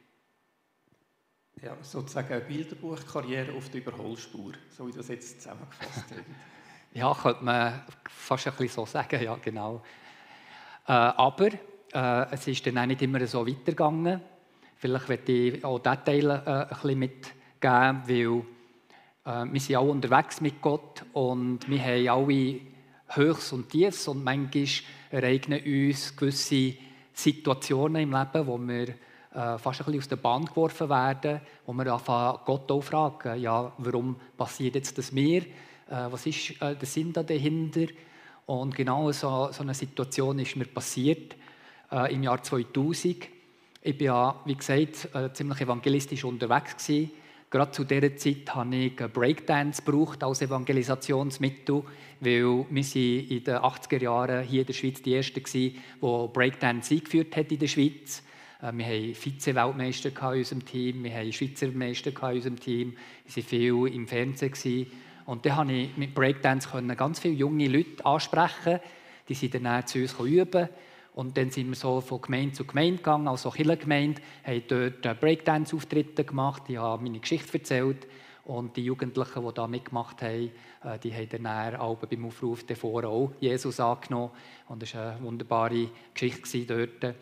Ja, 1.61 1.77
sozusagen 1.81 2.33
eine 2.33 2.41
Bilderbuchkarriere 2.41 3.53
auf 3.53 3.69
der 3.69 3.81
Überholspur, 3.81 4.53
so 4.69 4.87
wie 4.87 4.91
das 4.91 5.07
jetzt 5.07 5.41
zusammengefasst 5.41 6.11
haben. 6.11 6.25
ja, 6.93 7.13
könnte 7.13 7.43
man 7.43 7.83
fast 8.09 8.47
ein 8.47 8.53
bisschen 8.53 8.69
so 8.69 8.85
sagen, 8.85 9.23
ja, 9.23 9.35
genau. 9.35 9.81
Äh, 10.87 10.91
aber 10.91 11.49
äh, 11.93 12.33
es 12.33 12.47
ist 12.47 12.65
dann 12.67 12.77
auch 12.77 12.85
nicht 12.85 13.01
immer 13.01 13.25
so 13.25 13.47
weitergegangen. 13.47 14.21
Vielleicht 14.75 15.09
werde 15.09 15.31
ich 15.31 15.65
auch 15.65 15.79
diese 15.79 16.03
Teile 16.03 16.43
äh, 16.45 16.49
ein 16.49 16.67
bisschen 16.67 16.99
mitgeben, 16.99 18.01
weil 18.07 18.45
wir 19.25 19.59
sind 19.59 19.75
alle 19.75 19.89
unterwegs 19.89 20.39
mit 20.39 20.61
Gott 20.61 21.03
und 21.13 21.67
wir 21.67 21.83
haben 21.83 22.07
alle 22.09 22.59
Höchst 23.07 23.53
und 23.53 23.69
Tiefs 23.69 24.07
und 24.07 24.23
manchmal 24.23 24.67
ereignen 25.09 25.61
uns 25.65 26.15
gewisse 26.15 26.75
Situationen 27.11 28.03
im 28.03 28.11
Leben, 28.11 28.45
wo 28.45 28.59
wir 28.59 28.89
äh, 28.89 29.57
fast 29.57 29.81
ein 29.81 29.85
bisschen 29.85 29.99
aus 29.99 30.07
der 30.09 30.15
Bahn 30.17 30.45
geworfen 30.45 30.89
werden, 30.89 31.41
wo 31.65 31.73
wir 31.73 31.91
anfangen, 31.91 32.37
Gott 32.45 32.71
auch 32.71 32.81
fragen, 32.81 33.41
ja, 33.41 33.73
warum 33.79 34.15
passiert 34.37 34.75
jetzt 34.75 34.95
das 34.99 35.11
mir? 35.11 35.41
Äh, 35.41 35.45
was 36.11 36.27
ist 36.27 36.61
der 36.61 36.77
Sinn 36.83 37.11
dahinter? 37.11 37.87
Und 38.45 38.75
genau 38.75 39.11
so, 39.11 39.49
so 39.51 39.63
eine 39.63 39.73
Situation 39.73 40.37
ist 40.37 40.55
mir 40.55 40.65
passiert 40.65 41.35
im 42.09 42.21
Jahr 42.21 42.43
2000. 42.43 43.27
Ich 43.81 43.99
war 43.99 44.05
ja, 44.05 44.35
wie 44.45 44.55
gesagt, 44.55 45.09
ziemlich 45.33 45.61
evangelistisch 45.61 46.23
unterwegs 46.23 46.77
gewesen 46.77 47.09
Gerade 47.55 47.71
zu 47.71 47.85
dieser 47.85 48.17
Zeit 48.17 48.53
habe 48.53 48.75
ich 48.75 48.97
Breakdance 48.97 49.81
gebraucht 49.81 50.21
als 50.25 50.41
Evangelisationsmittel, 50.41 51.83
weil 52.19 52.65
wir 52.69 52.83
sind 52.83 53.31
in 53.31 53.45
den 53.45 53.55
80er 53.55 54.01
Jahren 54.01 54.43
hier 54.43 54.59
in 54.59 54.67
der 54.67 54.73
Schweiz 54.73 55.01
die 55.01 55.15
Ersten 55.15 55.41
die 55.53 55.79
Breakdance 56.33 56.93
eingeführt 56.93 57.33
hat 57.37 57.49
in 57.53 57.59
der 57.59 57.67
Schweiz. 57.67 58.23
Äh, 58.61 58.73
wir 58.73 58.85
hatten 58.85 59.15
Vize-Weltmeister 59.15 60.09
in 60.09 60.39
unserem 60.39 60.65
Team, 60.65 61.05
wir 61.05 61.13
hatten 61.15 61.31
Schweizer 61.31 61.71
Meister 61.71 62.09
in 62.09 62.35
unserem 62.35 62.59
Team, 62.59 62.97
wir 63.23 63.35
waren 63.37 63.43
viel 63.47 63.87
im 63.87 64.05
Fernsehen. 64.05 64.87
Und 65.25 65.45
dann 65.45 65.55
konnte 65.55 65.73
ich 65.75 65.95
mit 65.95 66.13
Breakdance 66.13 66.67
ganz 66.97 67.21
viele 67.21 67.35
junge 67.35 67.69
Leute 67.69 68.05
ansprechen, 68.05 68.81
die 69.29 69.33
sind 69.33 69.55
dann 69.55 69.87
zu 69.87 69.99
uns 69.99 70.19
üben 70.19 70.67
und 71.15 71.37
dann 71.37 71.49
sind 71.49 71.69
wir 71.69 71.75
so 71.75 72.01
von 72.01 72.21
Gemeinde 72.21 72.53
zu 72.53 72.65
Gemeinde 72.65 72.97
gegangen, 72.97 73.29
also 73.29 73.49
Kirchengemeinde, 73.49 74.21
haben 74.43 74.63
dort 74.67 75.19
Breakdance-Auftritte 75.21 76.25
gemacht, 76.25 76.63
ich 76.67 76.77
habe 76.77 77.01
meine 77.01 77.19
Geschichte 77.19 77.57
erzählt 77.57 78.05
und 78.43 78.75
die 78.75 78.83
Jugendlichen, 78.83 79.47
die 79.47 79.53
da 79.53 79.65
mitgemacht 79.65 80.21
haben, 80.21 80.51
äh, 80.83 80.99
die 81.01 81.13
haben 81.13 81.29
dann 81.29 81.75
auch 81.77 81.95
beim 81.95 82.25
Aufruf 82.25 82.65
davor 82.65 83.05
auch 83.05 83.31
Jesus 83.39 83.79
angenommen 83.79 84.31
und 84.67 84.81
das 84.81 84.93
war 84.93 85.13
eine 85.13 85.23
wunderbare 85.23 85.89
Geschichte 86.13 86.65
dort. 86.65 87.15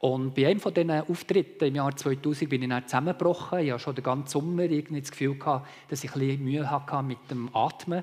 Und 0.00 0.34
bei 0.34 0.48
einem 0.48 0.58
von 0.58 0.74
diesen 0.74 0.90
Auftritten 0.90 1.66
im 1.66 1.76
Jahr 1.76 1.94
2000 1.94 2.50
bin 2.50 2.62
ich 2.62 2.68
dann 2.68 2.88
zusammengebrochen. 2.88 3.60
Ich 3.60 3.70
hatte 3.70 3.84
schon 3.84 3.94
den 3.94 4.02
ganzen 4.02 4.32
Sommer 4.32 4.64
irgendwie 4.64 5.00
das 5.00 5.12
Gefühl, 5.12 5.38
gehabt, 5.38 5.68
dass 5.88 6.02
ich 6.02 6.12
ein 6.12 6.18
bisschen 6.18 6.42
Mühe 6.42 6.68
hatte 6.68 7.02
mit 7.04 7.30
dem 7.30 7.54
Atmen. 7.54 8.02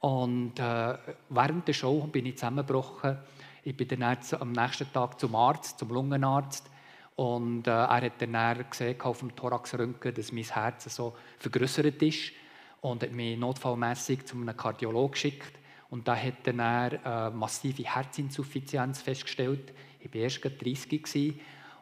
Und 0.00 0.58
äh, 0.58 0.94
während 1.28 1.68
der 1.68 1.74
Show 1.74 2.08
bin 2.10 2.24
ich 2.24 2.36
zusammengebrochen 2.36 3.18
ich 3.68 3.76
bin 3.76 3.86
dann 3.86 4.16
am 4.40 4.52
nächsten 4.52 4.90
Tag 4.94 5.20
zum 5.20 5.34
Arzt, 5.34 5.78
zum 5.78 5.90
Lungenarzt. 5.90 6.70
Und 7.16 7.66
äh, 7.66 7.70
er 7.70 8.00
hat 8.00 8.22
dann 8.22 8.64
gesehen 8.70 8.98
auf 9.02 9.18
dem 9.18 9.36
Thoraxröntgen, 9.36 10.14
dass 10.14 10.32
mein 10.32 10.44
Herz 10.44 10.84
so 10.94 11.14
vergrößert 11.38 12.00
ist 12.02 12.32
und 12.80 13.02
hat 13.02 13.12
mich 13.12 13.38
notfallmäßig 13.38 14.24
zu 14.24 14.36
einem 14.36 14.56
Kardiologen 14.56 15.12
geschickt. 15.12 15.58
Und 15.90 16.08
da 16.08 16.16
hat 16.16 16.34
dann 16.44 16.60
äh, 16.60 17.30
massive 17.30 17.82
Herzinsuffizienz 17.82 19.02
festgestellt. 19.02 19.74
Ich 20.00 20.14
war 20.14 20.20
erst 20.22 20.42
30 20.44 21.38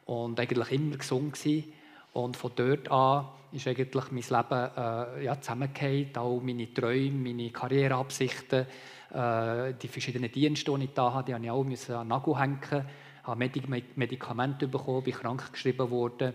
und 0.07 0.41
eigentlich 0.41 0.73
immer 0.73 0.97
gesund. 0.97 1.35
Gewesen. 1.35 1.73
Und 2.15 2.37
von 2.37 2.51
dort 2.57 2.91
an 2.91 3.29
ist 3.53 3.69
eigentlich 3.69 4.11
mein 4.11 4.23
Leben 4.23 4.71
äh, 4.77 5.25
ja, 5.25 5.41
zusammengefallen, 5.41 6.17
auch 6.17 6.41
meine 6.41 6.73
Träume, 6.73 7.13
meine 7.13 7.51
Karriereabsichten. 7.51 8.67
Äh, 9.11 9.75
die 9.75 9.89
verschiedenen 9.89 10.31
Dienste, 10.31 10.77
die 10.77 10.85
ich 10.85 10.95
da 10.95 11.13
hatte, 11.13 11.33
die 11.33 11.33
musste 11.33 11.47
ich 11.47 11.51
auch 11.51 11.65
müssen 11.65 11.95
an 11.95 12.05
den 12.05 12.09
Nagel 12.09 12.39
hängen. 12.39 12.61
Ich 12.63 13.27
habe 13.27 13.51
Medikamente 13.97 14.69
bekommen, 14.69 15.03
bin 15.03 15.15
krank 15.15 15.53
geschrieben 15.53 15.91
worden. 15.91 16.33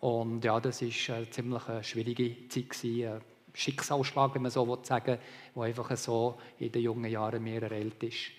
Und 0.00 0.44
ja, 0.44 0.60
das 0.60 0.82
war 0.82 1.16
eine 1.16 1.30
ziemlich 1.30 1.62
schwierige 1.82 2.48
Zeit. 2.48 2.84
Ein 2.84 3.20
Schicksalsschlag, 3.54 4.34
wenn 4.34 4.42
man 4.42 4.50
so 4.50 4.78
sagen 4.82 5.06
will, 5.06 5.18
der 5.54 5.62
einfach 5.62 5.96
so 5.96 6.38
in 6.58 6.70
den 6.70 6.82
jungen 6.82 7.10
Jahren 7.10 7.42
mehr 7.42 7.62
erhält 7.62 8.02
ist. 8.02 8.30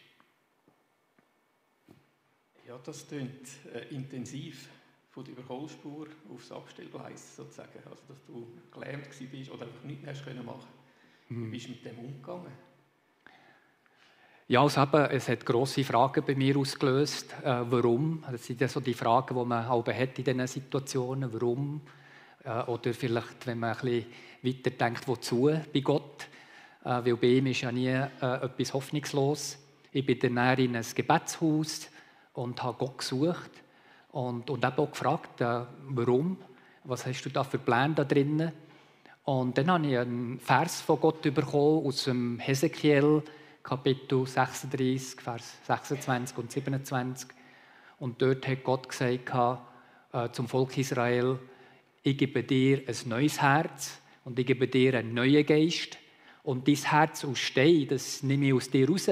Ja, 2.67 2.77
das 2.83 3.07
klingt 3.07 3.47
äh, 3.73 3.93
intensiv 3.95 4.69
von 5.09 5.23
der 5.23 5.33
Überholspur 5.33 6.07
aufs 6.31 6.51
Abstellgleis 6.51 7.35
sozusagen. 7.35 7.79
Also, 7.89 8.03
dass 8.07 8.23
du 8.25 8.47
gelähmt 8.71 9.07
warst 9.07 9.51
oder 9.51 9.65
einfach 9.65 9.83
nichts 9.83 10.25
mehr 10.25 10.35
machen 10.35 10.45
konntest. 10.45 10.67
Wie 11.29 11.35
mhm. 11.35 11.51
bist 11.51 11.65
du 11.65 11.71
mit 11.71 11.85
dem 11.85 11.99
umgegangen? 11.99 12.51
Ja, 14.49 14.61
also 14.61 14.81
eben, 14.81 15.05
es 15.11 15.27
hat 15.27 15.45
grosse 15.45 15.83
Fragen 15.83 16.23
bei 16.25 16.33
mir 16.33 16.55
ausgelöst. 16.55 17.35
Äh, 17.43 17.63
warum? 17.69 18.23
Das 18.31 18.45
sind 18.45 18.61
ja 18.61 18.69
so 18.69 18.79
die 18.79 18.93
Fragen, 18.93 19.37
die 19.37 19.45
man 19.45 19.67
halb 19.67 19.89
hat 19.89 20.17
in 20.17 20.23
diesen 20.23 20.47
Situationen. 20.47 21.33
Warum? 21.33 21.81
Äh, 22.45 22.61
oder 22.61 22.93
vielleicht, 22.93 23.45
wenn 23.45 23.59
man 23.59 23.71
ein 23.71 23.81
bisschen 23.81 24.05
weiter 24.43 24.69
denkt, 24.69 25.05
wozu 25.05 25.51
bei 25.73 25.81
Gott? 25.81 26.29
Äh, 26.85 26.89
weil 26.89 27.17
bei 27.17 27.27
ihm 27.27 27.47
ist 27.47 27.59
ja 27.59 27.73
nie 27.73 27.87
äh, 27.87 28.07
etwas 28.21 28.73
hoffnungslos. 28.73 29.57
Ich 29.91 30.05
bin 30.05 30.17
dann 30.17 30.57
in 30.57 30.77
ein 30.77 30.85
Gebetshaus 30.95 31.89
und 32.31 32.63
habe 32.63 32.77
Gott 32.77 32.99
gesucht 32.99 33.51
und, 34.13 34.49
und 34.49 34.63
eben 34.63 34.77
auch 34.77 34.91
gefragt, 34.91 35.41
äh, 35.41 35.65
warum? 35.89 36.37
Was 36.85 37.05
hast 37.05 37.21
du 37.23 37.29
da 37.29 37.43
für 37.43 37.57
Pläne 37.57 37.95
da 37.95 38.05
drinnen? 38.05 38.53
Und 39.25 39.57
dann 39.57 39.69
habe 39.69 39.87
ich 39.87 39.97
einen 39.97 40.39
Vers 40.39 40.79
von 40.79 41.01
Gott 41.01 41.21
bekommen 41.21 41.85
aus 41.85 42.05
dem 42.05 42.39
Hesekiel 42.39 43.23
Kapitel 43.67 44.25
36, 44.25 45.19
Vers 45.19 45.57
26 45.65 46.37
und 46.37 46.49
27. 46.49 47.29
Und 47.99 48.21
dort 48.21 48.47
hat 48.47 48.63
Gott 48.63 48.87
gesagt 48.87 49.29
äh, 50.13 50.29
zum 50.31 50.47
Volk 50.47 50.77
Israel, 50.77 51.37
ich 52.01 52.17
gebe 52.17 52.43
dir 52.43 52.83
ein 52.87 53.09
neues 53.09 53.41
Herz 53.41 53.99
und 54.23 54.39
ich 54.39 54.45
gebe 54.45 54.69
dir 54.69 54.97
einen 54.97 55.13
neuen 55.13 55.45
Geist. 55.45 55.97
Und 56.43 56.65
dein 56.65 56.75
Herz 56.75 57.25
aus 57.25 57.39
Stein, 57.39 57.87
das 57.89 58.23
nehme 58.23 58.45
ich 58.47 58.53
aus 58.53 58.69
dir 58.69 58.87
raus. 58.87 59.09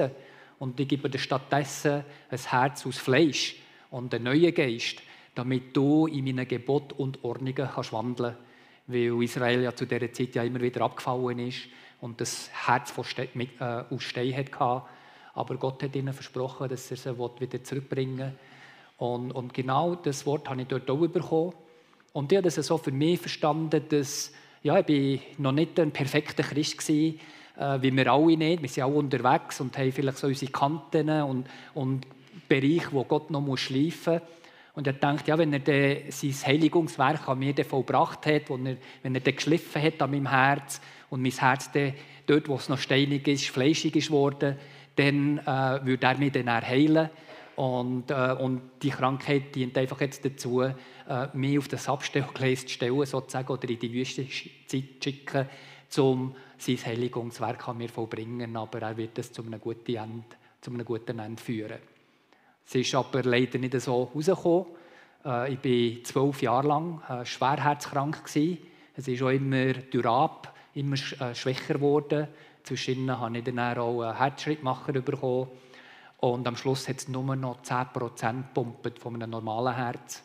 Und 0.58 0.80
ich 0.80 0.88
gebe 0.88 1.10
dir 1.10 1.18
stattdessen 1.18 2.02
ein 2.30 2.38
Herz 2.38 2.86
aus 2.86 2.96
Fleisch 2.96 3.56
und 3.90 4.14
einen 4.14 4.24
neuen 4.24 4.54
Geist, 4.54 5.02
damit 5.34 5.76
du 5.76 6.06
in 6.06 6.24
meinen 6.24 6.48
Gebot 6.48 6.94
und 6.94 7.22
Ordnungen 7.24 7.54
kannst 7.56 7.92
wandeln 7.92 8.32
kannst. 8.32 8.86
Weil 8.86 9.22
Israel 9.22 9.64
ja 9.64 9.76
zu 9.76 9.84
dieser 9.84 10.10
Zeit 10.14 10.34
ja 10.34 10.44
immer 10.44 10.62
wieder 10.62 10.80
abgefallen 10.80 11.40
ist 11.40 11.68
und 12.06 12.20
das 12.20 12.50
Herz 12.66 12.92
von 12.92 13.02
Ste 13.02 13.28
mit, 13.34 13.60
äh, 13.60 13.82
aus 13.90 14.02
Stein 14.04 14.34
hatte. 14.36 14.82
Aber 15.34 15.56
Gott 15.56 15.82
hat 15.82 15.96
ihnen 15.96 16.14
versprochen, 16.14 16.68
dass 16.68 16.88
er 16.90 16.96
sie 16.96 17.18
wieder 17.18 17.64
zurückbringen 17.64 18.18
will. 18.18 18.32
Und, 18.98 19.32
und, 19.32 19.52
genau 19.52 19.96
das 19.96 20.24
Wort 20.24 20.48
habe 20.48 20.62
ich 20.62 20.68
dort 20.68 20.88
auch 20.88 21.06
bekommen. 21.08 21.52
Und 22.12 22.30
ich 22.30 22.38
habe 22.38 22.44
das 22.44 22.54
so 22.54 22.78
für 22.78 22.92
mich 22.92 23.20
verstanden, 23.20 23.82
dass 23.88 24.32
ja, 24.62 24.78
ich 24.78 24.86
bin 24.86 25.20
noch 25.38 25.52
nicht 25.52 25.78
ein 25.80 25.90
perfekter 25.90 26.44
Christ 26.44 26.88
war. 26.88 27.76
äh, 27.76 27.82
wie 27.82 27.94
wir 27.94 28.10
alle 28.10 28.36
nicht. 28.36 28.62
Wir 28.62 28.68
sind 28.68 28.84
alle 28.84 28.94
unterwegs 28.94 29.60
und 29.60 29.76
haben 29.76 29.92
vielleicht 29.92 30.18
so 30.18 30.28
unsere 30.28 30.52
Kanten 30.52 31.10
und, 31.22 31.46
und 31.74 32.06
Bereiche, 32.48 32.92
wo 32.92 33.02
Gott 33.04 33.30
noch 33.30 33.56
schleifen 33.56 34.14
muss. 34.14 34.22
Und 34.74 34.86
er 34.86 34.92
denkt, 34.92 35.26
ja, 35.26 35.36
wenn 35.36 35.52
er 35.52 36.12
sein 36.12 36.34
Heiligungswerk 36.46 37.28
an 37.28 37.38
mir 37.38 37.54
vollbracht 37.64 38.26
hat, 38.26 38.48
wenn 38.50 38.66
er, 38.66 38.76
wenn 39.02 39.14
er 39.14 39.20
geschliffen 39.20 39.82
hat 39.82 40.00
an 40.00 40.10
meinem 40.10 40.30
Herz 40.30 40.80
und 41.10 41.22
mein 41.22 41.32
Herz 41.32 41.70
dann 41.72 41.94
dort, 42.26 42.48
wo 42.48 42.56
es 42.56 42.68
noch 42.68 42.78
steinig 42.78 43.26
ist, 43.28 43.48
fleischig 43.48 43.96
ist 43.96 44.10
worden, 44.10 44.56
dann 44.96 45.38
äh, 45.38 45.84
würde 45.84 46.06
er 46.06 46.18
mich 46.18 46.32
dann 46.32 46.48
heilen. 46.48 47.10
Und, 47.56 48.10
äh, 48.10 48.36
und 48.38 48.60
die 48.82 48.90
Krankheit 48.90 49.54
dient 49.54 49.78
einfach 49.78 50.00
jetzt 50.00 50.24
dazu, 50.24 50.62
äh, 50.62 50.74
mich 51.32 51.58
auf 51.58 51.68
das 51.68 51.88
Abstellgleis 51.88 52.62
zu 52.62 52.68
stellen, 52.68 53.06
sozusagen, 53.06 53.48
oder 53.48 53.68
in 53.68 53.78
die 53.78 53.92
Wüste 53.92 54.26
zu 54.26 54.82
schicken, 55.02 55.46
um 55.98 56.34
sein 56.58 56.78
Heiligungswerk 56.84 57.68
an 57.68 57.78
mir 57.78 57.88
vollbringen. 57.88 58.56
Aber 58.56 58.82
er 58.82 58.96
wird 58.96 59.18
es 59.18 59.32
zu 59.32 59.42
einem 59.42 59.60
guten 59.60 59.96
Ende, 59.96 60.24
zu 60.60 60.70
einem 60.70 60.84
guten 60.84 61.18
Ende 61.18 61.42
führen. 61.42 61.78
Es 62.66 62.74
ist 62.74 62.94
aber 62.94 63.22
leider 63.22 63.58
nicht 63.58 63.80
so 63.80 64.10
herausgekommen. 64.12 64.66
Äh, 65.24 65.54
ich 65.54 65.98
war 65.98 66.04
zwölf 66.04 66.42
Jahre 66.42 66.68
lang 66.68 67.00
äh, 67.08 67.24
schwerherzkrank. 67.24 68.22
Es 68.26 69.08
ist 69.08 69.22
auch 69.22 69.30
immer 69.30 69.72
durch 69.72 70.04
immer 70.76 70.94
äh, 70.94 71.34
schwächer 71.34 71.74
geworden. 71.74 72.28
Zwischen 72.62 73.10
habe 73.10 73.38
ich 73.38 73.44
dann 73.44 73.58
auch 73.58 74.02
einen 74.02 74.16
Herzschrittmacher 74.16 74.92
bekommen. 74.92 75.48
Und 76.18 76.46
am 76.46 76.56
Schluss 76.56 76.88
hat 76.88 76.96
es 76.98 77.08
nur 77.08 77.36
noch 77.36 77.62
10% 77.62 78.42
pumpt 78.54 78.98
von 78.98 79.14
einem 79.14 79.30
normalen 79.30 79.74
Herz. 79.74 80.22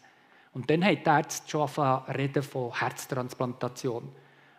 Und 0.53 0.69
dann 0.69 0.83
hat 0.83 1.05
der 1.05 1.13
Arzt 1.13 1.49
schon 1.49 1.67
reden 1.67 2.43
von 2.43 2.73
Herztransplantation. 2.73 4.09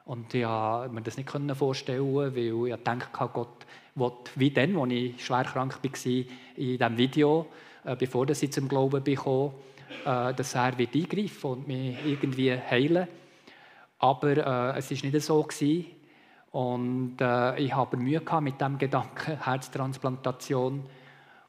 Und 0.05 0.35
ich 0.35 0.43
konnte 0.43 0.89
mir 0.93 1.03
das 1.03 1.17
nicht 1.17 1.31
vorstellen, 1.31 2.15
weil 2.15 2.69
ich 2.69 2.83
dachte, 2.83 3.31
Gott 3.33 3.67
will, 3.95 4.13
wie 4.37 4.51
dann, 4.51 4.77
als 4.77 4.93
ich 4.93 5.25
schwer 5.25 5.45
krank 5.45 5.79
war, 5.83 6.05
in 6.05 6.27
diesem 6.57 6.97
Video, 6.97 7.47
äh, 7.85 7.97
bevor 7.97 8.29
ich 8.29 8.53
zum 8.53 8.69
Glauben 8.69 9.03
bekam, 9.05 9.53
äh, 10.05 10.35
dass 10.35 10.55
er 10.55 10.77
wird 10.79 10.95
eingreifen 10.95 11.51
und 11.51 11.69
mich 11.69 11.97
irgendwie 12.05 12.53
heilen 12.53 13.07
Aber 14.03 14.37
äh, 14.37 14.79
es 14.79 14.91
war 14.91 15.11
nicht 15.11 15.23
so. 15.23 15.43
Gewesen. 15.43 15.87
Und 16.51 17.17
äh, 17.21 17.59
ich 17.61 17.75
habe 17.75 17.97
Mühe 17.97 18.21
mit 18.41 18.61
dem 18.61 18.77
Gedanken 18.77 19.39
Herztransplantation. 19.45 20.85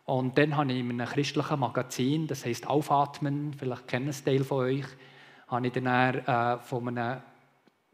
Und 0.05 0.37
dann 0.37 0.55
habe 0.55 0.71
ich 0.71 0.79
in 0.79 0.91
einem 0.91 1.07
christlichen 1.07 1.59
Magazin, 1.59 2.27
das 2.27 2.45
heißt 2.45 2.67
Aufatmen, 2.67 3.53
vielleicht 3.57 3.87
kennen 3.87 4.09
es 4.09 4.23
Teil 4.23 4.43
von 4.43 4.65
euch, 4.65 4.85
habe 5.47 5.67
ich 5.67 5.73
dann 5.73 5.87
äh, 5.87 6.59
von 6.59 6.87
einem 6.89 7.21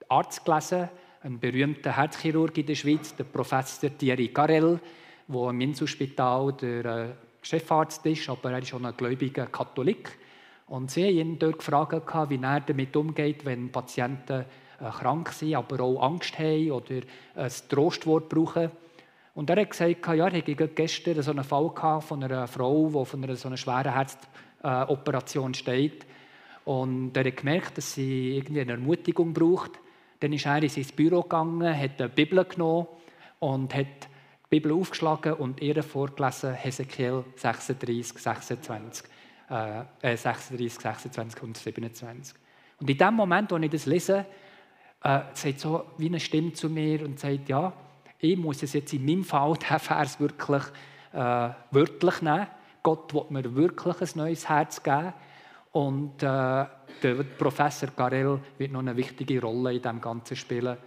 Arzt 0.07 0.43
gelesen, 0.43 0.89
einem 1.21 1.39
berühmten 1.39 1.93
Herzchirurg 1.93 2.57
in 2.57 2.65
der 2.65 2.75
Schweiz, 2.75 3.15
der 3.15 3.25
Professor 3.25 3.95
Thierry 3.95 4.29
Carrel, 4.29 4.79
der 5.27 5.49
im 5.49 5.61
Inselspital 5.61 6.53
der 6.53 6.85
äh, 6.85 7.09
Chefarzt 7.43 8.05
ist, 8.07 8.27
aber 8.27 8.51
er 8.51 8.59
ist 8.59 8.73
auch 8.73 8.83
ein 8.83 8.97
gläubiger 8.97 9.45
Katholik. 9.45 10.17
Und 10.69 10.91
sie 10.91 11.05
haben 11.07 11.17
ihn 11.17 11.39
dort 11.39 11.57
gefragt, 11.57 12.29
wie 12.29 12.39
er 12.41 12.59
damit 12.61 12.95
umgeht, 12.95 13.43
wenn 13.43 13.71
Patienten 13.71 14.45
äh, 14.79 14.89
krank 14.91 15.29
sind, 15.29 15.55
aber 15.55 15.83
auch 15.83 16.01
Angst 16.03 16.37
haben 16.37 16.71
oder 16.71 17.01
ein 17.35 17.51
Trostwort 17.67 18.29
brauchen. 18.29 18.71
Und 19.33 19.49
er 19.49 19.61
hat 19.61 19.71
gesagt, 19.71 20.07
ja, 20.07 20.27
er 20.27 20.37
hatte 20.37 20.55
gestern 20.55 21.21
so 21.23 21.31
einen 21.31 21.43
Fall 21.43 21.71
von 22.01 22.23
einer 22.23 22.47
Frau, 22.47 22.89
die 22.93 23.05
von 23.05 23.23
einer 23.23 23.35
so 23.35 23.47
einer 23.47 23.57
schweren 23.57 23.93
Herzoperation 23.93 25.53
steht. 25.55 26.05
Und 26.65 27.17
er 27.17 27.25
hat 27.25 27.37
gemerkt, 27.37 27.77
dass 27.77 27.93
sie 27.93 28.37
irgendwie 28.37 28.61
eine 28.61 28.73
Ermutigung 28.73 29.33
braucht. 29.33 29.71
Dann 30.19 30.33
ist 30.33 30.45
er 30.45 30.61
in 30.61 30.69
sein 30.69 30.85
Büro 30.95 31.23
gegangen, 31.23 31.75
hat 31.75 31.99
eine 31.99 32.09
Bibel 32.09 32.45
genommen 32.45 32.87
und 33.39 33.73
hat 33.73 33.87
die 34.51 34.59
Bibel 34.59 34.73
aufgeschlagen 34.73 35.33
und 35.33 35.61
ihr 35.61 35.81
vorgelesen, 35.81 36.53
Hesekiel 36.53 37.23
36, 37.37 38.19
26, 38.19 39.09
äh, 39.49 40.15
36, 40.15 40.79
26 40.79 41.43
und 41.43 41.57
27. 41.57 42.35
Und 42.79 42.89
in 42.89 42.97
dem 42.97 43.13
Moment, 43.13 43.51
wo 43.51 43.57
ich 43.57 43.69
das 43.69 43.85
lese, 43.85 44.25
äh, 45.03 45.19
sagt 45.33 45.59
so 45.59 45.85
wie 45.97 46.07
eine 46.07 46.19
Stimme 46.19 46.53
zu 46.53 46.69
mir 46.69 47.03
und 47.03 47.19
sagt, 47.19 47.49
ja, 47.49 47.73
ich 48.19 48.37
muss 48.37 48.63
es 48.63 48.73
jetzt 48.73 48.93
in 48.93 49.05
meinem 49.05 49.23
Fall, 49.23 49.53
diesen 49.61 49.79
Vers 49.79 50.19
wirklich 50.19 50.63
äh, 51.13 51.49
wörtlich 51.71 52.21
nehmen. 52.21 52.47
Gott 52.83 53.13
will 53.13 53.25
mir 53.29 53.55
wirklich 53.55 54.01
ein 54.01 54.09
neues 54.15 54.47
Herz 54.47 54.81
geben. 54.81 55.13
Und 55.71 56.23
äh, 56.23 56.65
der 57.03 57.23
Professor 57.37 57.89
Garel 57.95 58.39
wird 58.57 58.71
noch 58.71 58.79
eine 58.79 58.95
wichtige 58.95 59.41
Rolle 59.41 59.73
in 59.73 59.81
dem 59.81 60.01
Ganzen 60.01 60.35
spielen. 60.35 60.77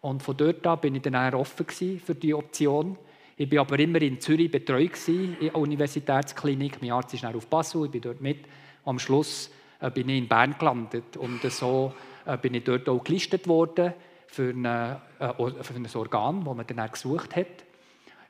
Und 0.00 0.22
von 0.22 0.36
dort 0.36 0.66
an 0.66 0.80
bin 0.80 0.94
ich 0.94 1.02
dann 1.02 1.34
offen 1.34 1.66
für 1.66 2.14
die 2.14 2.34
Option. 2.34 2.98
Ich 3.36 3.50
war 3.50 3.62
aber 3.62 3.78
immer 3.80 4.00
in 4.00 4.20
Zürich 4.20 4.48
betreut 4.48 4.96
in 5.08 5.36
der 5.40 5.56
Universitätsklinik. 5.56 6.80
Mein 6.80 6.92
Arzt 6.92 7.14
ist 7.14 7.24
auf 7.24 7.48
Basel, 7.48 7.86
ich 7.86 7.90
bin 7.90 8.00
dort 8.00 8.20
mit. 8.20 8.44
Am 8.84 9.00
Schluss 9.00 9.50
äh, 9.80 9.90
bin 9.90 10.08
ich 10.08 10.18
in 10.18 10.28
Bern 10.28 10.54
gelandet 10.56 11.16
und 11.16 11.42
so 11.50 11.92
äh, 12.26 12.38
bin 12.38 12.54
ich 12.54 12.62
dort 12.62 12.88
auch 12.88 13.02
gelistet 13.02 13.48
worden 13.48 13.92
für, 14.28 14.50
eine, 14.50 15.00
äh, 15.18 15.62
für 15.62 15.74
ein 15.74 15.88
Organ, 15.94 16.44
das 16.44 16.54
man 16.54 16.66
dann 16.66 16.90
gesucht 16.90 17.34
hat. 17.34 17.46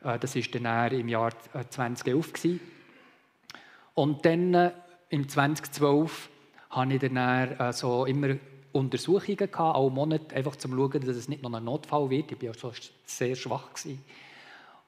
Äh, 0.04 0.18
das 0.18 0.36
war 0.36 0.60
dann 0.60 0.92
im 0.98 1.08
Jahr 1.08 1.32
2011. 1.68 2.44
Äh, 2.44 2.58
Und 3.92 4.24
dann 4.24 4.72
im 5.10 5.28
2012 5.28 6.30
hatte 6.70 6.94
ich 6.94 7.12
dann 7.12 7.72
so 7.74 8.06
immer 8.06 8.36
Untersuchungen 8.72 9.36
gehabt, 9.36 9.58
auch 9.58 9.90
Monate, 9.90 10.34
einfach 10.34 10.56
zum 10.56 10.72
schauen, 10.72 11.00
dass 11.04 11.16
es 11.16 11.28
nicht 11.28 11.42
noch 11.42 11.52
ein 11.52 11.62
Notfall 11.62 12.08
wird. 12.08 12.32
Ich 12.32 12.38
war 12.38 12.46
ja 12.46 12.54
so 12.54 12.72
sehr 13.04 13.36
schwach. 13.36 13.68
Gewesen. 13.74 14.02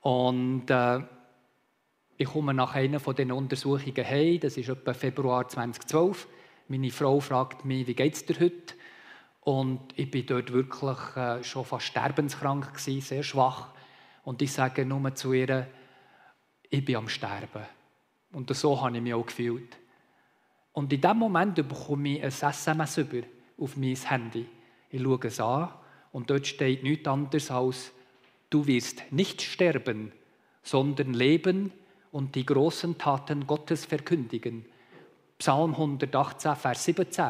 Und 0.06 0.70
äh, 0.70 1.00
ich 2.16 2.28
komme 2.28 2.54
nach 2.54 2.76
einer 2.76 3.00
von 3.00 3.16
diesen 3.16 3.32
Untersuchungen 3.32 4.06
heim, 4.06 4.38
das 4.38 4.56
ist 4.56 4.68
etwa 4.68 4.94
Februar 4.94 5.48
2012. 5.48 6.28
Meine 6.68 6.92
Frau 6.92 7.18
fragt 7.18 7.64
mich, 7.64 7.88
wie 7.88 7.94
geht 7.94 8.14
es 8.14 8.24
dir 8.24 8.38
heute? 8.38 8.74
Und 9.40 9.80
ich 9.96 10.08
bin 10.08 10.24
dort 10.24 10.52
wirklich 10.52 11.16
äh, 11.16 11.42
schon 11.42 11.64
fast 11.64 11.86
sterbenskrank 11.86 12.72
gewesen, 12.72 13.00
sehr 13.00 13.24
schwach. 13.24 13.70
Und 14.22 14.40
ich 14.42 14.52
sage 14.52 14.86
nur 14.86 15.12
zu 15.16 15.32
ihr, 15.32 15.66
ich 16.70 16.84
bin 16.84 16.94
am 16.94 17.08
Sterben. 17.08 17.66
Und 18.30 18.54
so 18.54 18.80
habe 18.80 18.96
ich 18.96 19.02
mich 19.02 19.12
auch 19.14 19.26
gefühlt. 19.26 19.76
Und 20.72 20.92
in 20.92 21.00
dem 21.00 21.16
Moment 21.16 21.56
bekomme 21.56 22.10
ich 22.10 22.22
ein 22.22 22.28
SMS 22.28 22.98
über 22.98 23.26
auf 23.58 23.76
mein 23.76 23.96
Handy. 23.96 24.46
Ich 24.88 25.02
schaue 25.02 25.18
es 25.24 25.40
an 25.40 25.70
und 26.12 26.30
dort 26.30 26.46
steht 26.46 26.84
nichts 26.84 27.08
anderes 27.08 27.50
als, 27.50 27.90
du 28.50 28.66
wirst 28.66 29.02
nicht 29.10 29.42
sterben, 29.42 30.12
sondern 30.62 31.14
leben 31.14 31.72
und 32.12 32.34
die 32.34 32.46
großen 32.46 32.98
Taten 32.98 33.46
Gottes 33.46 33.84
verkündigen. 33.84 34.64
Psalm 35.38 35.72
118, 35.72 36.56
Vers 36.56 36.84
17. 36.84 37.26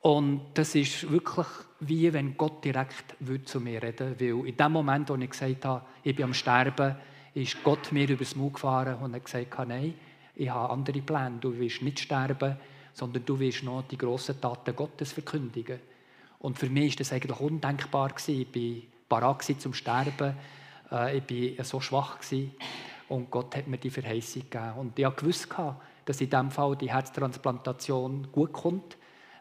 Und 0.00 0.40
das 0.54 0.74
ist 0.74 1.10
wirklich 1.10 1.46
wie 1.80 2.12
wenn 2.12 2.36
Gott 2.36 2.64
direkt 2.64 3.16
zu 3.44 3.60
mir 3.60 3.82
reden 3.82 4.18
würde. 4.18 4.38
Weil 4.38 4.48
in 4.48 4.56
dem 4.56 4.72
Moment, 4.72 5.08
wo 5.08 5.16
ich 5.16 5.30
gesagt 5.30 5.64
habe, 5.64 5.84
ich 6.02 6.14
bin 6.14 6.24
am 6.24 6.34
Sterben, 6.34 6.96
ist 7.34 7.62
Gott 7.62 7.92
mir 7.92 8.08
übers 8.08 8.36
Maul 8.36 8.52
gefahren 8.52 8.96
und 9.02 9.14
hat 9.14 9.24
gesagt, 9.24 9.68
nein, 9.68 9.94
ich 10.34 10.48
habe 10.48 10.72
andere 10.72 11.00
Pläne. 11.00 11.38
Du 11.40 11.56
wirst 11.58 11.82
nicht 11.82 12.00
sterben, 12.00 12.56
sondern 12.92 13.24
du 13.24 13.38
wirst 13.38 13.62
noch 13.62 13.82
die 13.88 13.98
grossen 13.98 14.40
Taten 14.40 14.76
Gottes 14.76 15.12
verkündigen. 15.12 15.80
Und 16.38 16.58
für 16.58 16.68
mich 16.68 16.94
war 16.94 16.98
das 16.98 17.12
eigentlich 17.12 17.40
undenkbar. 17.40 18.12
Ich 18.26 18.28
war 18.28 18.82
parat 19.20 19.42
zum 19.42 19.74
Sterben. 19.74 20.36
Äh, 20.90 21.18
ich 21.18 21.58
war 21.58 21.64
so 21.64 21.80
schwach. 21.80 22.18
Und 23.08 23.30
Gott 23.30 23.56
hat 23.56 23.66
mir 23.66 23.78
die 23.78 23.90
Verheißung 23.90 24.42
gegeben. 24.48 24.72
Und 24.78 24.98
ich 24.98 25.24
wusste, 25.24 25.76
dass 26.04 26.20
in 26.20 26.30
diesem 26.30 26.50
Fall 26.50 26.76
die 26.76 26.90
Herztransplantation 26.90 28.28
gut 28.32 28.52
kommt 28.52 28.96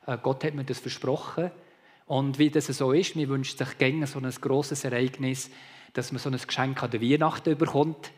äh, 0.05 0.17
Gott 0.21 0.43
hat 0.43 0.53
mir 0.53 0.63
das 0.63 0.79
versprochen. 0.79 1.51
Und 2.07 2.39
wie 2.39 2.49
das 2.49 2.67
so 2.67 2.91
ist, 2.91 3.15
mir 3.15 3.29
wünscht 3.29 3.57
sich 3.57 3.77
gerne 3.77 4.07
so 4.07 4.19
ein 4.19 4.29
grosses 4.29 4.83
Ereignis, 4.83 5.49
dass 5.93 6.11
man 6.11 6.19
so 6.19 6.29
ein 6.29 6.37
Geschenk 6.37 6.81
an 6.83 6.91
der 6.91 7.01
Weihnachten 7.01 7.57
bekommt 7.57 8.11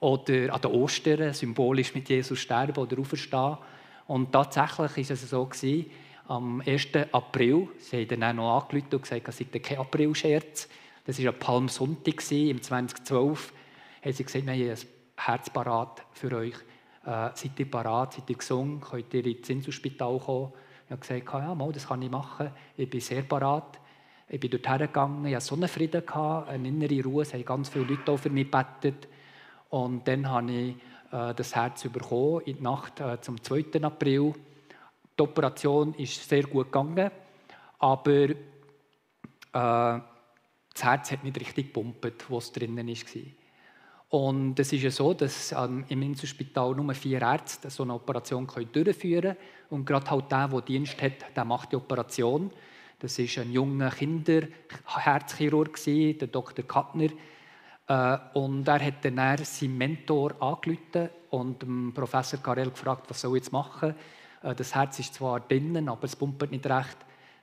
oder 0.00 0.52
an 0.52 0.60
der 0.60 0.70
Ostern, 0.72 1.32
symbolisch 1.32 1.94
mit 1.94 2.08
Jesus 2.08 2.38
sterben 2.38 2.76
oder 2.76 2.98
auferstehen. 2.98 3.58
Und 4.06 4.32
tatsächlich 4.32 5.08
war 5.08 5.14
es 5.14 5.30
so 5.30 5.46
gewesen, 5.46 5.90
am 6.26 6.60
1. 6.60 6.88
April, 7.12 7.68
sie 7.78 8.02
haben 8.02 8.20
dann 8.20 8.22
auch 8.24 8.34
noch 8.34 8.62
angerufen 8.62 8.94
und 8.94 9.02
gesagt, 9.02 9.28
es 9.28 9.38
sei 9.38 9.44
kein 9.44 9.78
April-Scherz. 9.78 10.68
Das 11.08 11.18
war 11.24 11.32
ein 11.32 11.38
Palmsonntag 11.38 12.30
im 12.32 12.60
2012. 12.60 13.54
Haben 14.04 14.12
sie 14.12 14.24
gesagt, 14.24 14.44
wir 14.44 14.52
haben 14.52 14.60
ein 14.60 14.76
Herz 15.16 15.48
parat 15.48 16.04
für 16.12 16.30
euch. 16.36 16.52
Äh, 17.02 17.30
seid 17.32 17.58
ihr 17.58 17.70
parat, 17.70 18.12
seid 18.12 18.28
ihr 18.28 18.36
gesungen, 18.36 18.82
könnt 18.82 19.14
ihr 19.14 19.24
ins 19.24 19.48
Inselspital 19.48 20.18
kommen? 20.18 20.52
Ich 20.84 20.90
habe 20.90 21.00
gesagt, 21.00 21.32
ja, 21.32 21.54
mal, 21.54 21.72
das 21.72 21.88
kann 21.88 22.02
ich 22.02 22.10
machen. 22.10 22.50
Ich 22.76 22.90
bin 22.90 23.00
sehr 23.00 23.22
parat. 23.22 23.80
Ich 24.28 24.38
bin 24.38 24.50
dorthin 24.50 24.80
gegangen, 24.80 25.24
ich 25.24 25.34
hatte 25.34 25.46
so 25.46 25.54
einen 25.54 25.66
Frieden, 25.66 26.06
eine 26.06 26.68
innere 26.68 27.02
Ruhe. 27.02 27.22
Es 27.22 27.32
haben 27.32 27.42
ganz 27.42 27.70
viele 27.70 27.86
Leute 27.86 28.12
auch 28.12 28.18
für 28.18 28.28
mich 28.28 28.50
gebetet. 28.50 29.08
Und 29.70 30.06
dann 30.06 30.28
habe 30.28 30.52
ich 30.52 30.76
äh, 31.10 31.32
das 31.32 31.54
Herz 31.54 31.88
bekommen, 31.88 32.42
in 32.44 32.56
der 32.56 32.62
Nacht 32.64 33.00
äh, 33.00 33.18
zum 33.22 33.42
2. 33.42 33.80
April. 33.80 34.34
Die 35.18 35.22
Operation 35.22 35.94
ist 35.94 36.28
sehr 36.28 36.42
gut 36.42 36.66
gegangen, 36.66 37.10
aber 37.78 38.28
äh, 39.54 40.00
das 40.78 40.84
Herz 40.84 41.10
hat 41.10 41.24
nicht 41.24 41.40
richtig 41.40 41.74
gepumpt, 41.74 42.30
wo 42.30 42.38
es 42.38 42.52
drinnen 42.52 42.86
war. 42.86 43.22
Und 44.10 44.58
es 44.60 44.72
ist 44.72 44.82
ja 44.82 44.90
so, 44.90 45.12
dass 45.12 45.50
ähm, 45.52 45.84
im 45.88 46.02
Inselspital 46.02 46.74
nur 46.74 46.94
vier 46.94 47.20
Ärzte 47.20 47.68
so 47.68 47.82
eine 47.82 47.94
Operation 47.94 48.46
können 48.46 48.70
durchführen 48.72 49.22
können. 49.22 49.36
Und 49.70 49.84
gerade 49.84 50.08
halt 50.08 50.30
der, 50.30 50.46
der 50.46 50.60
Dienst 50.62 51.02
hat, 51.02 51.36
der 51.36 51.44
macht 51.44 51.72
die 51.72 51.76
Operation. 51.76 52.50
Das 53.00 53.18
ist 53.18 53.38
ein 53.38 53.52
junger 53.52 53.90
Kinderherzchirurg, 53.90 55.78
der 55.84 56.28
Dr. 56.28 56.64
Kattner. 56.64 57.08
Äh, 57.88 58.18
und 58.38 58.68
er 58.68 58.84
hat 58.84 59.04
dann 59.04 59.44
seinen 59.44 59.76
Mentor 59.76 60.40
angerufen 60.40 61.10
und 61.30 61.60
dem 61.60 61.92
Professor 61.92 62.40
Karel 62.40 62.70
gefragt, 62.70 63.10
was 63.10 63.20
soll 63.20 63.36
ich 63.36 63.42
jetzt 63.42 63.52
machen. 63.52 63.96
Äh, 64.42 64.54
das 64.54 64.76
Herz 64.76 65.00
ist 65.00 65.14
zwar 65.14 65.40
drinnen, 65.40 65.88
aber 65.88 66.04
es 66.04 66.14
pumpt 66.14 66.50
nicht 66.52 66.66
recht. 66.66 66.96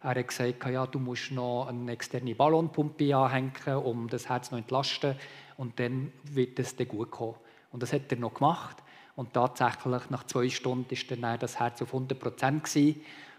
Er 0.05 0.11
hat 0.11 0.27
gesagt, 0.27 0.63
ja, 0.67 0.85
du 0.85 0.99
musst 0.99 1.31
noch 1.31 1.65
eine 1.67 1.91
externe 1.91 2.35
Ballonpumpe 2.35 3.15
anhängen, 3.15 3.51
um 3.83 4.07
das 4.07 4.29
Herz 4.29 4.51
noch 4.51 4.59
entlasten. 4.59 5.15
Und 5.57 5.79
dann 5.79 6.13
wird 6.25 6.59
es 6.59 6.75
dann 6.75 6.87
gut 6.87 7.09
kommen. 7.09 7.33
Und 7.71 7.81
das 7.81 7.91
hat 7.91 8.11
er 8.11 8.19
noch 8.19 8.35
gemacht. 8.35 8.77
Und 9.15 9.33
tatsächlich, 9.33 10.09
nach 10.11 10.23
zwei 10.25 10.47
Stunden 10.47 10.91
war 10.91 11.17
dann 11.17 11.39
das 11.39 11.59
Herz 11.59 11.81
auf 11.81 11.91
100 11.91 12.19
Prozent. 12.19 12.69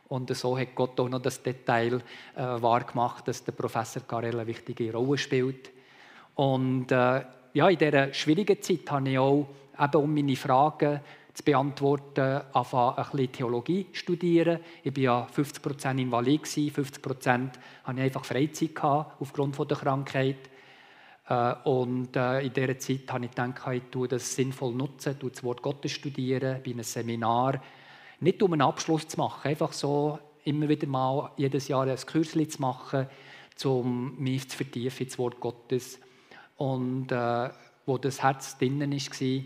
Und 0.09 0.37
so 0.37 0.59
hat 0.59 0.75
Gott 0.75 0.99
auch 0.99 1.09
noch 1.09 1.23
das 1.23 1.41
Detail 1.41 2.03
äh, 2.35 2.41
wahrgemacht, 2.43 3.29
dass 3.29 3.45
der 3.45 3.53
Professor 3.53 4.03
Karel 4.03 4.35
eine 4.35 4.49
wichtige 4.49 4.93
Rolle 4.93 5.19
spielt. 5.19 5.71
Und 6.35 6.91
äh, 6.91 7.23
ja, 7.55 7.69
in 7.69 7.79
dieser 7.79 8.13
schwierigen 8.13 8.61
Zeit 8.61 8.91
habe 8.91 9.09
ich 9.09 9.19
auch, 9.19 9.47
eben 9.79 10.03
um 10.03 10.13
meine 10.13 10.35
Fragen 10.35 11.01
zu 11.37 11.45
beantworten, 11.45 12.43
angefangen, 12.53 12.97
ein 12.97 13.11
bisschen 13.11 13.33
Theologie 13.33 13.87
zu 13.93 13.99
studieren. 13.99 14.61
Ich 14.83 14.97
war 14.97 15.03
ja 15.03 15.27
50 15.27 15.63
Prozent 15.63 16.01
invalid, 16.01 16.49
50 16.49 17.03
Prozent 17.03 17.59
hatte 17.85 17.99
ich 17.99 18.05
einfach 18.05 18.25
Freizeit 18.25 18.83
aufgrund 19.21 19.59
der 19.59 19.77
Krankheit. 19.77 20.51
Äh, 21.29 21.55
und 21.65 22.17
äh, 22.17 22.41
in 22.41 22.53
dieser 22.53 22.79
Zeit 22.79 23.13
habe 23.13 23.27
ich 23.27 23.31
gedacht, 23.33 23.63
ich 23.71 23.83
tue 23.91 24.09
das 24.09 24.35
sinnvoll 24.35 24.73
nutzen, 24.73 25.17
das 25.21 25.45
Wort 25.45 25.61
Gottes 25.61 25.93
studieren, 25.93 26.63
bei 26.65 26.71
einem 26.71 26.85
Seminar. 26.85 27.61
Nicht 28.21 28.43
um 28.43 28.55
einen 28.55 28.63
Abschluss 28.63 29.07
zu 29.07 29.19
machen, 29.19 29.51
einfach 29.51 29.75
so 29.75 30.19
immer 30.45 30.69
wieder 30.71 30.87
mal 30.87 31.33
jedes 31.37 31.69
Jahr 31.69 31.87
ein 31.87 31.97
Kürzchen 31.97 32.49
zu 32.49 32.63
machen, 32.63 33.09
um 33.65 34.17
mich 34.19 34.49
zu 34.49 34.57
vertiefen 34.57 35.05
ins 35.05 35.19
Wort 35.19 35.39
Gottes. 35.41 36.01
Und 36.57 37.13
äh, 37.13 37.51
wo 37.85 37.99
das 37.99 38.23
Herz 38.23 38.57
drinnen 38.57 38.91
war, 38.91 39.43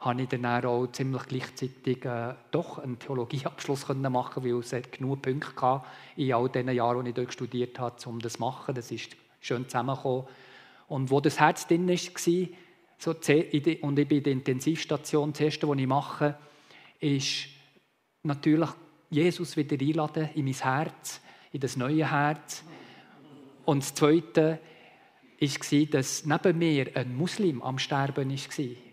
habe 0.00 0.22
ich 0.22 0.28
dann 0.28 0.46
auch 0.46 0.86
ziemlich 0.86 1.22
gleichzeitig 1.24 2.04
äh, 2.06 2.34
doch 2.50 2.78
einen 2.78 2.98
Theologieabschluss 2.98 3.86
können 3.86 4.10
machen 4.10 4.42
weil 4.42 4.58
es 4.58 4.74
genug 4.90 5.20
Punkte 5.20 5.60
hatte 5.60 5.86
in 6.16 6.32
all 6.32 6.48
den 6.48 6.70
Jahren, 6.70 7.04
die 7.04 7.10
ich 7.10 7.14
dort 7.14 7.32
studiert 7.32 7.78
habe, 7.78 7.96
um 8.06 8.18
das 8.18 8.34
zu 8.34 8.40
machen. 8.40 8.74
Das 8.74 8.90
ist 8.90 9.14
schön 9.40 9.64
zusammengekommen. 9.66 10.24
Und 10.88 11.10
wo 11.10 11.20
das 11.20 11.38
Herz 11.38 11.66
drin 11.66 11.88
war, 11.88 11.96
so, 12.98 13.10
und 13.12 13.98
ich 13.98 14.08
bin 14.08 14.18
in 14.18 14.24
der 14.24 14.32
Intensivstation, 14.32 15.32
das 15.32 15.40
Erste, 15.40 15.68
was 15.68 15.78
ich 15.78 15.86
mache, 15.86 16.36
ist 16.98 17.46
natürlich 18.22 18.68
Jesus 19.10 19.56
wieder 19.56 19.76
einladen 19.80 20.28
in 20.34 20.44
mein 20.44 20.54
Herz, 20.54 21.20
in 21.52 21.60
das 21.60 21.76
neue 21.76 22.10
Herz. 22.10 22.62
Und 23.64 23.82
das 23.82 23.94
Zweite 23.94 24.60
war, 25.40 25.86
dass 25.86 26.26
neben 26.26 26.58
mir 26.58 26.90
ein 26.94 27.16
Muslim 27.16 27.62
am 27.62 27.78
Sterben 27.78 28.30
war. 28.30 28.89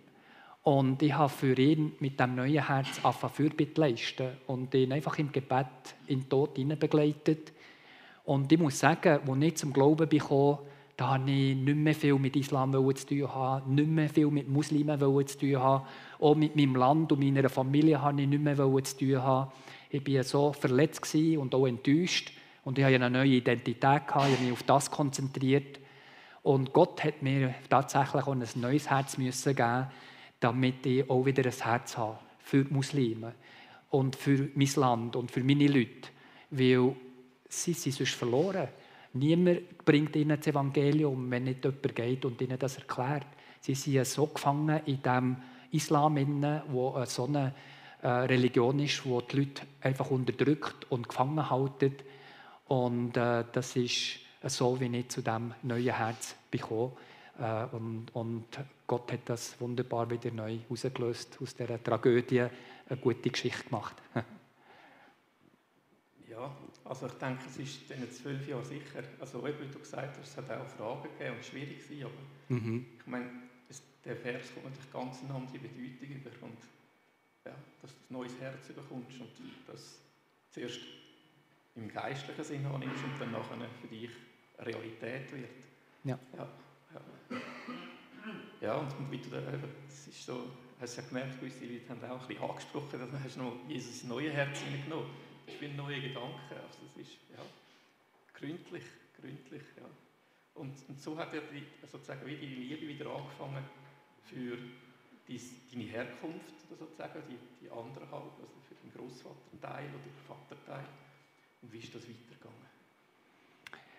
Und 0.68 1.02
ich 1.02 1.14
habe 1.14 1.30
für 1.30 1.58
ihn 1.58 1.94
mit 2.02 2.20
dem 2.20 2.36
neuen 2.36 2.68
Herz 2.68 3.00
angefangen, 3.02 3.34
Fürbitte 3.34 3.80
leisten 3.80 4.32
und 4.48 4.74
ihn 4.74 4.92
einfach 4.92 5.18
im 5.18 5.32
Gebet 5.32 5.66
in 6.08 6.20
den 6.20 6.30
Tod 6.30 6.56
begleitet. 6.56 7.54
Und 8.26 8.52
ich 8.52 8.60
muss 8.60 8.78
sagen, 8.78 9.22
als 9.26 9.42
ich 9.44 9.56
zum 9.56 9.72
Glauben 9.72 10.10
bekam, 10.10 10.58
da 10.98 11.14
habe 11.14 11.32
ich 11.32 11.56
nicht 11.56 11.78
mehr 11.78 11.96
viel 11.96 12.20
mit 12.20 12.36
Islam 12.36 12.74
zu 12.74 13.08
tun 13.08 13.34
haben, 13.34 13.76
nicht 13.76 13.88
mehr 13.88 14.10
viel 14.10 14.30
mit 14.30 14.50
Muslimen 14.50 15.00
zu 15.00 15.38
tun 15.38 15.58
haben. 15.58 15.86
Auch 16.20 16.36
mit 16.36 16.54
meinem 16.54 16.76
Land 16.76 17.14
und 17.14 17.22
meiner 17.22 17.48
Familie 17.48 18.02
habe 18.02 18.22
ich 18.22 18.28
nicht 18.28 18.44
mehr 18.44 18.58
zu 18.58 18.98
tun 18.98 19.24
haben. 19.24 19.52
Ich 19.90 20.06
war 20.06 20.24
so 20.26 20.52
verletzt 20.52 21.16
und 21.16 21.56
auch 21.56 21.66
enttäuscht. 21.66 22.34
Und 22.66 22.78
ich 22.78 22.84
hatte 22.84 22.96
eine 22.96 23.10
neue 23.10 23.38
Identität, 23.38 24.02
ich 24.06 24.14
habe 24.14 24.32
mich 24.44 24.52
auf 24.52 24.64
das 24.64 24.92
konzentriert. 24.92 25.80
Und 26.44 26.74
Gott 26.74 27.02
hat 27.06 27.22
mir 27.22 27.56
tatsächlich 27.70 28.24
auch 28.24 28.34
ein 28.34 28.44
neues 28.56 28.90
Herz 28.90 29.18
müssen 29.18 29.56
geben 29.56 29.88
damit 30.40 30.86
ich 30.86 31.10
auch 31.10 31.26
wieder 31.26 31.46
ein 31.46 31.52
Herz 31.52 31.98
habe 31.98 32.20
für 32.40 32.64
die 32.64 32.74
Muslime 32.74 33.34
und 33.90 34.16
für 34.16 34.50
mein 34.56 34.70
Land 34.76 35.16
und 35.16 35.32
für 35.32 35.44
meine 35.44 35.68
Leute. 35.68 36.10
Weil 36.50 36.96
sie 37.50 37.74
sind 37.74 37.96
sonst 37.96 38.14
verloren. 38.14 38.68
Niemand 39.14 39.84
bringt 39.86 40.16
ihnen 40.16 40.38
das 40.38 40.48
Evangelium, 40.48 41.30
wenn 41.32 41.46
nicht 41.46 41.64
jemand 41.64 41.96
geht 41.96 42.26
und 42.26 42.42
ihnen 42.42 42.60
das 42.60 42.78
erklärt. 42.78 43.28
Sie 43.62 43.76
sind 43.76 44.06
so 44.06 44.28
gefangen 44.28 44.82
in 44.86 45.02
dem 45.02 45.38
Islam, 45.72 46.16
wo 46.70 47.04
so 47.06 47.26
eine 47.26 47.54
äh, 48.02 48.08
Religion 48.08 48.80
ist, 48.80 49.06
wo 49.06 49.22
die 49.22 49.38
Leute 49.38 49.64
einfach 49.82 50.12
unterdrückt 50.12 50.86
und 50.90 51.10
gefangen 51.10 51.50
halten. 51.50 51.96
Und 52.68 53.18
äh, 53.18 53.44
das 53.52 53.76
ist 53.76 54.20
so, 54.44 54.80
wie 54.80 54.96
ich 54.98 55.10
zu 55.10 55.22
dem 55.22 55.54
neuen 55.64 55.96
Herz 55.96 56.36
bekomme. 56.52 56.92
Äh, 57.40 57.66
und, 57.76 58.08
und, 58.14 58.46
Gott 58.88 59.12
hat 59.12 59.22
das 59.26 59.60
wunderbar 59.60 60.10
wieder 60.10 60.32
neu 60.32 60.60
herausgelöst, 60.60 61.38
aus 61.42 61.54
dieser 61.54 61.84
Tragödie 61.84 62.42
eine 62.42 63.00
gute 63.02 63.30
Geschichte 63.30 63.66
gemacht. 63.66 63.96
ja, 66.30 66.56
also 66.86 67.08
ich 67.08 67.14
denke, 67.14 67.44
es 67.50 67.58
ist 67.58 67.92
in 67.92 68.00
den 68.00 68.12
zwölf 68.12 68.48
Jahren 68.48 68.64
sicher, 68.64 69.04
also 69.20 69.44
wie 69.46 69.52
du 69.52 69.80
gesagt 69.80 70.18
hast, 70.18 70.30
es 70.30 70.38
hat 70.38 70.50
auch 70.50 70.66
Fragen 70.68 71.04
gegeben 71.04 71.36
und 71.36 71.46
schwierig 71.46 71.84
gewesen, 71.84 72.06
aber 72.06 72.56
mhm. 72.56 72.86
ich 72.98 73.08
meine, 73.08 73.30
der 74.06 74.16
Vers 74.16 74.54
kommt 74.54 74.66
natürlich 74.68 74.94
ganz 74.94 75.22
eine 75.22 75.34
andere 75.34 75.60
Bedeutung 75.60 76.16
über 76.16 76.46
und 76.46 76.58
ja, 77.46 77.52
dass 77.82 77.92
du 77.92 77.98
ein 78.10 78.14
neues 78.14 78.40
Herz 78.40 78.68
bekommst 78.68 79.20
und 79.20 79.30
das 79.68 80.00
zuerst 80.50 80.80
im 81.76 81.92
geistlichen 81.92 82.44
Sinn 82.44 82.66
annimmst 82.66 83.04
und 83.04 83.20
dann 83.20 83.32
nachher 83.34 83.58
für 83.82 83.88
dich 83.88 84.12
Realität 84.60 85.32
wird. 85.34 85.50
Ja. 86.06 86.18
ja. 86.38 86.48
Ja, 86.94 87.02
ja 88.62 88.76
und 88.76 88.92
du 88.92 89.30
da, 89.30 89.42
es 89.88 90.08
ist 90.08 90.26
so, 90.26 90.52
hast 90.80 90.98
du 90.98 91.02
ja 91.02 91.08
gemerkt, 91.08 91.40
gewisse 91.40 91.66
Leute 91.66 91.90
haben 91.90 92.04
auch 92.12 92.22
ein 92.22 92.28
bisschen 92.28 92.44
angesprochen, 92.44 93.00
dass 93.00 93.24
hast 93.24 93.36
du 93.36 93.44
noch 93.44 93.54
Jesus 93.68 94.04
neue 94.04 94.32
Herz 94.32 94.60
hineingenommen. 94.60 95.10
Das 95.46 95.56
ist 95.56 95.62
wie 95.62 95.66
ein 95.66 95.76
neuer 95.76 96.00
Gedanke. 96.00 96.56
Also 96.56 96.80
das 96.88 96.98
ist 96.98 97.18
ja, 97.36 97.44
gründlich, 98.34 98.84
gründlich. 99.20 99.64
Ja. 99.78 99.86
Und, 100.56 100.76
und 100.88 101.02
so 101.02 101.18
hat 101.18 101.34
er 101.34 101.42
die, 101.42 101.64
sozusagen 101.88 102.26
wie 102.26 102.36
die 102.36 102.46
Liebe 102.48 102.88
wieder 102.88 103.10
angefangen 103.14 103.64
für 104.24 104.58
deine 105.28 105.84
Herkunft, 105.84 106.54
sozusagen, 106.70 107.22
die, 107.30 107.38
die 107.62 107.70
andere 107.70 108.10
halt, 108.12 108.34
also 108.42 108.56
für 108.68 108.76
den 108.76 108.92
Großvaterteil 108.94 109.86
oder 109.86 110.04
den 110.04 110.16
Vaterteil. 110.26 110.86
Und 111.62 111.74
wie 111.74 111.80
ist 111.80 111.94
das 111.94 112.04
weitergegangen? 112.04 112.68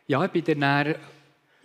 Ja, 0.06 0.24
ich 0.24 0.30
bin 0.30 0.44
dann 0.44 0.96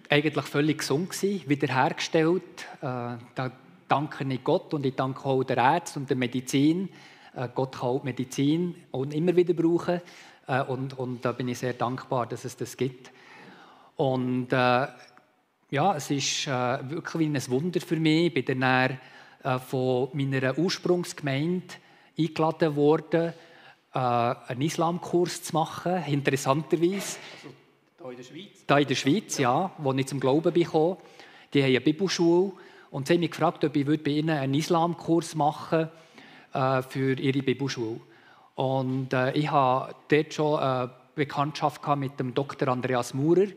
eigentlich 0.09 0.45
völlig 0.45 0.79
gesund 0.79 1.09
gewesen, 1.09 1.49
wiederhergestellt. 1.49 2.65
Äh, 2.81 3.17
da 3.35 3.51
danke 3.87 4.25
ich 4.27 4.43
Gott 4.43 4.73
und 4.73 4.85
ich 4.85 4.95
danke 4.95 5.25
auch 5.25 5.43
der 5.43 5.57
Ärzte 5.57 5.99
und 5.99 6.09
der 6.09 6.17
Medizin. 6.17 6.89
Äh, 7.35 7.49
Gott 7.53 7.79
kann 7.79 7.89
auch 7.89 8.03
Medizin 8.03 8.75
auch 8.91 9.03
immer 9.03 9.35
wieder 9.35 9.53
brauchen. 9.53 10.01
Äh, 10.47 10.63
und, 10.63 10.97
und 10.97 11.23
da 11.25 11.31
bin 11.31 11.47
ich 11.47 11.59
sehr 11.59 11.73
dankbar, 11.73 12.27
dass 12.27 12.45
es 12.45 12.57
das 12.57 12.77
gibt. 12.77 13.11
Und 13.95 14.47
ja, 14.51 15.95
es 15.95 16.09
ist 16.09 16.47
wirklich 16.47 17.27
ein 17.27 17.49
Wunder 17.49 17.79
für 17.79 17.95
mich. 17.95 18.35
Ich 18.35 18.45
bin 18.45 18.59
dann 18.59 18.97
von 19.67 20.09
meiner 20.13 20.57
Ursprungsgemeinde 20.57 21.75
eingeladen 22.17 22.75
worden, 22.75 23.33
einen 23.91 24.61
Islamkurs 24.61 25.43
zu 25.43 25.53
machen, 25.53 26.03
interessanterweise. 26.07 27.17
Hier 28.03 28.11
in 28.11 28.17
der 28.17 28.23
Schweiz? 28.23 28.65
Hier 28.67 28.77
in 28.79 28.87
der 28.87 28.95
Schweiz, 28.95 29.37
ja, 29.37 29.71
wo 29.77 29.93
ich 29.93 30.07
zum 30.07 30.19
Glauben 30.19 30.51
bin. 30.51 30.67
Die 31.53 31.63
haben 31.63 31.69
eine 31.69 31.79
Bibelschule 31.79 32.51
und 32.91 33.07
sie 33.07 33.13
haben 33.13 33.21
mich 33.21 33.31
gefragt, 33.31 33.63
ob 33.63 33.73
ich 33.77 33.85
bei 33.85 34.11
ihnen 34.11 34.31
einen 34.31 34.55
Islamkurs 34.55 35.35
machen 35.35 35.87
äh, 36.53 36.81
für 36.81 37.13
ihre 37.17 37.41
Bibelschule. 37.41 38.01
Und 38.55 39.13
äh, 39.13 39.31
ich 39.31 39.49
hatte 39.49 39.95
dort 40.09 40.33
schon 40.33 40.59
eine 40.59 40.91
Bekanntschaft 41.15 41.81
mit 41.95 42.19
dem 42.19 42.33
Dr. 42.33 42.67
Andreas 42.67 43.13
Maurer. 43.13 43.47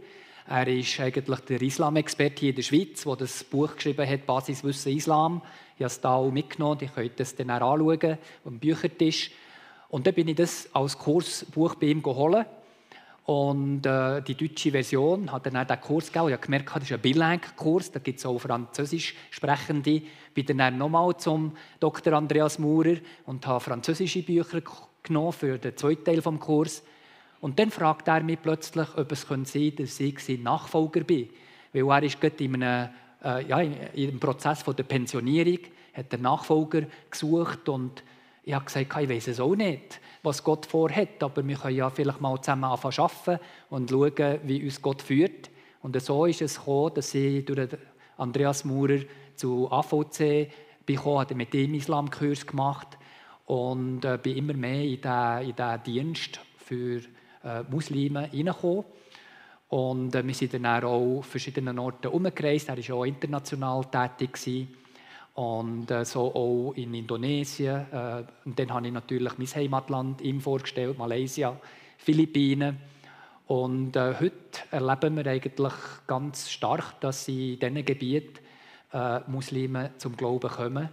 Er 0.49 0.69
ist 0.69 1.01
eigentlich 1.01 1.41
der 1.41 1.63
Islamexperte 1.63 2.39
hier 2.39 2.51
in 2.51 2.57
der 2.57 2.63
Schweiz, 2.63 3.03
der 3.03 3.17
das 3.17 3.43
Buch 3.43 3.75
geschrieben 3.75 4.09
hat, 4.09 4.27
Basiswissen 4.27 4.97
Islam. 4.97 5.43
Ich 5.75 5.81
habe 5.81 5.87
es 5.87 6.01
da 6.01 6.15
auch 6.15 6.31
mitgenommen, 6.31 6.79
ihr 6.83 6.89
könnt 6.89 7.19
es 7.19 7.35
dann 7.35 7.51
auch 7.51 7.73
anschauen, 7.73 8.19
am 8.45 8.61
Büchertisch. 8.61 9.33
Und 9.89 10.07
dann 10.07 10.15
bin 10.15 10.29
ich 10.29 10.37
das 10.37 10.69
als 10.73 10.97
Kursbuch 10.97 11.75
bei 11.75 11.87
ihm 11.87 12.01
geholt. 12.01 12.47
Und 13.27 13.85
äh, 13.85 14.23
die 14.23 14.37
deutsche 14.37 14.71
Version 14.71 15.33
hat 15.33 15.47
dann 15.47 15.57
auch 15.57 15.67
den 15.67 15.81
Kurs 15.81 16.13
gegeben. 16.13 16.29
Ich 16.29 16.35
habe 16.35 16.45
gemerkt, 16.45 16.77
das 16.77 16.85
ist 16.85 16.93
ein 16.93 17.01
Bilingue-Kurs, 17.01 17.91
da 17.91 17.99
gibt 17.99 18.21
es 18.21 18.27
auch 18.27 18.39
Französisch 18.39 19.17
sprechende. 19.31 20.01
Bin 20.33 20.57
dann 20.57 20.79
nochmal 20.79 21.17
zum 21.17 21.53
Dr. 21.81 22.13
Andreas 22.13 22.61
Maurer 22.61 22.99
und 23.25 23.45
habe 23.45 23.59
französische 23.59 24.23
Bücher 24.23 24.63
genommen 25.03 25.33
für 25.33 25.59
den 25.59 25.77
zweiten 25.77 26.05
Teil 26.05 26.21
des 26.21 26.41
Kurs. 26.41 26.85
Und 27.41 27.59
dann 27.59 27.73
fragt 27.73 28.07
er 28.07 28.23
mich 28.23 28.41
plötzlich, 28.41 28.87
ob 28.97 29.11
es 29.11 29.23
sein 29.23 29.45
könnte, 29.45 29.83
dass 29.83 29.99
ich 29.99 30.21
sein 30.21 30.45
Nachfolger 30.45 31.01
bin. 31.01 31.29
weil 31.73 31.91
er 31.91 32.03
ist 32.05 32.21
gerade 32.21 32.45
in 32.45 32.63
einem, 32.63 32.91
äh, 33.25 33.45
ja, 33.45 33.61
im 33.61 34.21
Prozess 34.21 34.63
von 34.63 34.77
der 34.77 34.85
Pensionierung, 34.85 35.59
hat 35.95 36.13
den 36.13 36.23
Nachfolger 36.23 36.83
gesucht 37.11 37.69
und 37.69 38.05
ich 38.45 38.55
habe 38.55 38.65
gesagt, 38.65 39.03
ich 39.03 39.09
weiß 39.09 39.29
es 39.29 39.41
auch 39.41 39.57
nicht, 39.57 40.01
was 40.27 40.43
Gott 40.43 40.67
vorhat, 40.67 41.23
aber 41.23 41.47
wir 41.47 41.57
können 41.57 41.77
ja 41.77 41.89
vielleicht 41.89 42.21
mal 42.21 42.41
zusammen 42.41 42.65
anfangen 42.65 42.99
arbeiten 42.99 43.41
und 43.71 43.91
schauen, 43.91 44.41
wie 44.43 44.65
uns 44.65 44.83
Gott 44.83 45.01
führt. 45.01 45.51
Und 45.83 46.01
so 46.03 46.27
ist 46.27 46.43
es 46.43 46.59
gekommen, 46.59 46.95
dass 46.95 47.15
ich 47.15 47.45
durch 47.45 47.69
Andreas 48.17 48.65
Maurer 48.65 48.99
zu 49.37 49.71
AVC 49.71 50.51
bekommen, 50.85 51.21
habe 51.21 51.35
mit 51.37 51.55
ihm 51.55 51.75
Islamkurs 51.75 52.47
gemacht 52.47 52.99
und 53.45 54.05
äh, 54.05 54.19
bin 54.21 54.37
immer 54.37 54.55
mehr 54.55 54.83
in 54.83 55.01
diesen, 55.55 55.83
Dienst 55.85 56.41
für 56.57 57.01
äh, 57.45 57.63
Muslime 57.71 58.29
hineingekommen. 58.29 58.85
Und 59.69 60.15
äh, 60.15 60.27
wir 60.27 60.35
sind 60.35 60.55
dann 60.55 60.67
auch 60.85 61.23
verschiedenen 61.23 61.79
Orten 61.79 62.09
umgereist. 62.09 62.69
Er 62.69 62.77
war 62.77 62.97
auch 62.97 63.05
international 63.05 63.85
tätig. 63.85 64.33
Gewesen. 64.33 64.86
Und 65.37 65.91
äh, 65.91 66.05
so 66.05 66.35
auch 66.35 66.73
in 66.77 66.95
Indonesien. 66.95 67.87
Äh, 67.93 68.25
und 68.45 68.59
dann 68.59 68.73
habe 68.73 68.87
ich 68.87 68.93
natürlich 68.93 69.39
mein 69.39 69.47
Heimatland 69.47 70.21
ihm 70.23 70.41
vorgestellt, 70.41 70.99
Malaysia, 70.99 71.57
Philippinen. 71.99 72.79
Und 73.47 73.95
äh, 73.97 74.15
heute 74.19 74.41
erleben 74.71 75.17
wir 75.17 75.27
eigentlich 75.27 75.75
ganz 76.07 76.51
stark, 76.51 77.01
dass 77.01 77.29
in 77.29 77.59
diesen 77.59 77.85
Gebieten 77.85 78.39
äh, 78.93 79.21
Muslime 79.27 79.91
zum 79.99 80.17
Glauben 80.17 80.51
kommen. 80.51 80.89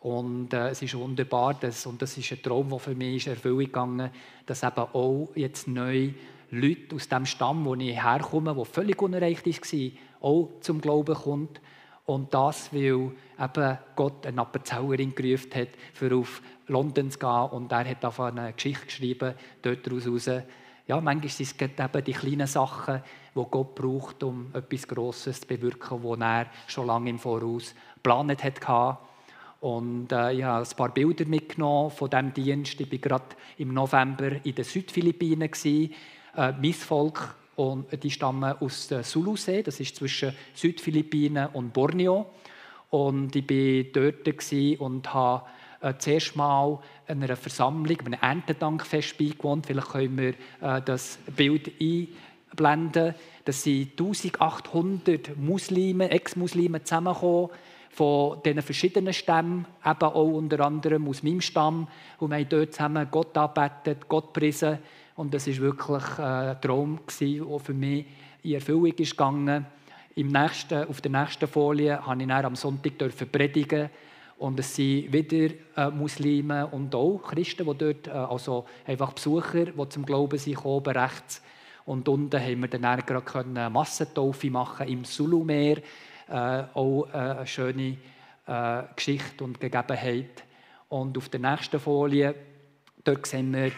Und 0.00 0.52
äh, 0.52 0.68
es 0.68 0.82
ist 0.82 0.96
wunderbar, 0.96 1.54
dass, 1.54 1.86
und 1.86 2.02
das 2.02 2.18
ist 2.18 2.30
ein 2.32 2.42
Traum, 2.42 2.68
der 2.68 2.78
für 2.78 2.94
mich 2.94 3.26
Erfüllung 3.26 3.58
gegangen 3.60 4.10
dass 4.46 4.62
eben 4.62 4.76
auch 4.76 5.30
jetzt 5.34 5.68
neu 5.68 6.10
Leute 6.50 6.94
aus 6.94 7.08
dem 7.08 7.26
Stamm, 7.26 7.64
wo 7.64 7.74
ich 7.74 8.00
herkomme, 8.00 8.54
der 8.54 8.64
völlig 8.64 9.00
unerreicht 9.00 9.46
war, 9.46 9.90
auch 10.20 10.50
zum 10.60 10.80
Glauben 10.80 11.14
kommt. 11.14 11.60
Und 12.06 12.32
das, 12.32 12.72
weil 12.72 13.10
eben 13.38 13.78
Gott 13.96 14.26
eine 14.26 14.40
Appenzellerin 14.40 15.14
gerufen 15.14 15.54
hat, 15.54 15.68
für 15.92 16.16
auf 16.16 16.40
London 16.68 17.10
zu 17.10 17.18
gehen. 17.18 17.48
Und 17.50 17.72
er 17.72 17.88
hat 17.88 18.04
einfach 18.04 18.26
eine 18.26 18.52
Geschichte 18.52 18.86
geschrieben, 18.86 19.34
dort 19.60 19.86
daraus 19.86 20.30
Ja, 20.86 21.00
manchmal 21.00 21.28
sind 21.28 21.60
es 21.60 21.84
eben 21.84 22.04
die 22.04 22.12
kleinen 22.12 22.46
Sachen, 22.46 23.02
die 23.34 23.44
Gott 23.50 23.74
braucht, 23.74 24.22
um 24.22 24.50
etwas 24.54 24.86
Grosses 24.86 25.40
zu 25.40 25.46
bewirken, 25.48 26.00
das 26.02 26.20
er 26.20 26.46
schon 26.68 26.86
lange 26.86 27.10
im 27.10 27.18
Voraus 27.18 27.74
geplant 27.96 28.42
hat. 28.44 28.98
Und 29.60 30.12
äh, 30.12 30.32
ich 30.32 30.44
habe 30.44 30.64
ein 30.64 30.76
paar 30.76 30.94
Bilder 30.94 31.24
mitgenommen 31.26 31.90
von 31.90 32.08
diesem 32.08 32.32
Dienst. 32.32 32.80
Ich 32.80 32.92
war 32.92 32.98
gerade 32.98 33.36
im 33.56 33.74
November 33.74 34.44
in 34.44 34.54
den 34.54 34.64
Südphilippinen. 34.64 35.50
Äh, 35.64 35.90
mein 36.36 36.72
Volk 36.72 37.34
und 37.56 37.86
die 38.02 38.10
stammen 38.10 38.54
aus 38.60 38.88
der 38.88 39.02
Sulusee, 39.02 39.62
das 39.62 39.80
ist 39.80 39.96
zwischen 39.96 40.34
Südphilippinen 40.54 41.48
und 41.52 41.72
Borneo. 41.72 42.26
Und 42.90 43.34
ich 43.34 43.48
war 43.48 44.02
dort 44.02 44.80
und 44.80 45.12
habe 45.12 45.42
äh, 45.80 45.94
zuerst 45.98 46.36
mal 46.36 46.78
einer 47.06 47.36
Versammlung, 47.36 47.98
einem 48.00 48.20
Erntedankfest 48.20 49.18
beigewohnt. 49.18 49.66
Vielleicht 49.66 49.88
können 49.88 50.18
wir 50.18 50.34
äh, 50.60 50.82
das 50.82 51.18
Bild 51.34 51.72
einblenden. 51.80 53.14
Das 53.44 53.62
sind 53.62 53.92
1800 53.92 55.36
Muslime, 55.36 56.10
Ex-Muslime 56.10 56.82
zusammengekommen 56.84 57.50
von 57.90 58.42
diesen 58.44 58.60
verschiedenen 58.60 59.14
Stämmen, 59.14 59.66
eben 59.84 60.02
auch 60.02 60.32
unter 60.32 60.60
anderem 60.60 61.08
aus 61.08 61.22
meinem 61.22 61.40
Stamm. 61.40 61.88
Und 62.18 62.30
wir 62.30 62.36
haben 62.36 62.48
dort 62.48 62.74
zusammen 62.74 63.08
Gott 63.10 63.36
angebetet, 63.38 64.08
Gott 64.08 64.34
gepriesen. 64.34 64.78
Und 65.16 65.32
das 65.32 65.46
war 65.46 65.56
wirklich 65.56 66.18
äh, 66.18 66.22
ein 66.22 66.60
Traum, 66.60 67.00
der 67.20 67.60
für 67.60 67.74
mich 67.74 68.06
in 68.42 68.54
Erfüllung 68.54 68.92
ist 68.92 69.12
gegangen. 69.12 69.66
Im 70.14 70.28
nächsten, 70.28 70.84
auf 70.84 71.00
der 71.00 71.10
nächsten 71.10 71.48
Folie 71.48 71.96
durfte 71.96 72.22
ich 72.22 72.30
am 72.32 72.56
Sonntag 72.56 73.32
predigen. 73.32 73.90
Und 74.38 74.60
es 74.60 74.74
sind 74.74 75.12
wieder 75.12 75.54
äh, 75.76 75.90
Muslime 75.90 76.66
und 76.66 76.94
auch 76.94 77.22
Christen, 77.22 77.66
die 77.66 77.78
dort, 77.78 78.06
äh, 78.06 78.10
also 78.10 78.66
einfach 78.86 79.12
Besucher, 79.14 79.66
die 79.66 79.88
zum 79.88 80.04
Glauben 80.04 80.38
sind, 80.38 80.56
kommen, 80.56 80.84
rechts. 80.84 81.42
Und 81.86 82.08
unten 82.08 82.38
haben 82.38 82.60
wir 82.60 82.68
dann 82.68 83.00
gerade 83.06 83.70
Massentaufe 83.70 84.50
machen 84.50 84.88
im 84.88 85.04
Sulumeer. 85.04 85.78
Äh, 86.28 86.64
auch 86.74 87.08
eine 87.12 87.46
schöne 87.46 87.96
äh, 88.46 88.82
Geschichte 88.94 89.44
und 89.44 89.60
Gegebenheit. 89.60 90.44
Und 90.88 91.16
auf 91.16 91.28
der 91.30 91.40
nächsten 91.40 91.80
Folie, 91.80 92.34
dort 93.02 93.26
sehen 93.26 93.52
wir 93.54 93.72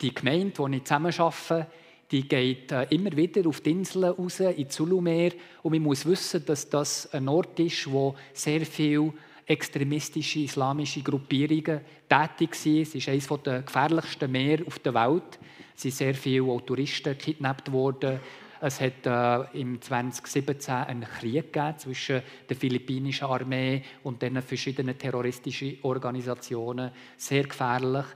die 0.00 0.14
Gemeinde, 0.14 0.52
wo 0.56 0.66
ich 0.68 0.84
zusammen 0.84 1.12
arbeite, 1.16 1.66
die 2.10 2.28
geht 2.28 2.70
äh, 2.70 2.84
immer 2.90 3.16
wieder 3.16 3.48
auf 3.48 3.60
die 3.60 3.72
Inseln 3.72 4.04
raus, 4.04 4.40
in 4.40 4.70
Zulumeer. 4.70 5.32
Und 5.62 5.72
man 5.72 5.82
muss 5.82 6.06
wissen, 6.06 6.44
dass 6.44 6.68
das 6.68 7.12
ein 7.12 7.28
Ort 7.28 7.58
ist, 7.60 7.90
wo 7.90 8.14
sehr 8.32 8.64
viele 8.66 9.12
extremistische 9.46 10.40
islamische 10.40 11.02
Gruppierungen 11.02 11.80
tätig 12.08 12.54
sind. 12.54 12.82
Es 12.82 12.94
ist 12.94 13.08
eines 13.08 13.28
der 13.44 13.62
gefährlichsten 13.62 14.30
Meere 14.30 14.66
auf 14.66 14.78
der 14.78 14.94
Welt. 14.94 15.38
Es 15.74 15.82
sind 15.82 15.94
sehr 15.94 16.14
viele 16.14 16.64
Touristen 16.64 17.16
gekidnappt 17.18 17.70
worden. 17.72 18.20
Es 18.60 18.80
hat 18.80 19.04
äh, 19.04 19.60
im 19.60 19.82
2017 19.82 20.74
einen 20.74 21.02
Krieg 21.02 21.52
gegeben 21.52 21.78
zwischen 21.78 22.22
der 22.48 22.56
philippinischen 22.56 23.26
Armee 23.26 23.82
und 24.02 24.22
den 24.22 24.40
verschiedenen 24.40 24.96
terroristischen 24.96 25.78
Organisationen. 25.82 26.90
Sehr 27.16 27.42
gefährlich. 27.42 28.06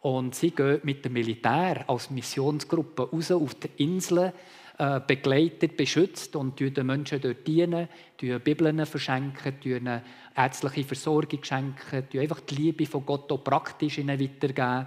Und 0.00 0.34
sie 0.34 0.52
gehen 0.52 0.80
mit 0.84 1.04
dem 1.04 1.12
Militär 1.12 1.84
als 1.88 2.10
Missionsgruppe 2.10 3.10
raus 3.10 3.30
auf 3.32 3.54
die 3.54 3.82
Inseln, 3.82 4.32
äh, 4.78 5.00
begleitet, 5.04 5.76
beschützt 5.76 6.36
und 6.36 6.60
den 6.60 6.86
Menschen 6.86 7.20
dort 7.20 7.44
dienen, 7.46 7.88
Bibeln 8.16 8.86
verschenken, 8.86 10.02
ärztliche 10.36 10.84
Versorgung 10.84 11.42
schenken, 11.42 12.04
einfach 12.14 12.40
die 12.40 12.54
Liebe 12.54 12.86
von 12.86 13.04
Gott 13.04 13.30
auch 13.32 13.42
praktisch 13.42 13.98
ihnen 13.98 14.20
weitergeben. 14.20 14.86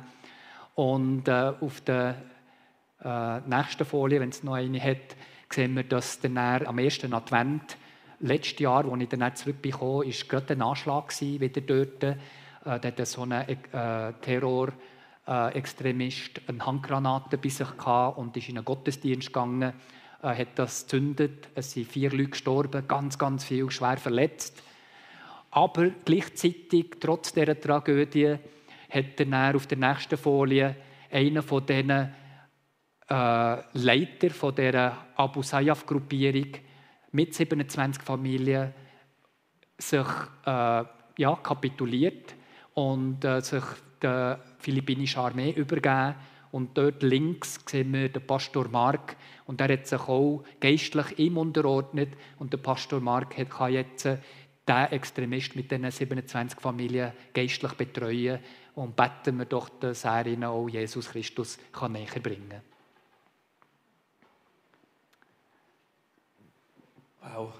Und 0.75 1.27
äh, 1.27 1.53
auf 1.59 1.81
der 1.81 2.21
äh, 3.03 3.39
nächsten 3.41 3.83
Folie, 3.83 4.21
wenn 4.21 4.29
es 4.29 4.43
noch 4.43 4.53
eine 4.53 4.81
hat, 4.81 5.17
sehen 5.49 5.75
wir, 5.75 5.83
dass 5.83 6.21
dann 6.21 6.37
am 6.37 6.79
ersten 6.79 7.13
Advent 7.13 7.75
letztes 8.21 8.59
Jahr, 8.59 8.89
als 8.89 9.01
ich 9.01 9.09
dann 9.09 9.35
zurückbekommen 9.35 10.07
ist 10.07 10.29
gerade 10.29 10.53
ein 10.53 10.61
Anschlag 10.61 11.11
wieder 11.19 11.61
dort. 11.61 12.03
Äh, 12.03 12.15
hatte 12.63 13.05
so 13.05 13.23
ein 13.23 13.31
äh, 13.31 14.13
Terror 14.21 14.69
äh, 15.31 15.53
Extremist 15.53 16.41
eine 16.47 16.65
Handgranate 16.65 17.37
bei 17.37 17.49
sich 17.49 17.77
gehabt 17.77 18.17
und 18.17 18.35
ist 18.35 18.49
in 18.49 18.57
einen 18.57 18.65
Gottesdienst 18.65 19.27
gegangen, 19.27 19.73
äh, 20.21 20.27
hat 20.27 20.59
das 20.59 20.81
gezündet. 20.83 21.47
Es 21.55 21.71
sind 21.71 21.87
vier 21.87 22.11
Leute 22.11 22.31
gestorben, 22.31 22.85
ganz, 22.87 23.17
ganz 23.17 23.45
viel 23.45 23.71
schwer 23.71 23.97
verletzt. 23.97 24.61
Aber 25.51 25.89
gleichzeitig, 26.05 26.97
trotz 26.99 27.33
dieser 27.33 27.59
Tragödie, 27.59 28.37
hat 28.89 29.19
er 29.19 29.55
auf 29.55 29.67
der 29.67 29.77
nächsten 29.77 30.17
Folie 30.17 30.75
einer 31.09 31.41
von 31.41 31.65
diesen 31.65 31.89
äh, 31.89 32.13
Leiter 33.09 34.29
von 34.31 34.55
der 34.55 34.97
Abu 35.15 35.43
Sayyaf-Gruppierung 35.43 36.57
mit 37.11 37.33
27 37.33 38.03
Familien 38.03 38.73
sich 39.77 40.07
äh, 40.45 40.83
ja, 41.17 41.35
kapituliert 41.41 42.35
und 42.73 43.23
äh, 43.23 43.41
sich 43.41 43.63
der 44.01 44.39
philippinischen 44.59 45.21
Armee 45.21 45.51
übergeben. 45.51 46.15
Und 46.51 46.77
dort 46.77 47.01
links 47.01 47.59
sehen 47.65 47.93
wir 47.93 48.09
den 48.09 48.25
Pastor 48.25 48.67
Mark. 48.67 49.15
Und 49.45 49.59
der 49.59 49.71
hat 49.71 49.87
sich 49.87 50.01
auch 50.01 50.43
geistlich 50.59 51.19
ihm 51.19 51.37
unterordnet. 51.37 52.09
Und 52.39 52.51
der 52.51 52.57
Pastor 52.57 52.99
Mark 52.99 53.35
kann 53.49 53.73
jetzt 53.73 54.05
diesen 54.05 54.91
Extremist 54.91 55.55
mit 55.55 55.71
diesen 55.71 55.89
27 55.89 56.59
Familien 56.59 57.13
geistlich 57.33 57.73
betreuen. 57.73 58.39
Und 58.75 58.95
beten 58.95 59.37
wir 59.37 59.45
doch, 59.45 59.69
dass 59.69 60.05
er 60.05 60.25
ihnen 60.25 60.45
auch 60.45 60.67
Jesus 60.67 61.09
Christus 61.09 61.57
kann 61.71 61.93
näher 61.93 62.19
bringen 62.21 62.49
kann. 62.49 62.61
Wow. 67.33 67.53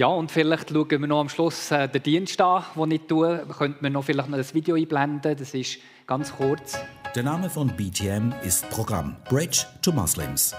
Ja, 0.00 0.06
und 0.06 0.30
vielleicht 0.30 0.70
schauen 0.70 0.88
wir 0.88 1.06
noch 1.06 1.20
am 1.20 1.28
Schluss 1.28 1.70
äh, 1.70 1.86
den 1.86 2.02
Dienst 2.02 2.40
an, 2.40 2.64
den 2.74 2.92
ich 2.92 3.02
tue. 3.02 3.44
Könnten 3.58 3.82
wir 3.82 3.90
noch 3.90 4.02
vielleicht 4.02 4.30
noch 4.30 4.38
das 4.38 4.54
Video 4.54 4.74
einblenden? 4.74 5.36
Das 5.36 5.52
ist 5.52 5.76
ganz 6.06 6.32
kurz. 6.32 6.78
Der 7.14 7.22
Name 7.22 7.50
von 7.50 7.68
BTM 7.68 8.32
ist 8.42 8.66
Programm 8.70 9.16
Bridge 9.28 9.66
to 9.82 9.92
Muslims. 9.92 10.54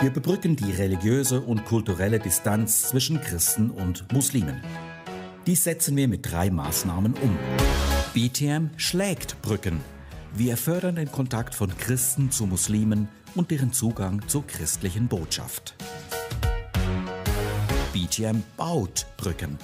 Wir 0.00 0.10
bebrücken 0.10 0.54
die 0.54 0.70
religiöse 0.70 1.40
und 1.40 1.64
kulturelle 1.64 2.18
Distanz 2.18 2.90
zwischen 2.90 3.22
Christen 3.22 3.70
und 3.70 4.12
Muslimen. 4.12 4.60
Dies 5.46 5.64
setzen 5.64 5.96
wir 5.96 6.06
mit 6.06 6.30
drei 6.30 6.50
Maßnahmen 6.50 7.14
um. 7.22 7.38
BTM 8.12 8.68
schlägt 8.76 9.40
Brücken. 9.40 9.80
Wir 10.34 10.58
fördern 10.58 10.96
den 10.96 11.10
Kontakt 11.10 11.54
von 11.54 11.74
Christen 11.78 12.30
zu 12.30 12.44
Muslimen 12.44 13.08
und 13.34 13.50
deren 13.50 13.72
Zugang 13.72 14.20
zur 14.28 14.46
christlichen 14.46 15.08
Botschaft. 15.08 15.74
BGM 17.94 18.42
baut 18.56 19.06
Brücken. 19.16 19.56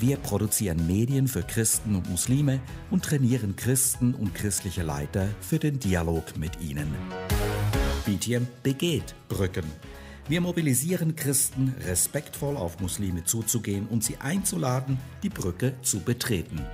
Wir 0.00 0.16
produzieren 0.16 0.88
Medien 0.88 1.28
für 1.28 1.42
Christen 1.42 1.94
und 1.94 2.10
Muslime 2.10 2.58
und 2.90 3.04
trainieren 3.04 3.54
Christen 3.54 4.12
und 4.12 4.34
christliche 4.34 4.82
Leiter 4.82 5.28
für 5.40 5.60
den 5.60 5.78
Dialog 5.78 6.36
mit 6.36 6.60
ihnen. 6.60 6.92
BTM 8.04 8.48
begeht 8.64 9.14
Brücken. 9.28 9.62
Wir 10.26 10.40
mobilisieren 10.40 11.14
Christen, 11.14 11.76
respektvoll 11.86 12.56
auf 12.56 12.80
Muslime 12.80 13.22
zuzugehen 13.22 13.86
und 13.86 14.02
sie 14.02 14.16
einzuladen, 14.16 14.98
die 15.22 15.28
Brücke 15.28 15.74
zu 15.82 16.00
betreten. 16.00 16.66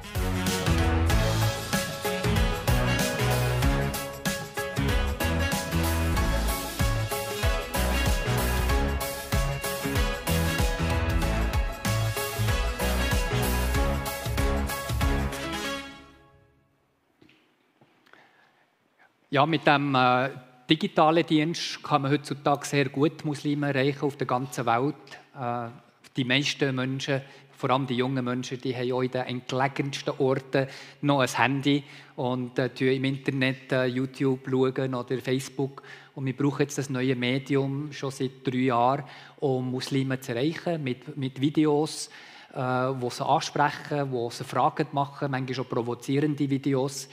Ja, 19.33 19.47
mit 19.47 19.67
dem 19.67 19.95
äh, 19.95 20.29
digitalen 20.69 21.25
Dienst 21.25 21.83
kann 21.83 22.03
man 22.03 22.11
heutzutage 22.11 22.67
sehr 22.67 22.91
gut 22.91 23.25
Muslime 23.25 23.69
erreichen 23.69 24.03
auf 24.03 24.17
der 24.17 24.27
ganzen 24.27 24.67
Welt. 24.67 24.95
Äh, 25.35 25.71
die 26.15 26.25
meisten 26.25 26.75
Menschen, 26.75 27.23
vor 27.57 27.71
allem 27.71 27.87
die 27.87 27.97
jungen 27.97 28.23
Menschen, 28.23 28.61
die 28.61 28.77
haben 28.77 28.93
auch 28.93 29.01
in 29.01 29.11
den 29.11 29.23
entlegensten 29.23 30.13
Orten 30.19 30.67
noch 31.01 31.21
ein 31.21 31.35
Handy 31.35 31.83
und 32.17 32.59
äh, 32.59 32.95
im 32.95 33.05
Internet 33.05 33.73
äh, 33.73 33.87
YouTube 33.87 34.47
schauen 34.51 34.95
oder 34.95 35.17
Facebook. 35.17 35.83
Und 36.15 36.27
wir 36.27 36.37
brauchen 36.37 36.61
jetzt 36.61 36.77
das 36.77 36.91
neue 36.91 37.17
Medium 37.17 37.91
schon 37.91 38.11
seit 38.11 38.47
drei 38.47 38.57
Jahren, 38.57 39.05
um 39.41 39.71
Muslime 39.71 40.21
zu 40.21 40.33
erreichen 40.33 40.85
mit, 40.85 41.17
mit 41.17 41.41
Videos, 41.41 42.11
äh, 42.53 42.59
wo 42.59 43.09
sie 43.09 43.25
ansprechen, 43.25 44.13
wo 44.13 44.29
sie 44.29 44.45
Fragen 44.45 44.89
machen, 44.93 45.31
manchmal 45.31 45.55
schon 45.55 45.65
provozierende 45.65 46.51
Videos. 46.51 47.09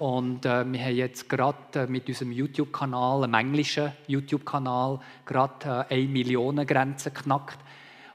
Und 0.00 0.46
äh, 0.46 0.64
wir 0.64 0.80
haben 0.80 0.96
jetzt 0.96 1.28
gerade 1.28 1.80
äh, 1.80 1.86
mit 1.86 2.08
unserem 2.08 2.32
YouTube-Kanal, 2.32 3.22
einem 3.22 3.34
englischen 3.34 3.92
YouTube-Kanal, 4.06 4.98
gerade 5.26 5.86
äh, 5.90 5.94
eine 5.94 6.08
Millionen 6.08 6.66
Grenze 6.66 7.10
geknackt. 7.10 7.58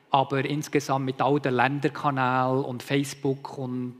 Aber 0.09 0.43
insgesamt 0.43 1.05
mit 1.05 1.21
all 1.21 1.39
den 1.39 1.53
Länderkanälen 1.53 2.65
und 2.65 2.81
Facebook 2.81 3.59
und 3.59 3.97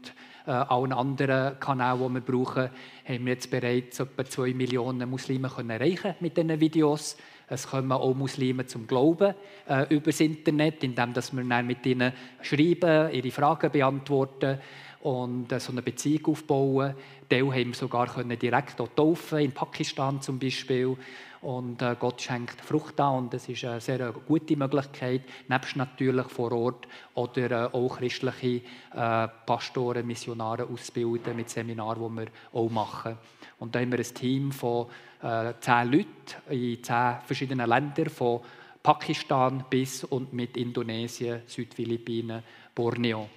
äh, 0.48 0.50
allen 0.50 0.94
anderen 0.94 1.60
Kanälen, 1.60 2.00
die 2.08 2.14
wir 2.16 2.22
brauchen, 2.22 2.70
haben 3.08 3.26
wir 3.26 3.34
jetzt 3.34 3.52
bereits 3.52 4.00
etwa 4.00 4.26
zwei 4.26 4.56
Millionen 4.56 5.08
Muslime 5.08 5.48
können 5.48 5.70
erreichen 5.70 6.16
mit 6.22 6.38
diesen 6.38 6.60
Videos. 6.60 7.18
Es 7.48 7.68
kommen 7.68 7.92
auch 7.92 8.16
Muslime 8.16 8.66
zum 8.66 8.88
Glauben 8.88 9.36
äh, 9.70 9.94
über 9.94 10.06
das 10.08 10.22
Internet, 10.22 10.84
indem 10.84 11.14
dass 11.14 11.32
wir 11.32 11.44
dann 11.44 11.68
mit 11.68 11.86
ihnen 11.86 12.14
schreiben, 12.42 13.14
ihre 13.14 13.30
Fragen 13.30 13.70
beantworten 13.72 14.58
und 15.06 15.52
äh, 15.52 15.60
so 15.60 15.72
eine 15.72 15.84
Beziehung 15.84 16.26
aufbauen. 16.26 16.96
Teil 17.30 17.46
haben 17.46 17.68
wir 17.68 17.74
sogar 17.76 18.08
können 18.08 18.40
direkt 18.40 18.82
auch 18.82 18.90
taufen, 18.96 19.38
in 19.38 19.52
Pakistan 19.52 20.20
zum 20.20 20.40
Beispiel. 20.40 20.98
Und 21.42 21.80
äh, 21.84 21.96
Gott 22.00 22.20
schenkt 22.24 22.60
Frucht 22.62 23.00
an 23.00 23.18
und 23.20 23.34
das 23.34 23.48
ist 23.48 23.64
eine 23.66 23.80
sehr 23.80 24.12
gute 24.28 24.58
Möglichkeit, 24.58 25.22
nebst 25.48 25.76
natürlich 25.76 26.26
vor 26.30 26.52
Ort 26.54 26.88
oder 27.14 27.52
äh, 27.52 27.78
auch 27.78 28.00
christliche 28.00 28.64
äh, 28.96 29.28
Pastoren, 29.46 30.08
Missionare 30.08 30.66
ausbilden 30.66 31.36
mit 31.36 31.52
Seminaren, 31.52 32.16
die 32.16 32.22
wir 32.22 32.28
auch 32.60 32.70
machen. 32.72 33.16
Und 33.60 33.76
da 33.76 33.82
haben 33.82 33.92
wir 33.92 34.00
ein 34.00 34.14
Team 34.16 34.52
von 34.52 34.88
äh, 35.22 35.54
zehn 35.60 35.92
Leuten 35.92 36.08
in 36.50 36.84
zehn 36.84 37.18
verschiedenen 37.24 37.70
Ländern, 37.70 38.10
von 38.10 38.40
Pakistan 38.82 39.66
bis 39.70 40.04
und 40.04 40.34
mit 40.34 40.58
Indonesien, 40.58 41.44
Südphilippinen, 41.46 42.42
Borneo. 42.74 43.30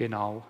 Genau. 0.00 0.42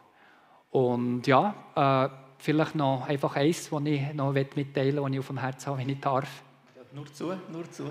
Und 0.70 1.26
ja, 1.26 1.52
äh, 1.74 2.08
vielleicht 2.38 2.76
noch 2.76 3.08
einfach 3.08 3.34
eins, 3.34 3.72
was 3.72 3.84
ich 3.84 4.14
noch 4.14 4.32
mitteilen 4.32 4.94
will, 4.94 5.02
was 5.02 5.10
ich 5.10 5.18
auf 5.18 5.26
dem 5.26 5.38
Herzen 5.38 5.66
habe, 5.66 5.78
wenn 5.78 5.88
ich 5.88 5.98
darf. 5.98 6.44
Ja, 6.76 6.82
nur 6.92 7.12
zu, 7.12 7.34
nur 7.50 7.68
zu. 7.68 7.90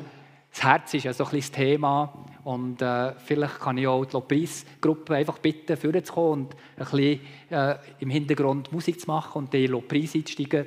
Das 0.52 0.64
Herz 0.64 0.94
ist 0.94 1.04
ja 1.04 1.12
so 1.12 1.26
ein 1.26 1.32
bisschen 1.32 1.52
das 1.52 1.60
Thema 1.60 2.26
und 2.46 2.82
äh, 2.82 3.14
vielleicht 3.16 3.60
kann 3.60 3.78
ich 3.78 3.88
auch 3.88 4.06
die 4.06 4.14
Lobpreisgruppe 4.14 5.16
einfach 5.16 5.40
bitten, 5.40 5.76
vorzukommen 5.76 6.46
und 6.46 6.56
ein 6.78 6.86
bisschen 6.86 7.20
äh, 7.50 7.76
im 8.00 8.10
Hintergrund 8.10 8.72
Musik 8.72 9.02
zu 9.02 9.08
machen 9.08 9.40
und 9.40 9.54
die 9.54 9.68
Lobpreis 9.68 10.16
einzusteigen. 10.16 10.66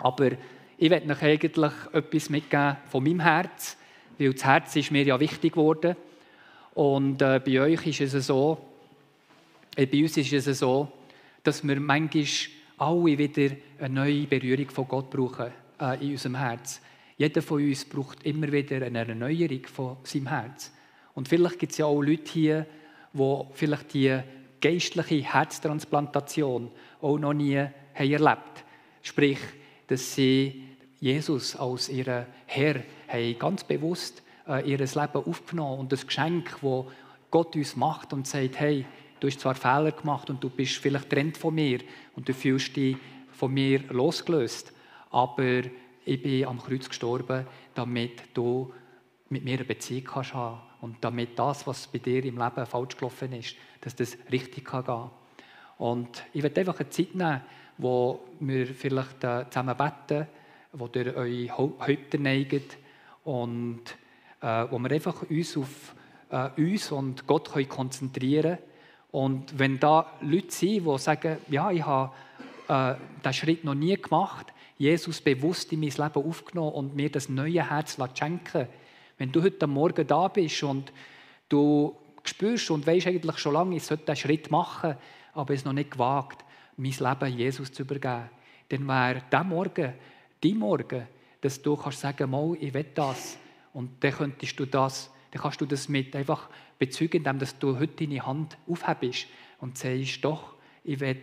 Aber 0.00 0.30
ich 0.78 0.90
werde 0.90 1.12
euch 1.12 1.22
eigentlich 1.22 1.72
etwas 1.92 2.28
mitgeben 2.28 2.76
von 2.88 3.04
meinem 3.04 3.20
Herz, 3.20 3.76
weil 4.18 4.32
das 4.32 4.44
Herz 4.44 4.74
ist 4.74 4.90
mir 4.90 5.04
ja 5.04 5.20
wichtig 5.20 5.52
geworden. 5.52 5.94
Und 6.74 7.22
äh, 7.22 7.40
bei 7.44 7.60
euch 7.60 7.86
ist 7.86 8.14
es 8.14 8.26
so, 8.26 8.67
bei 9.86 10.02
uns 10.02 10.16
ist 10.16 10.32
es 10.32 10.58
so, 10.58 10.88
dass 11.42 11.66
wir 11.66 11.78
manchmal 11.78 12.24
alle 12.78 13.18
wieder 13.18 13.54
eine 13.78 13.94
neue 13.94 14.26
Berührung 14.26 14.70
von 14.70 14.88
Gott 14.88 15.10
brauchen 15.10 15.52
äh, 15.80 16.04
in 16.04 16.12
unserem 16.12 16.36
Herz. 16.36 16.80
Jeder 17.16 17.42
von 17.42 17.62
uns 17.62 17.84
braucht 17.84 18.24
immer 18.24 18.50
wieder 18.50 18.84
eine 18.84 19.06
Erneuerung 19.06 19.66
von 19.66 19.96
seinem 20.04 20.28
Herz. 20.28 20.72
Und 21.14 21.28
vielleicht 21.28 21.58
gibt 21.58 21.72
es 21.72 21.78
ja 21.78 21.86
auch 21.86 22.00
Leute 22.00 22.30
hier, 22.32 22.66
die 23.12 23.42
vielleicht 23.52 23.94
die 23.94 24.18
geistliche 24.60 25.22
Herztransplantation 25.32 26.70
auch 27.00 27.18
noch 27.18 27.32
nie 27.32 27.56
haben 27.58 27.72
erlebt 27.94 28.64
Sprich, 29.02 29.38
dass 29.86 30.14
sie 30.14 30.64
Jesus 31.00 31.56
als 31.56 31.88
ihren 31.88 32.26
Herr 32.46 32.82
haben 33.06 33.38
ganz 33.38 33.64
bewusst 33.64 34.22
äh, 34.46 34.68
ihr 34.68 34.78
Leben 34.78 35.24
aufgenommen 35.24 35.80
und 35.80 35.92
das 35.92 36.06
Geschenk, 36.06 36.56
das 36.60 36.86
Gott 37.30 37.54
uns 37.56 37.76
macht 37.76 38.12
und 38.12 38.26
sagt, 38.26 38.58
hey, 38.58 38.84
du 39.20 39.26
hast 39.26 39.40
zwar 39.40 39.54
Fehler 39.54 39.92
gemacht 39.92 40.30
und 40.30 40.42
du 40.42 40.50
bist 40.50 40.76
vielleicht 40.76 41.10
trennt 41.10 41.36
von 41.36 41.54
mir 41.54 41.80
und 42.16 42.28
du 42.28 42.34
fühlst 42.34 42.76
dich 42.76 42.96
von 43.32 43.52
mir 43.52 43.80
losgelöst, 43.90 44.72
aber 45.10 45.62
ich 46.04 46.22
bin 46.22 46.44
am 46.46 46.58
Kreuz 46.58 46.88
gestorben, 46.88 47.46
damit 47.74 48.22
du 48.34 48.72
mit 49.28 49.44
mir 49.44 49.54
eine 49.54 49.64
Beziehung 49.64 50.04
kannst 50.04 50.34
haben 50.34 50.60
und 50.80 50.96
damit 51.02 51.38
das, 51.38 51.66
was 51.66 51.86
bei 51.86 51.98
dir 51.98 52.24
im 52.24 52.38
Leben 52.38 52.66
falsch 52.66 52.96
gelaufen 52.96 53.32
ist, 53.32 53.56
dass 53.80 53.94
das 53.94 54.16
richtig 54.32 54.64
kann 54.64 54.84
gehen 54.84 55.10
Und 55.78 56.24
ich 56.32 56.42
werde 56.42 56.60
einfach 56.60 56.80
eine 56.80 56.90
Zeit 56.90 57.14
nehmen, 57.14 57.42
wo 57.76 58.20
wir 58.40 58.66
vielleicht 58.66 59.22
äh, 59.22 59.44
zusammen 59.50 59.76
beten, 59.76 60.26
wo 60.72 60.88
ihr 60.94 61.14
eure 61.14 61.58
Häupter 61.58 62.18
neigt 62.18 62.78
und 63.24 63.82
äh, 64.40 64.66
wo 64.70 64.78
wir 64.78 64.90
einfach 64.90 65.22
uns 65.22 65.56
auf 65.56 65.94
äh, 66.30 66.48
uns 66.56 66.92
und 66.92 67.26
Gott 67.26 67.50
konzentrieren 67.68 68.56
können 68.56 68.67
und 69.10 69.58
wenn 69.58 69.80
da 69.80 70.12
Leute 70.20 70.50
sind, 70.50 70.86
die 70.86 70.98
sagen, 70.98 71.38
ja, 71.48 71.70
ich 71.70 71.84
habe 71.84 72.12
äh, 72.68 72.94
diesen 73.24 73.32
Schritt 73.32 73.64
noch 73.64 73.74
nie 73.74 73.96
gemacht, 73.96 74.52
Jesus 74.76 75.20
bewusst 75.20 75.72
in 75.72 75.80
mein 75.80 75.90
Leben 75.90 76.24
aufgenommen 76.24 76.72
und 76.72 76.94
mir 76.94 77.10
das 77.10 77.28
neue 77.28 77.68
Herz 77.68 77.98
schenken 78.14 78.68
Wenn 79.16 79.32
du 79.32 79.42
heute 79.42 79.66
Morgen 79.66 80.06
da 80.06 80.28
bist 80.28 80.62
und 80.62 80.92
du 81.48 81.96
spürst 82.22 82.70
und 82.70 82.86
weißt 82.86 83.08
eigentlich 83.08 83.38
schon 83.38 83.54
lange, 83.54 83.76
ich 83.76 83.84
sollte 83.84 84.04
diesen 84.04 84.16
Schritt 84.16 84.50
machen, 84.50 84.96
aber 85.32 85.54
es 85.54 85.64
noch 85.64 85.72
nicht 85.72 85.90
gewagt, 85.90 86.44
mein 86.76 86.92
Leben 86.92 87.38
Jesus 87.38 87.72
zu 87.72 87.82
übergeben, 87.82 88.30
dann 88.68 88.86
wäre 88.86 89.22
dieser 89.30 89.44
Morgen 89.44 89.94
dein 90.40 90.58
Morgen, 90.58 91.08
dass 91.40 91.60
du 91.62 91.76
kannst 91.76 92.00
sagen, 92.00 92.30
mal, 92.30 92.56
ich 92.60 92.72
will 92.74 92.86
das. 92.94 93.38
Und 93.72 94.02
dann 94.04 94.12
könntest 94.12 94.58
du 94.60 94.66
das, 94.66 95.10
dann 95.30 95.42
kannst 95.42 95.60
du 95.60 95.66
das 95.66 95.88
mit 95.88 96.14
einfach 96.14 96.48
bezeugen, 96.78 97.24
indem 97.24 97.48
du 97.60 97.78
heute 97.78 98.06
deine 98.06 98.26
Hand 98.26 98.56
aufhebst 98.68 99.26
und 99.60 99.76
sagst, 99.76 100.24
doch, 100.24 100.54
ich 100.84 101.00
will 101.00 101.20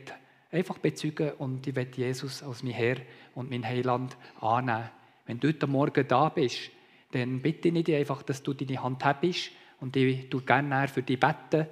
einfach 0.51 0.77
bezeugen 0.77 1.31
und 1.37 1.65
ich 1.67 1.75
will 1.75 1.87
Jesus 1.95 2.43
als 2.43 2.63
mein 2.63 2.73
Herr 2.73 2.97
und 3.33 3.49
mein 3.49 3.65
Heiland 3.65 4.15
annehmen. 4.39 4.89
Wenn 5.25 5.39
du 5.39 5.47
heute 5.47 5.67
Morgen 5.67 6.07
da 6.07 6.29
bist, 6.29 6.71
dann 7.11 7.41
bitte 7.41 7.69
ich 7.69 7.83
dich 7.83 7.95
einfach, 7.95 8.23
dass 8.23 8.43
du 8.43 8.53
deine 8.53 8.81
Hand 8.81 9.05
hebst 9.05 9.51
und 9.79 9.95
ich 9.95 10.29
tue 10.29 10.41
gerne 10.41 10.87
für 10.87 11.01
dich 11.01 11.19
beten. 11.19 11.67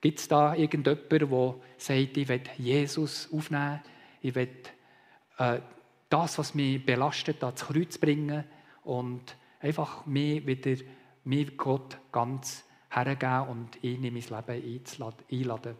Gibt 0.00 0.18
es 0.18 0.28
da 0.28 0.54
irgendjemanden, 0.54 1.28
der 1.30 1.54
sagt, 1.76 2.16
ich 2.16 2.28
will 2.28 2.40
Jesus 2.56 3.28
aufnehmen, 3.32 3.80
ich 4.22 4.34
will 4.34 4.48
äh, 5.38 5.60
das, 6.08 6.38
was 6.38 6.54
mich 6.54 6.84
belastet, 6.84 7.42
ans 7.44 7.60
Kreuz 7.60 7.98
bringen 7.98 8.44
und 8.82 9.36
einfach 9.60 10.06
mich 10.06 10.46
wieder 10.46 10.76
mir 11.24 11.50
Gott 11.52 11.98
ganz 12.12 12.64
hergeben 12.90 13.48
und 13.48 13.82
ihn 13.84 14.04
in 14.04 14.14
mein 14.14 14.22
Leben 14.22 15.18
einladen. 15.30 15.76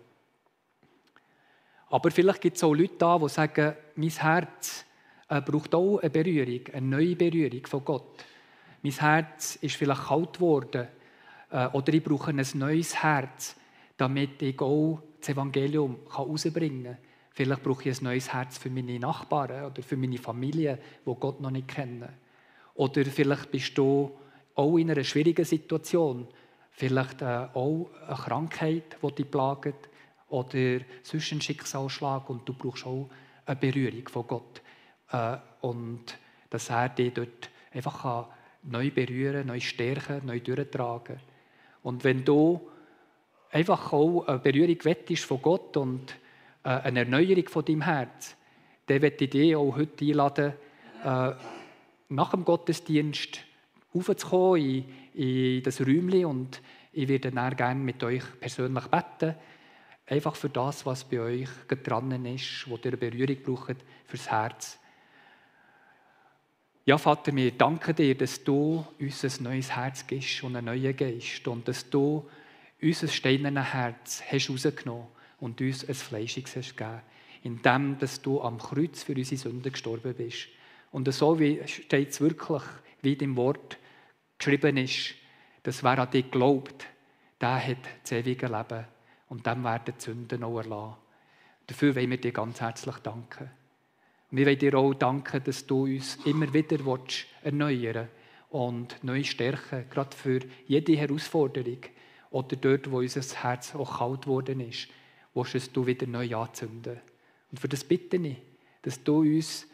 Aber 1.88 2.10
vielleicht 2.10 2.40
gibt 2.40 2.56
es 2.56 2.62
auch 2.64 2.72
Leute 2.72 2.94
da, 2.98 3.18
die 3.18 3.28
sagen, 3.28 3.74
mein 3.96 4.10
Herz 4.10 4.84
äh, 5.28 5.40
braucht 5.40 5.74
auch 5.74 5.98
eine 5.98 6.10
Berührung, 6.10 6.60
eine 6.72 6.86
neue 6.86 7.16
Berührung 7.16 7.66
von 7.66 7.84
Gott. 7.84 8.24
Mein 8.82 8.92
Herz 8.92 9.56
ist 9.56 9.76
vielleicht 9.76 10.04
kalt 10.04 10.34
geworden 10.34 10.86
äh, 11.50 11.66
oder 11.68 11.92
ich 11.92 12.02
brauche 12.02 12.30
ein 12.30 12.46
neues 12.54 13.02
Herz, 13.02 13.56
damit 13.96 14.40
ich 14.42 14.60
auch 14.60 15.02
das 15.18 15.30
Evangelium 15.30 15.98
herausbringen 16.08 16.84
kann. 16.84 16.98
Vielleicht 17.32 17.62
brauche 17.62 17.88
ich 17.88 18.00
ein 18.00 18.04
neues 18.04 18.32
Herz 18.32 18.58
für 18.58 18.70
meine 18.70 18.98
Nachbarn 18.98 19.64
oder 19.64 19.82
für 19.82 19.96
meine 19.96 20.18
Familie, 20.18 20.78
die 21.04 21.14
Gott 21.18 21.40
noch 21.40 21.50
nicht 21.50 21.68
kennen. 21.68 22.08
Oder 22.74 23.04
vielleicht 23.04 23.50
bist 23.50 23.76
du 23.76 24.16
auch 24.60 24.76
in 24.76 24.90
einer 24.90 25.04
schwierigen 25.04 25.44
Situation, 25.44 26.28
vielleicht 26.70 27.22
äh, 27.22 27.48
auch 27.54 27.90
eine 28.06 28.16
Krankheit, 28.16 28.96
die 29.02 29.12
dich 29.12 29.30
plagt, 29.30 29.88
oder 30.28 30.80
sonst 31.02 31.32
ein 31.32 31.40
Schicksalsschlag 31.40 32.30
und 32.30 32.48
du 32.48 32.52
brauchst 32.52 32.86
auch 32.86 33.10
eine 33.46 33.56
Berührung 33.56 34.08
von 34.08 34.26
Gott. 34.26 34.62
Äh, 35.10 35.36
und 35.62 36.16
dass 36.50 36.70
er 36.70 36.88
dich 36.90 37.12
dort 37.14 37.50
einfach 37.72 38.28
neu 38.62 38.90
berühren, 38.90 39.46
neu 39.46 39.60
stärken, 39.60 40.26
neu 40.26 40.40
durchtragen. 40.40 41.18
Und 41.82 42.04
wenn 42.04 42.24
du 42.24 42.60
einfach 43.50 43.92
auch 43.92 44.26
eine 44.26 44.38
Berührung 44.38 44.84
wettest 44.84 45.24
von 45.24 45.42
Gott 45.42 45.76
und 45.76 46.14
äh, 46.64 46.68
eine 46.68 47.00
Erneuerung 47.00 47.48
von 47.48 47.64
deinem 47.64 47.82
Herz, 47.82 48.36
dann 48.86 49.00
möchte 49.00 49.24
ich 49.24 49.30
dich 49.30 49.56
auch 49.56 49.74
heute 49.76 50.04
einladen, 50.04 50.52
äh, 51.04 51.32
nach 52.10 52.30
dem 52.32 52.44
Gottesdienst 52.44 53.40
aufzukommen 53.92 54.60
in, 54.62 54.84
in 55.14 55.62
das 55.62 55.80
Räumchen 55.80 56.24
und 56.24 56.62
ich 56.92 57.08
werde 57.08 57.30
dann 57.30 57.56
gerne 57.56 57.80
mit 57.80 58.02
euch 58.02 58.24
persönlich 58.40 58.84
beten. 58.86 59.34
Einfach 60.06 60.34
für 60.34 60.48
das, 60.48 60.84
was 60.86 61.04
bei 61.04 61.20
euch 61.20 61.48
dran 61.84 62.24
ist, 62.26 62.68
wo 62.68 62.78
ihr 62.82 62.96
Berührung 62.96 63.36
braucht 63.42 63.76
fürs 64.06 64.30
Herz. 64.30 64.78
Ja, 66.84 66.98
Vater, 66.98 67.34
wir 67.36 67.52
danken 67.52 67.94
dir, 67.94 68.16
dass 68.16 68.42
du 68.42 68.84
uns 68.98 69.24
ein 69.24 69.44
neues 69.44 69.76
Herz 69.76 70.04
gibst 70.06 70.42
und 70.42 70.56
einen 70.56 70.66
neuen 70.66 70.96
Geist 70.96 71.46
und 71.46 71.68
dass 71.68 71.88
du 71.88 72.28
unser 72.82 73.06
steinernes 73.06 73.72
Herz 73.72 74.22
hast 74.28 74.50
rausgenommen 74.50 75.06
und 75.38 75.60
uns 75.60 75.88
ein 75.88 75.94
fleischiges 75.94 76.56
hast 76.56 76.76
gegeben, 76.76 77.02
indem 77.44 77.98
dass 77.98 78.20
du 78.20 78.40
am 78.40 78.58
Kreuz 78.58 79.04
für 79.04 79.14
unsere 79.14 79.36
Sünden 79.40 79.70
gestorben 79.70 80.14
bist. 80.14 80.48
Und 80.90 81.12
so 81.12 81.38
steht 81.66 82.10
es 82.10 82.20
wirklich, 82.20 82.62
wie 83.02 83.14
dem 83.14 83.36
Wort 83.36 83.78
geschrieben 84.40 84.76
ist, 84.78 85.14
dass 85.62 85.84
wer 85.84 85.98
an 85.98 86.10
dich 86.10 86.30
glaubt, 86.30 86.86
der 87.40 87.66
hat 87.66 87.78
das 88.02 88.12
ewige 88.12 88.46
Leben 88.46 88.86
und 89.28 89.46
dem 89.46 89.62
werden 89.62 89.94
die 89.96 90.02
Sünden 90.02 90.42
auch 90.42 90.58
erlassen. 90.58 90.96
Dafür 91.66 91.94
wollen 91.94 92.10
wir 92.10 92.20
dir 92.20 92.32
ganz 92.32 92.60
herzlich 92.60 92.96
danken. 92.96 93.50
Wir 94.30 94.46
wollen 94.46 94.58
dir 94.58 94.74
auch 94.74 94.94
danken, 94.94 95.44
dass 95.44 95.66
du 95.66 95.84
uns 95.84 96.16
immer 96.24 96.52
wieder 96.52 96.78
erneuern 97.42 98.08
und 98.48 99.02
neu 99.04 99.22
stärken, 99.22 99.88
gerade 99.90 100.16
für 100.16 100.40
jede 100.66 100.96
Herausforderung 100.96 101.80
oder 102.30 102.56
dort, 102.56 102.90
wo 102.90 102.98
unser 102.98 103.22
Herz 103.42 103.74
auch 103.74 103.98
kalt 103.98 104.22
geworden 104.22 104.60
ist, 104.60 104.88
willst 105.34 105.54
es 105.54 105.72
du 105.72 105.86
wieder 105.86 106.06
neu 106.06 106.34
anzünden. 106.34 107.00
Und 107.50 107.60
für 107.60 107.68
das 107.68 107.84
bitte 107.84 108.16
ich, 108.16 108.36
dass 108.82 109.02
du 109.02 109.20
uns 109.20 109.66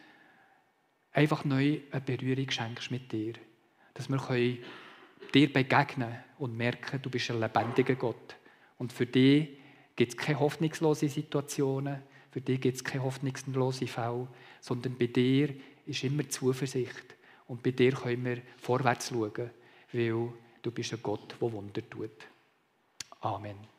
einfach 1.13 1.45
neu 1.45 1.81
eine 1.91 2.01
Berührung 2.01 2.51
schenkst 2.51 2.91
mit 2.91 3.13
dir. 3.13 3.35
Dass 3.97 4.09
wir 4.09 4.19
können 4.19 4.59
dir 5.33 5.53
begegnen 5.53 6.15
und 6.39 6.57
merken, 6.57 7.01
du 7.03 7.11
bist 7.11 7.31
ein 7.31 7.41
lebendiger 7.41 7.95
Gott. 7.95 8.37
Und 8.79 8.93
für 8.93 9.07
dich 9.07 9.49
gibt 9.95 10.13
es 10.13 10.17
keine 10.17 10.41
hoffnungslose 10.41 11.09
Situationen, 11.09 12.03
für 12.31 12.41
dich 12.41 12.61
gibt 12.61 12.77
es 12.77 12.85
keine 12.85 13.03
hoffnungslose 13.03 13.87
Fälle, 13.87 14.29
sondern 14.61 14.97
bei 14.99 15.07
dir 15.07 15.55
ist 15.87 16.05
immer 16.05 16.29
Zuversicht. 16.29 17.17
Und 17.49 17.63
bei 17.63 17.71
dir 17.71 17.93
können 17.93 18.25
wir 18.25 18.43
vorwärts 18.59 19.09
schauen, 19.09 19.51
weil 19.93 20.29
du 20.63 20.71
bist 20.71 20.93
ein 20.93 21.03
Gott, 21.03 21.37
der 21.41 21.53
Wunder 21.53 21.89
tut. 21.89 22.11
Amen. 23.21 23.76